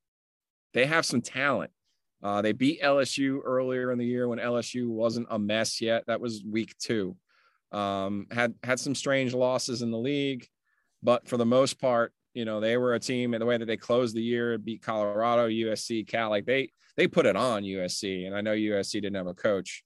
they 0.74 0.86
have 0.86 1.06
some 1.06 1.20
talent. 1.20 1.70
Uh, 2.22 2.40
they 2.40 2.52
beat 2.52 2.80
LSU 2.82 3.40
earlier 3.44 3.90
in 3.90 3.98
the 3.98 4.06
year 4.06 4.28
when 4.28 4.38
LSU 4.38 4.88
wasn't 4.88 5.26
a 5.30 5.38
mess 5.38 5.80
yet. 5.80 6.04
That 6.06 6.20
was 6.20 6.44
week 6.44 6.76
two. 6.78 7.16
Um, 7.72 8.26
had 8.30 8.54
had 8.62 8.78
some 8.78 8.94
strange 8.94 9.34
losses 9.34 9.82
in 9.82 9.90
the 9.90 9.98
league, 9.98 10.46
but 11.02 11.26
for 11.26 11.36
the 11.36 11.46
most 11.46 11.80
part, 11.80 12.12
you 12.34 12.44
know 12.44 12.60
they 12.60 12.76
were 12.76 12.94
a 12.94 13.00
team. 13.00 13.34
And 13.34 13.40
the 13.40 13.46
way 13.46 13.56
that 13.56 13.66
they 13.66 13.76
closed 13.76 14.14
the 14.14 14.22
year, 14.22 14.56
beat 14.58 14.82
Colorado, 14.82 15.48
USC, 15.48 16.06
Cal, 16.06 16.30
like 16.30 16.46
they 16.46 16.70
they 16.96 17.08
put 17.08 17.26
it 17.26 17.36
on 17.36 17.64
USC. 17.64 18.26
And 18.26 18.36
I 18.36 18.40
know 18.40 18.52
USC 18.52 18.92
didn't 18.92 19.16
have 19.16 19.26
a 19.26 19.34
coach, 19.34 19.82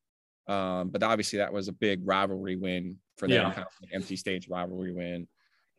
um, 0.47 0.91
but 0.91 1.03
obviously 1.03 1.39
that 1.39 1.53
was 1.53 1.69
a 1.69 1.73
big 1.73 2.01
rivalry 2.05 2.57
win 2.57 2.97
for 3.17 3.29
them, 3.29 3.47
yeah. 3.47 3.53
kind 3.53 3.67
of 3.67 3.89
empty 3.93 4.17
stage 4.17 4.49
rivalry 4.49 4.93
win 4.93 5.27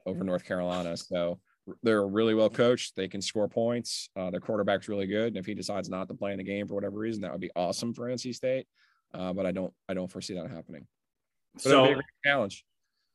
over 0.05 0.23
North 0.23 0.45
Carolina. 0.45 0.95
So 0.97 1.39
they're 1.83 2.07
really 2.07 2.33
well 2.33 2.49
coached. 2.49 2.95
They 2.95 3.07
can 3.07 3.21
score 3.21 3.47
points. 3.47 4.09
Uh, 4.15 4.29
their 4.29 4.39
quarterback's 4.39 4.87
really 4.87 5.07
good. 5.07 5.27
And 5.27 5.37
if 5.37 5.45
he 5.45 5.53
decides 5.53 5.89
not 5.89 6.07
to 6.07 6.13
play 6.13 6.31
in 6.31 6.37
the 6.37 6.43
game 6.43 6.67
for 6.67 6.75
whatever 6.75 6.97
reason, 6.97 7.21
that 7.21 7.31
would 7.31 7.41
be 7.41 7.51
awesome 7.55 7.93
for 7.93 8.07
NC 8.07 8.35
State. 8.35 8.67
Uh, 9.13 9.33
but 9.33 9.45
I 9.45 9.51
don't, 9.51 9.73
I 9.87 9.93
don't 9.93 10.11
foresee 10.11 10.35
that 10.35 10.49
happening. 10.49 10.85
But 11.53 11.63
so 11.63 11.95
challenge. 12.25 12.65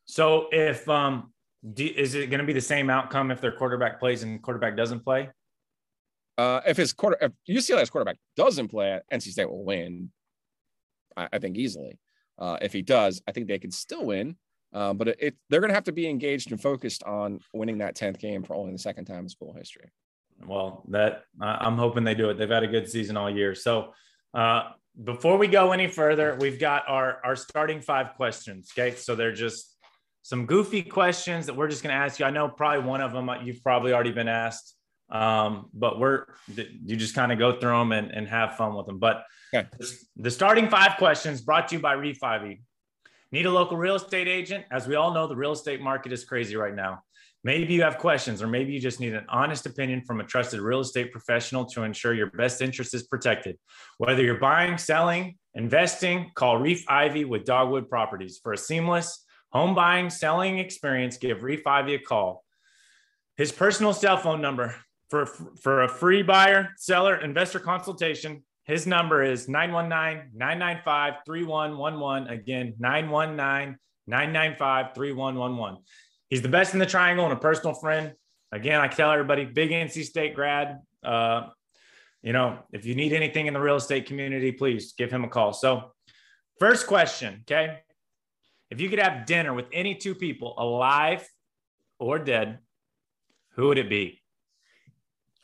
So 0.06 0.48
if 0.50 0.88
um, 0.88 1.32
do, 1.74 1.84
is 1.84 2.14
it 2.14 2.30
going 2.30 2.40
to 2.40 2.46
be 2.46 2.52
the 2.52 2.60
same 2.60 2.90
outcome 2.90 3.30
if 3.30 3.40
their 3.40 3.52
quarterback 3.52 4.00
plays 4.00 4.22
and 4.22 4.42
quarterback 4.42 4.76
doesn't 4.76 5.00
play? 5.00 5.30
Uh, 6.38 6.60
if 6.66 6.76
his 6.76 6.92
quarter, 6.92 7.18
if 7.20 7.32
UCLA's 7.48 7.90
quarterback 7.90 8.16
doesn't 8.36 8.68
play, 8.68 9.00
NC 9.12 9.32
State 9.32 9.50
will 9.50 9.64
win. 9.64 10.10
I, 11.16 11.28
I 11.34 11.38
think 11.38 11.56
easily. 11.56 11.98
Uh, 12.38 12.56
if 12.60 12.72
he 12.72 12.82
does, 12.82 13.22
I 13.28 13.32
think 13.32 13.46
they 13.46 13.58
can 13.58 13.70
still 13.70 14.06
win. 14.06 14.36
Uh, 14.72 14.92
but 14.92 15.08
it, 15.08 15.16
it 15.20 15.35
they're 15.48 15.61
going 15.61 15.70
to 15.70 15.74
have 15.74 15.85
to 15.85 15.92
be 15.92 16.08
engaged 16.08 16.50
and 16.50 16.61
focused 16.61 17.02
on 17.04 17.40
winning 17.52 17.78
that 17.78 17.96
10th 17.96 18.18
game 18.18 18.42
for 18.42 18.54
only 18.54 18.72
the 18.72 18.78
second 18.78 19.04
time 19.04 19.20
in 19.20 19.28
school 19.28 19.52
history. 19.52 19.90
Well, 20.46 20.82
that 20.88 21.24
I'm 21.40 21.76
hoping 21.76 22.04
they 22.04 22.14
do 22.14 22.30
it. 22.30 22.38
They've 22.38 22.48
had 22.50 22.64
a 22.64 22.68
good 22.68 22.88
season 22.88 23.16
all 23.16 23.30
year. 23.30 23.54
So 23.54 23.92
uh, 24.35 24.70
before 25.04 25.37
we 25.37 25.46
go 25.46 25.72
any 25.72 25.87
further, 25.87 26.37
we've 26.40 26.58
got 26.58 26.85
our 26.88 27.20
our 27.24 27.37
starting 27.37 27.80
five 27.80 28.14
questions. 28.16 28.72
Okay, 28.76 28.96
so 28.96 29.14
they're 29.14 29.35
just 29.35 29.76
some 30.22 30.46
goofy 30.46 30.82
questions 30.82 31.46
that 31.46 31.54
we're 31.54 31.68
just 31.68 31.82
going 31.82 31.94
to 31.94 32.00
ask 32.00 32.18
you. 32.18 32.26
I 32.26 32.30
know 32.30 32.48
probably 32.48 32.85
one 32.85 33.00
of 33.00 33.12
them 33.12 33.30
you've 33.44 33.62
probably 33.62 33.92
already 33.92 34.12
been 34.12 34.28
asked, 34.28 34.74
um, 35.11 35.68
but 35.74 36.00
we're 36.00 36.26
you 36.46 36.96
just 36.96 37.14
kind 37.14 37.30
of 37.30 37.38
go 37.38 37.52
through 37.61 37.78
them 37.78 37.92
and, 37.92 38.11
and 38.11 38.26
have 38.26 38.56
fun 38.56 38.74
with 38.74 38.87
them. 38.87 38.98
But 38.98 39.24
Okay. 39.54 39.68
The 40.16 40.30
starting 40.30 40.68
five 40.68 40.96
questions 40.96 41.40
brought 41.42 41.68
to 41.68 41.76
you 41.76 41.82
by 41.82 41.92
Reef 41.92 42.22
Ivey 42.22 42.62
Need 43.33 43.47
a 43.47 43.51
local 43.51 43.79
real 43.79 43.97
estate 43.97 44.29
agent? 44.29 44.66
As 44.71 44.87
we 44.87 44.95
all 44.95 45.14
know, 45.14 45.27
the 45.27 45.35
real 45.35 45.53
estate 45.53 45.81
market 45.81 46.12
is 46.12 46.23
crazy 46.23 46.55
right 46.55 46.75
now. 46.75 47.03
Maybe 47.45 47.73
you 47.73 47.83
have 47.83 47.99
questions, 47.99 48.42
or 48.42 48.47
maybe 48.47 48.73
you 48.73 48.79
just 48.79 49.01
need 49.01 49.14
an 49.14 49.25
honest 49.29 49.64
opinion 49.66 50.03
from 50.03 50.21
a 50.21 50.25
trusted 50.25 50.61
real 50.61 50.81
estate 50.81 51.11
professional 51.11 51.64
to 51.66 51.83
ensure 51.83 52.14
your 52.14 52.31
best 52.31 52.61
interest 52.61 52.95
is 52.95 53.05
protected. 53.05 53.59
Whether 53.99 54.23
you're 54.23 54.38
buying, 54.38 54.79
selling, 54.79 55.38
investing, 55.55 56.31
call 56.35 56.59
Reef 56.59 56.85
Ivey 56.88 57.25
with 57.25 57.45
Dogwood 57.45 57.88
Properties. 57.88 58.38
For 58.40 58.53
a 58.53 58.59
seamless 58.59 59.25
home 59.51 59.75
buying, 59.75 60.11
selling 60.11 60.59
experience, 60.59 61.16
give 61.16 61.42
Reef 61.42 61.66
Ivey 61.66 61.95
a 61.95 61.99
call. 61.99 62.45
His 63.37 63.51
personal 63.51 63.95
cell 63.95 64.18
phone 64.18 64.42
number 64.42 64.77
for, 65.11 65.27
for 65.27 65.83
a 65.83 65.88
free 65.88 66.23
buyer, 66.23 66.68
seller, 66.77 67.16
investor 67.16 67.59
consultation, 67.59 68.45
his 68.64 68.87
number 68.87 69.22
is 69.22 69.48
919 69.48 70.31
995 70.35 71.14
3111. 71.27 72.29
Again, 72.29 72.75
919 72.79 73.79
995 74.07 74.94
3111. 74.94 75.83
He's 76.29 76.42
the 76.42 76.48
best 76.48 76.72
in 76.72 76.79
the 76.79 76.87
triangle 76.87 77.25
and 77.25 77.35
a 77.35 77.37
personal 77.37 77.75
friend. 77.75 78.12
Again, 78.53 78.81
I 78.81 78.88
tell 78.88 79.11
everybody, 79.11 79.44
big 79.44 79.70
NC 79.70 80.05
State 80.05 80.35
grad. 80.35 80.79
Uh, 81.03 81.48
you 82.22 82.33
know, 82.33 82.61
if 82.72 82.87
you 82.87 82.94
need 82.94 83.12
anything 83.12 83.46
in 83.46 83.55
the 83.55 83.61
real 83.61 83.77
estate 83.77 84.07
community, 84.07 84.53
please 84.53 84.94
give 84.96 85.11
him 85.11 85.25
a 85.25 85.29
call. 85.29 85.53
So, 85.53 85.92
first 86.61 86.87
question, 86.87 87.42
okay? 87.42 87.79
If 88.70 88.81
you 88.81 88.88
could 88.88 89.01
have 89.01 89.27
dinner 89.27 89.53
with 89.53 89.66
any 89.72 89.96
two 89.96 90.14
people, 90.14 90.55
alive 90.57 91.29
or 91.98 92.18
dead, 92.18 92.59
who 93.57 93.68
would 93.68 93.79
it 93.79 93.88
be? 93.88 94.22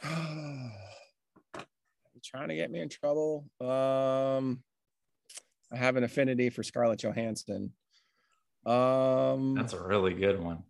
trying 2.28 2.48
to 2.48 2.56
get 2.56 2.70
me 2.70 2.80
in 2.80 2.88
trouble. 2.88 3.44
Um, 3.60 4.62
I 5.72 5.76
have 5.76 5.96
an 5.96 6.04
affinity 6.04 6.50
for 6.50 6.62
Scarlett 6.62 7.00
Johansson. 7.00 7.72
Um, 8.66 9.54
That's 9.54 9.72
a 9.72 9.82
really 9.82 10.14
good 10.14 10.40
one. 10.42 10.62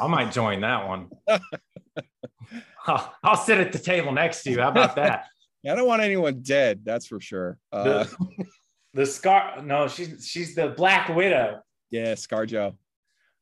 I 0.00 0.06
might 0.06 0.32
join 0.32 0.60
that 0.62 0.86
one. 0.86 1.10
I'll, 2.86 3.14
I'll, 3.22 3.36
sit 3.36 3.58
at 3.58 3.72
the 3.72 3.78
table 3.78 4.12
next 4.12 4.42
to 4.44 4.50
you. 4.50 4.60
How 4.60 4.68
about 4.68 4.96
that? 4.96 5.26
Yeah, 5.62 5.72
I 5.72 5.76
don't 5.76 5.86
want 5.86 6.02
anyone 6.02 6.40
dead. 6.42 6.80
That's 6.84 7.06
for 7.06 7.20
sure. 7.20 7.58
Uh, 7.72 8.04
the, 8.04 8.44
the 8.94 9.06
Scar. 9.06 9.62
No, 9.62 9.88
she's 9.88 10.26
she's 10.26 10.54
the 10.54 10.68
Black 10.68 11.08
Widow. 11.08 11.60
Yeah, 11.90 12.12
ScarJo. 12.12 12.76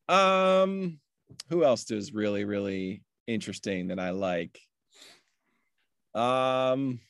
Um, 0.09 1.01
who 1.48 1.64
else 1.64 1.90
is 1.90 2.12
really 2.12 2.44
really 2.44 3.03
interesting 3.27 3.88
that 3.88 3.98
I 3.98 4.11
like? 4.11 4.59
Um, 6.14 7.01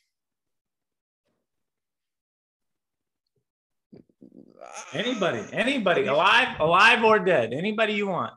Anybody, 4.92 5.44
anybody, 5.52 6.06
alive, 6.06 6.60
alive 6.60 7.04
or 7.04 7.18
dead, 7.18 7.52
anybody 7.52 7.94
you 7.94 8.08
want. 8.08 8.32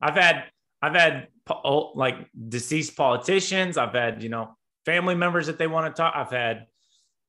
I've 0.00 0.14
had, 0.14 0.44
I've 0.82 0.94
had 0.94 1.28
oh, 1.50 1.92
like 1.94 2.16
deceased 2.48 2.96
politicians. 2.96 3.76
I've 3.76 3.94
had, 3.94 4.22
you 4.22 4.28
know, 4.28 4.56
family 4.84 5.14
members 5.14 5.46
that 5.46 5.58
they 5.58 5.66
want 5.66 5.94
to 5.94 6.00
talk. 6.00 6.14
I've 6.16 6.30
had, 6.30 6.66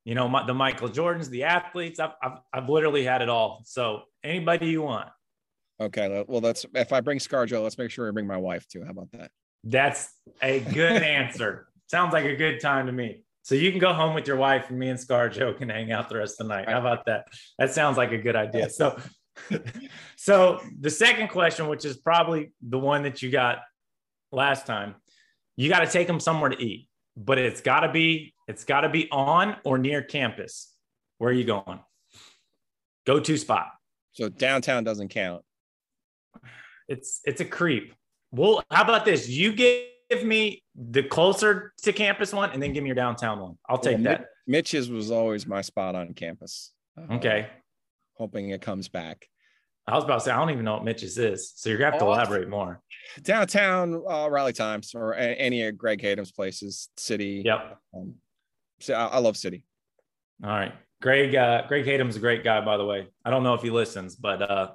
you 0.04 0.14
know, 0.14 0.44
the 0.46 0.54
Michael 0.54 0.88
Jordans, 0.88 1.28
the 1.28 1.44
athletes. 1.44 2.00
I've, 2.00 2.12
I've, 2.22 2.38
I've 2.52 2.68
literally 2.68 3.04
had 3.04 3.22
it 3.22 3.28
all. 3.28 3.62
So 3.64 4.02
anybody 4.24 4.68
you 4.68 4.82
want. 4.82 5.08
Okay. 5.80 6.24
Well, 6.28 6.40
that's 6.40 6.66
if 6.74 6.92
I 6.92 7.00
bring 7.00 7.18
ScarJo, 7.18 7.62
let's 7.62 7.78
make 7.78 7.90
sure 7.90 8.06
I 8.06 8.10
bring 8.10 8.26
my 8.26 8.36
wife 8.36 8.66
too. 8.68 8.84
How 8.84 8.90
about 8.90 9.10
that? 9.12 9.30
That's 9.64 10.12
a 10.42 10.60
good 10.60 11.02
answer. 11.02 11.68
Sounds 11.86 12.12
like 12.12 12.24
a 12.24 12.36
good 12.36 12.60
time 12.60 12.86
to 12.86 12.92
me. 12.92 13.22
So 13.50 13.56
you 13.56 13.72
can 13.72 13.80
go 13.80 13.92
home 13.92 14.14
with 14.14 14.28
your 14.28 14.36
wife 14.36 14.70
and 14.70 14.78
me 14.78 14.90
and 14.90 15.00
Scar 15.00 15.28
ScarJo 15.28 15.58
can 15.58 15.68
hang 15.68 15.90
out 15.90 16.08
the 16.08 16.18
rest 16.18 16.40
of 16.40 16.46
the 16.46 16.54
night. 16.54 16.68
How 16.68 16.78
about 16.78 17.04
that? 17.06 17.26
That 17.58 17.72
sounds 17.72 17.96
like 17.96 18.12
a 18.12 18.16
good 18.16 18.36
idea. 18.36 18.70
So, 18.70 18.96
so 20.16 20.60
the 20.78 20.88
second 20.88 21.30
question, 21.30 21.66
which 21.66 21.84
is 21.84 21.96
probably 21.96 22.52
the 22.62 22.78
one 22.78 23.02
that 23.02 23.22
you 23.22 23.28
got 23.28 23.62
last 24.30 24.66
time, 24.66 24.94
you 25.56 25.68
got 25.68 25.80
to 25.80 25.88
take 25.88 26.06
them 26.06 26.20
somewhere 26.20 26.50
to 26.50 26.62
eat, 26.62 26.86
but 27.16 27.38
it's 27.38 27.60
got 27.60 27.80
to 27.80 27.90
be 27.90 28.34
it's 28.46 28.62
got 28.62 28.82
to 28.82 28.88
be 28.88 29.08
on 29.10 29.56
or 29.64 29.78
near 29.78 30.00
campus. 30.00 30.72
Where 31.18 31.30
are 31.30 31.34
you 31.34 31.42
going? 31.42 31.80
Go 33.04 33.18
to 33.18 33.36
spot. 33.36 33.66
So 34.12 34.28
downtown 34.28 34.84
doesn't 34.84 35.08
count. 35.08 35.42
It's 36.86 37.20
it's 37.24 37.40
a 37.40 37.44
creep. 37.44 37.94
Well, 38.30 38.62
how 38.70 38.84
about 38.84 39.04
this? 39.04 39.28
You 39.28 39.52
get 39.52 39.89
give 40.10 40.24
me 40.24 40.62
the 40.74 41.02
closer 41.02 41.72
to 41.82 41.92
campus 41.92 42.32
one 42.32 42.50
and 42.50 42.62
then 42.62 42.72
give 42.72 42.82
me 42.82 42.88
your 42.88 42.96
downtown 42.96 43.40
one. 43.40 43.58
I'll 43.68 43.78
take 43.78 44.02
that. 44.02 44.26
Mitch's 44.46 44.90
was 44.90 45.10
always 45.10 45.46
my 45.46 45.62
spot 45.62 45.94
on 45.94 46.12
campus. 46.14 46.72
Uh, 46.98 47.14
okay. 47.14 47.48
Hoping 48.14 48.50
it 48.50 48.60
comes 48.60 48.88
back. 48.88 49.26
I 49.86 49.94
was 49.94 50.04
about 50.04 50.18
to 50.18 50.20
say, 50.20 50.30
I 50.30 50.38
don't 50.38 50.50
even 50.50 50.64
know 50.64 50.74
what 50.74 50.84
Mitch's 50.84 51.18
is. 51.18 51.52
So 51.56 51.68
you're 51.68 51.78
going 51.78 51.92
to 51.92 51.92
have 51.92 52.00
to 52.00 52.06
oh, 52.06 52.12
elaborate 52.12 52.48
more. 52.48 52.80
Downtown 53.22 54.02
uh, 54.08 54.28
Raleigh 54.30 54.52
Times 54.52 54.94
or 54.94 55.14
any 55.14 55.64
of 55.64 55.76
Greg 55.78 56.00
Hatem's 56.00 56.30
places, 56.30 56.90
Sitti. 56.96 57.44
Yep. 57.44 57.78
Um, 57.96 58.14
so 58.80 58.94
I, 58.94 59.06
I, 59.06 59.18
love 59.18 59.34
Sitti. 59.34 59.64
All 60.44 60.50
right. 60.50 60.72
Greg, 61.00 61.34
uh, 61.34 61.66
Greg 61.66 61.84
Hatem's 61.86 62.16
a 62.16 62.20
great 62.20 62.44
guy, 62.44 62.60
by 62.64 62.76
the 62.76 62.84
way. 62.84 63.08
I 63.24 63.30
don't 63.30 63.42
know 63.42 63.54
if 63.54 63.62
he 63.62 63.70
listens, 63.70 64.16
but 64.16 64.42
uh, 64.42 64.70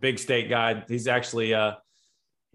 big 0.00 0.18
state 0.18 0.48
guy. 0.48 0.84
He's 0.88 1.08
actually, 1.08 1.54
uh, 1.54 1.74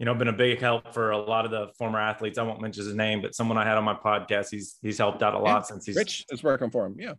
you 0.00 0.06
know, 0.06 0.14
been 0.14 0.28
a 0.28 0.32
big 0.32 0.58
help 0.60 0.94
for 0.94 1.10
a 1.10 1.18
lot 1.18 1.44
of 1.44 1.50
the 1.50 1.68
former 1.76 2.00
athletes. 2.00 2.38
I 2.38 2.42
won't 2.42 2.62
mention 2.62 2.86
his 2.86 2.94
name, 2.94 3.20
but 3.20 3.34
someone 3.34 3.58
I 3.58 3.66
had 3.66 3.76
on 3.76 3.84
my 3.84 3.92
podcast, 3.92 4.48
he's 4.50 4.78
he's 4.80 4.96
helped 4.96 5.22
out 5.22 5.34
a 5.34 5.38
lot 5.38 5.66
since 5.66 5.84
he's 5.84 5.94
Rich 5.94 6.24
is 6.30 6.42
working 6.42 6.70
for 6.70 6.86
him. 6.86 6.96
Yeah. 6.98 7.12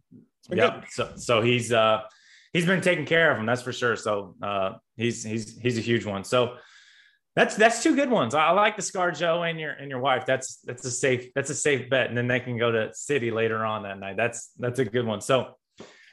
Yeah. 0.49 0.81
So 0.89 1.11
so 1.15 1.41
he's 1.43 1.71
uh 1.71 2.01
he's 2.53 2.65
been 2.65 2.81
taking 2.81 3.05
care 3.05 3.31
of 3.31 3.37
him, 3.37 3.45
that's 3.45 3.61
for 3.61 3.71
sure. 3.71 3.95
So 3.95 4.35
uh 4.41 4.73
he's 4.97 5.23
he's 5.23 5.59
he's 5.59 5.77
a 5.77 5.81
huge 5.81 6.07
one. 6.07 6.23
So 6.23 6.55
that's 7.35 7.55
that's 7.55 7.83
two 7.83 7.95
good 7.95 8.09
ones. 8.09 8.33
I, 8.33 8.47
I 8.47 8.51
like 8.53 8.77
the 8.77 8.81
ScarJo 8.81 9.47
and 9.47 9.59
your 9.59 9.73
and 9.73 9.87
your 9.87 9.99
wife. 9.99 10.25
That's 10.25 10.57
that's 10.63 10.83
a 10.83 10.91
safe 10.91 11.31
that's 11.35 11.51
a 11.51 11.55
safe 11.55 11.87
bet. 11.87 12.07
And 12.07 12.17
then 12.17 12.27
they 12.27 12.39
can 12.39 12.57
go 12.57 12.71
to 12.71 12.89
Sitti 12.95 13.31
later 13.31 13.63
on 13.63 13.83
that 13.83 13.99
night. 13.99 14.17
That's 14.17 14.49
that's 14.57 14.79
a 14.79 14.85
good 14.85 15.05
one. 15.05 15.21
So 15.21 15.53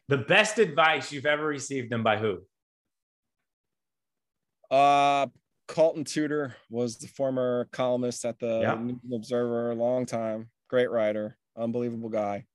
the 0.09 0.19
best 0.19 0.59
advice 0.59 1.13
you've 1.13 1.25
ever 1.25 1.47
received 1.47 1.95
and 1.95 2.05
by 2.05 2.19
who? 2.19 2.43
Uh 4.71 5.29
Caulton 5.69 6.03
Tudor 6.03 6.57
was 6.71 6.97
the 6.97 7.07
former 7.07 7.69
columnist 7.71 8.25
at 8.25 8.39
the 8.41 8.61
yeah. 8.61 9.15
Observer, 9.15 9.71
a 9.71 9.75
long 9.75 10.07
time, 10.07 10.49
great 10.69 10.91
writer, 10.91 11.37
unbelievable 11.57 12.09
guy. 12.09 12.47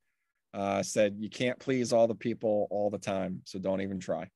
Uh, 0.53 0.83
said 0.83 1.15
you 1.17 1.29
can't 1.29 1.57
please 1.57 1.93
all 1.93 2.07
the 2.07 2.13
people 2.13 2.67
all 2.69 2.89
the 2.89 2.97
time, 2.97 3.41
so 3.45 3.57
don't 3.57 3.81
even 3.81 3.99
try. 3.99 4.27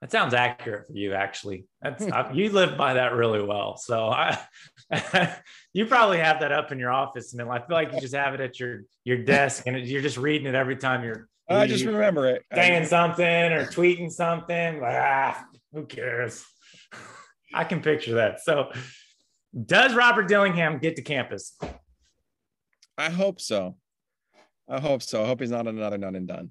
That 0.00 0.12
sounds 0.12 0.34
accurate 0.34 0.86
for 0.86 0.92
you, 0.92 1.14
actually. 1.14 1.66
That's 1.80 2.06
you 2.34 2.50
live 2.50 2.76
by 2.76 2.94
that 2.94 3.14
really 3.14 3.42
well. 3.42 3.76
So 3.76 4.08
I, 4.08 4.38
you 5.72 5.86
probably 5.86 6.18
have 6.18 6.40
that 6.40 6.52
up 6.52 6.70
in 6.72 6.78
your 6.78 6.92
office, 6.92 7.32
and 7.32 7.42
I 7.50 7.58
feel 7.58 7.66
like 7.70 7.92
you 7.92 8.00
just 8.00 8.14
have 8.14 8.34
it 8.34 8.40
at 8.40 8.60
your 8.60 8.82
your 9.04 9.24
desk, 9.24 9.64
and 9.66 9.78
you're 9.78 10.02
just 10.02 10.18
reading 10.18 10.46
it 10.46 10.54
every 10.54 10.76
time 10.76 11.02
you're. 11.04 11.28
I 11.48 11.66
just 11.66 11.84
remember 11.84 12.26
it. 12.28 12.42
Saying 12.52 12.86
something 12.86 13.24
or 13.24 13.66
tweeting 13.66 14.10
something, 14.10 14.80
like 14.80 14.94
ah, 14.94 15.44
who 15.72 15.86
cares? 15.86 16.44
I 17.54 17.64
can 17.64 17.80
picture 17.80 18.14
that. 18.16 18.40
So, 18.40 18.70
does 19.64 19.94
Robert 19.94 20.28
Dillingham 20.28 20.78
get 20.78 20.96
to 20.96 21.02
campus? 21.02 21.56
I 22.98 23.10
hope 23.10 23.40
so. 23.40 23.76
I 24.68 24.80
hope 24.80 25.02
so. 25.02 25.22
I 25.22 25.26
hope 25.26 25.40
he's 25.40 25.50
not 25.50 25.66
another 25.66 25.98
none 25.98 26.16
and 26.16 26.26
done. 26.26 26.50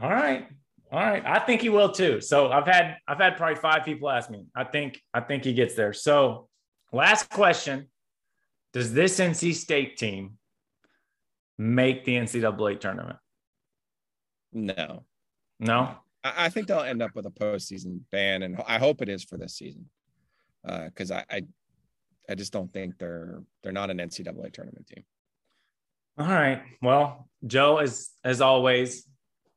All 0.00 0.10
right. 0.10 0.48
All 0.92 1.00
right. 1.00 1.24
I 1.24 1.38
think 1.40 1.60
he 1.60 1.68
will 1.68 1.92
too. 1.92 2.20
So 2.20 2.50
I've 2.50 2.66
had 2.66 2.96
I've 3.06 3.18
had 3.18 3.36
probably 3.36 3.56
five 3.56 3.84
people 3.84 4.10
ask 4.10 4.30
me. 4.30 4.46
I 4.54 4.64
think 4.64 5.00
I 5.12 5.20
think 5.20 5.44
he 5.44 5.52
gets 5.52 5.74
there. 5.74 5.92
So 5.92 6.48
last 6.92 7.28
question. 7.30 7.88
Does 8.72 8.92
this 8.92 9.18
NC 9.18 9.54
State 9.54 9.96
team 9.96 10.38
make 11.58 12.04
the 12.04 12.16
NCAA 12.16 12.78
tournament? 12.80 13.18
No. 14.52 15.04
No. 15.58 15.96
I 16.22 16.50
think 16.50 16.66
they'll 16.68 16.80
end 16.80 17.02
up 17.02 17.14
with 17.14 17.26
a 17.26 17.30
postseason 17.30 18.00
ban, 18.12 18.42
and 18.42 18.62
I 18.66 18.78
hope 18.78 19.00
it 19.00 19.08
is 19.08 19.24
for 19.24 19.38
this 19.38 19.54
season 19.56 19.86
because 20.64 21.10
uh, 21.10 21.22
I, 21.30 21.36
I 21.36 21.42
I 22.30 22.34
just 22.34 22.52
don't 22.52 22.70
think 22.70 22.98
they're 22.98 23.42
they're 23.62 23.72
not 23.72 23.90
an 23.90 23.98
NCAA 23.98 24.52
tournament 24.52 24.86
team. 24.86 25.04
All 26.18 26.26
right. 26.26 26.62
Well, 26.80 27.28
Joe, 27.46 27.78
as 27.78 28.10
as 28.24 28.40
always, 28.40 29.06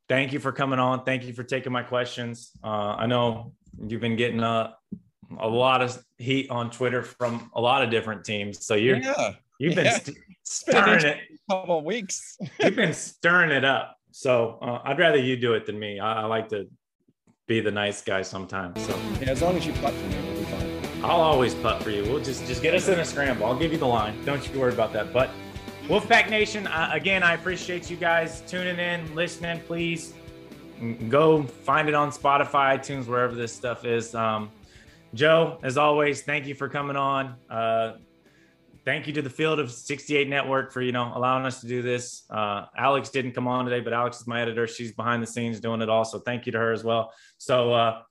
thank 0.10 0.34
you 0.34 0.40
for 0.40 0.52
coming 0.52 0.80
on. 0.80 1.04
Thank 1.04 1.24
you 1.26 1.34
for 1.34 1.44
taking 1.44 1.72
my 1.72 1.84
questions. 1.84 2.52
Uh, 2.64 2.96
I 2.98 3.06
know 3.06 3.54
you've 3.88 4.02
been 4.02 4.16
getting 4.16 4.42
a 4.42 4.76
a 5.40 5.48
lot 5.48 5.82
of 5.82 5.98
heat 6.18 6.50
on 6.50 6.70
Twitter 6.70 7.04
from 7.04 7.52
a 7.54 7.62
lot 7.62 7.84
of 7.84 7.90
different 7.90 8.24
teams. 8.24 8.66
So 8.66 8.76
you're 8.76 8.98
yeah. 8.98 9.34
you've 9.60 9.76
been 9.76 9.86
yeah. 9.86 10.00
st- 10.00 10.18
stirring 10.44 11.06
it. 11.06 11.18
A 11.50 11.54
couple 11.54 11.80
of 11.80 11.86
weeks. 11.86 12.38
you've 12.60 12.76
been 12.76 12.94
stirring 12.94 13.52
it 13.52 13.66
up. 13.66 13.98
So 14.12 14.60
uh, 14.62 14.80
I'd 14.84 15.00
rather 15.00 15.18
you 15.18 15.38
do 15.38 15.54
it 15.54 15.66
than 15.66 15.78
me. 15.78 16.00
I, 16.00 16.22
I, 16.22 16.26
like 16.26 16.50
to 16.50 16.68
be 17.48 17.60
the 17.60 17.72
nice 17.72 18.04
guy 18.04 18.22
sometimes. 18.22 18.86
So 18.86 18.98
yeah, 19.20 19.32
as 19.32 19.42
long 19.42 19.58
as 19.58 19.66
you 19.66 19.74
putt 19.74 19.94
I'll 21.04 21.20
always 21.20 21.54
putt 21.54 21.84
for 21.84 21.90
you. 21.90 22.04
We'll 22.04 22.24
just 22.24 22.46
just 22.48 22.62
get 22.62 22.74
us 22.74 22.88
in 22.88 22.98
a 22.98 23.04
scramble. 23.04 23.46
I'll 23.46 23.60
give 23.60 23.74
you 23.74 23.78
the 23.78 23.86
line. 23.86 24.24
Don't 24.24 24.48
you 24.48 24.58
worry 24.58 24.72
about 24.72 24.94
that. 24.94 25.12
But 25.12 25.32
Wolfpack 25.88 26.30
Nation, 26.30 26.66
uh, 26.66 26.92
again, 26.94 27.24
I 27.24 27.34
appreciate 27.34 27.90
you 27.90 27.98
guys 27.98 28.42
tuning 28.48 28.80
in, 28.80 29.14
listening. 29.14 29.60
Please 29.68 30.14
go 31.10 31.44
find 31.44 31.90
it 31.90 31.94
on 31.94 32.10
Spotify, 32.10 32.80
iTunes, 32.80 33.06
wherever 33.06 33.36
this 33.36 33.54
stuff 33.54 33.84
is. 33.84 34.16
Um, 34.16 34.50
Joe, 35.14 35.60
as 35.62 35.78
always, 35.78 36.22
thank 36.22 36.48
you 36.48 36.56
for 36.56 36.70
coming 36.70 36.96
on. 36.96 37.36
Uh, 37.50 37.98
thank 38.86 39.06
you 39.06 39.12
to 39.12 39.22
the 39.22 39.30
Field 39.30 39.60
of 39.60 39.74
68 39.74 40.30
Network 40.30 40.72
for 40.72 40.82
you 40.82 40.94
know 40.94 41.12
allowing 41.14 41.46
us 41.46 41.60
to 41.60 41.68
do 41.68 41.82
this. 41.82 42.24
Uh, 42.30 42.68
Alex 42.78 43.10
didn't 43.10 43.34
come 43.34 43.50
on 43.50 43.66
today, 43.66 43.82
but 43.82 43.92
Alex 43.92 44.22
is 44.22 44.28
my 44.28 44.42
editor. 44.42 44.68
She's 44.68 44.94
behind 44.94 45.22
the 45.22 45.28
scenes 45.28 45.60
doing 45.60 45.82
it 45.82 45.90
all. 45.90 46.06
So 46.06 46.20
thank 46.20 46.46
you 46.46 46.54
to 46.54 46.60
her 46.60 46.72
as 46.72 46.86
well. 46.86 47.12
So 47.40 47.74
uh, 47.74 48.04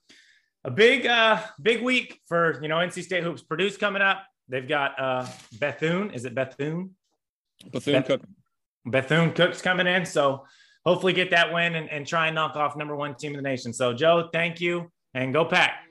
a 0.64 0.70
big 0.70 1.06
uh 1.06 1.40
big 1.60 1.82
week 1.82 2.20
for 2.26 2.60
you 2.62 2.68
know 2.68 2.76
NC 2.76 3.02
State 3.02 3.22
hoops. 3.24 3.42
Purdue's 3.42 3.76
coming 3.76 4.02
up. 4.02 4.24
They've 4.48 4.68
got 4.68 4.98
uh 4.98 5.26
Bethune. 5.58 6.10
Is 6.10 6.24
it 6.24 6.34
Bethune? 6.34 6.90
Bethune 7.70 7.94
Beth- 7.94 8.06
Cook. 8.06 8.22
Bethune 8.86 9.32
Cook's 9.32 9.62
coming 9.62 9.86
in. 9.86 10.04
So 10.04 10.44
hopefully 10.84 11.12
get 11.12 11.30
that 11.30 11.52
win 11.52 11.74
and, 11.76 11.88
and 11.90 12.06
try 12.06 12.26
and 12.26 12.34
knock 12.34 12.56
off 12.56 12.76
number 12.76 12.96
one 12.96 13.14
team 13.14 13.32
in 13.32 13.36
the 13.36 13.42
nation. 13.42 13.72
So 13.72 13.92
Joe, 13.92 14.28
thank 14.32 14.60
you 14.60 14.90
and 15.14 15.32
go 15.32 15.44
pack. 15.44 15.84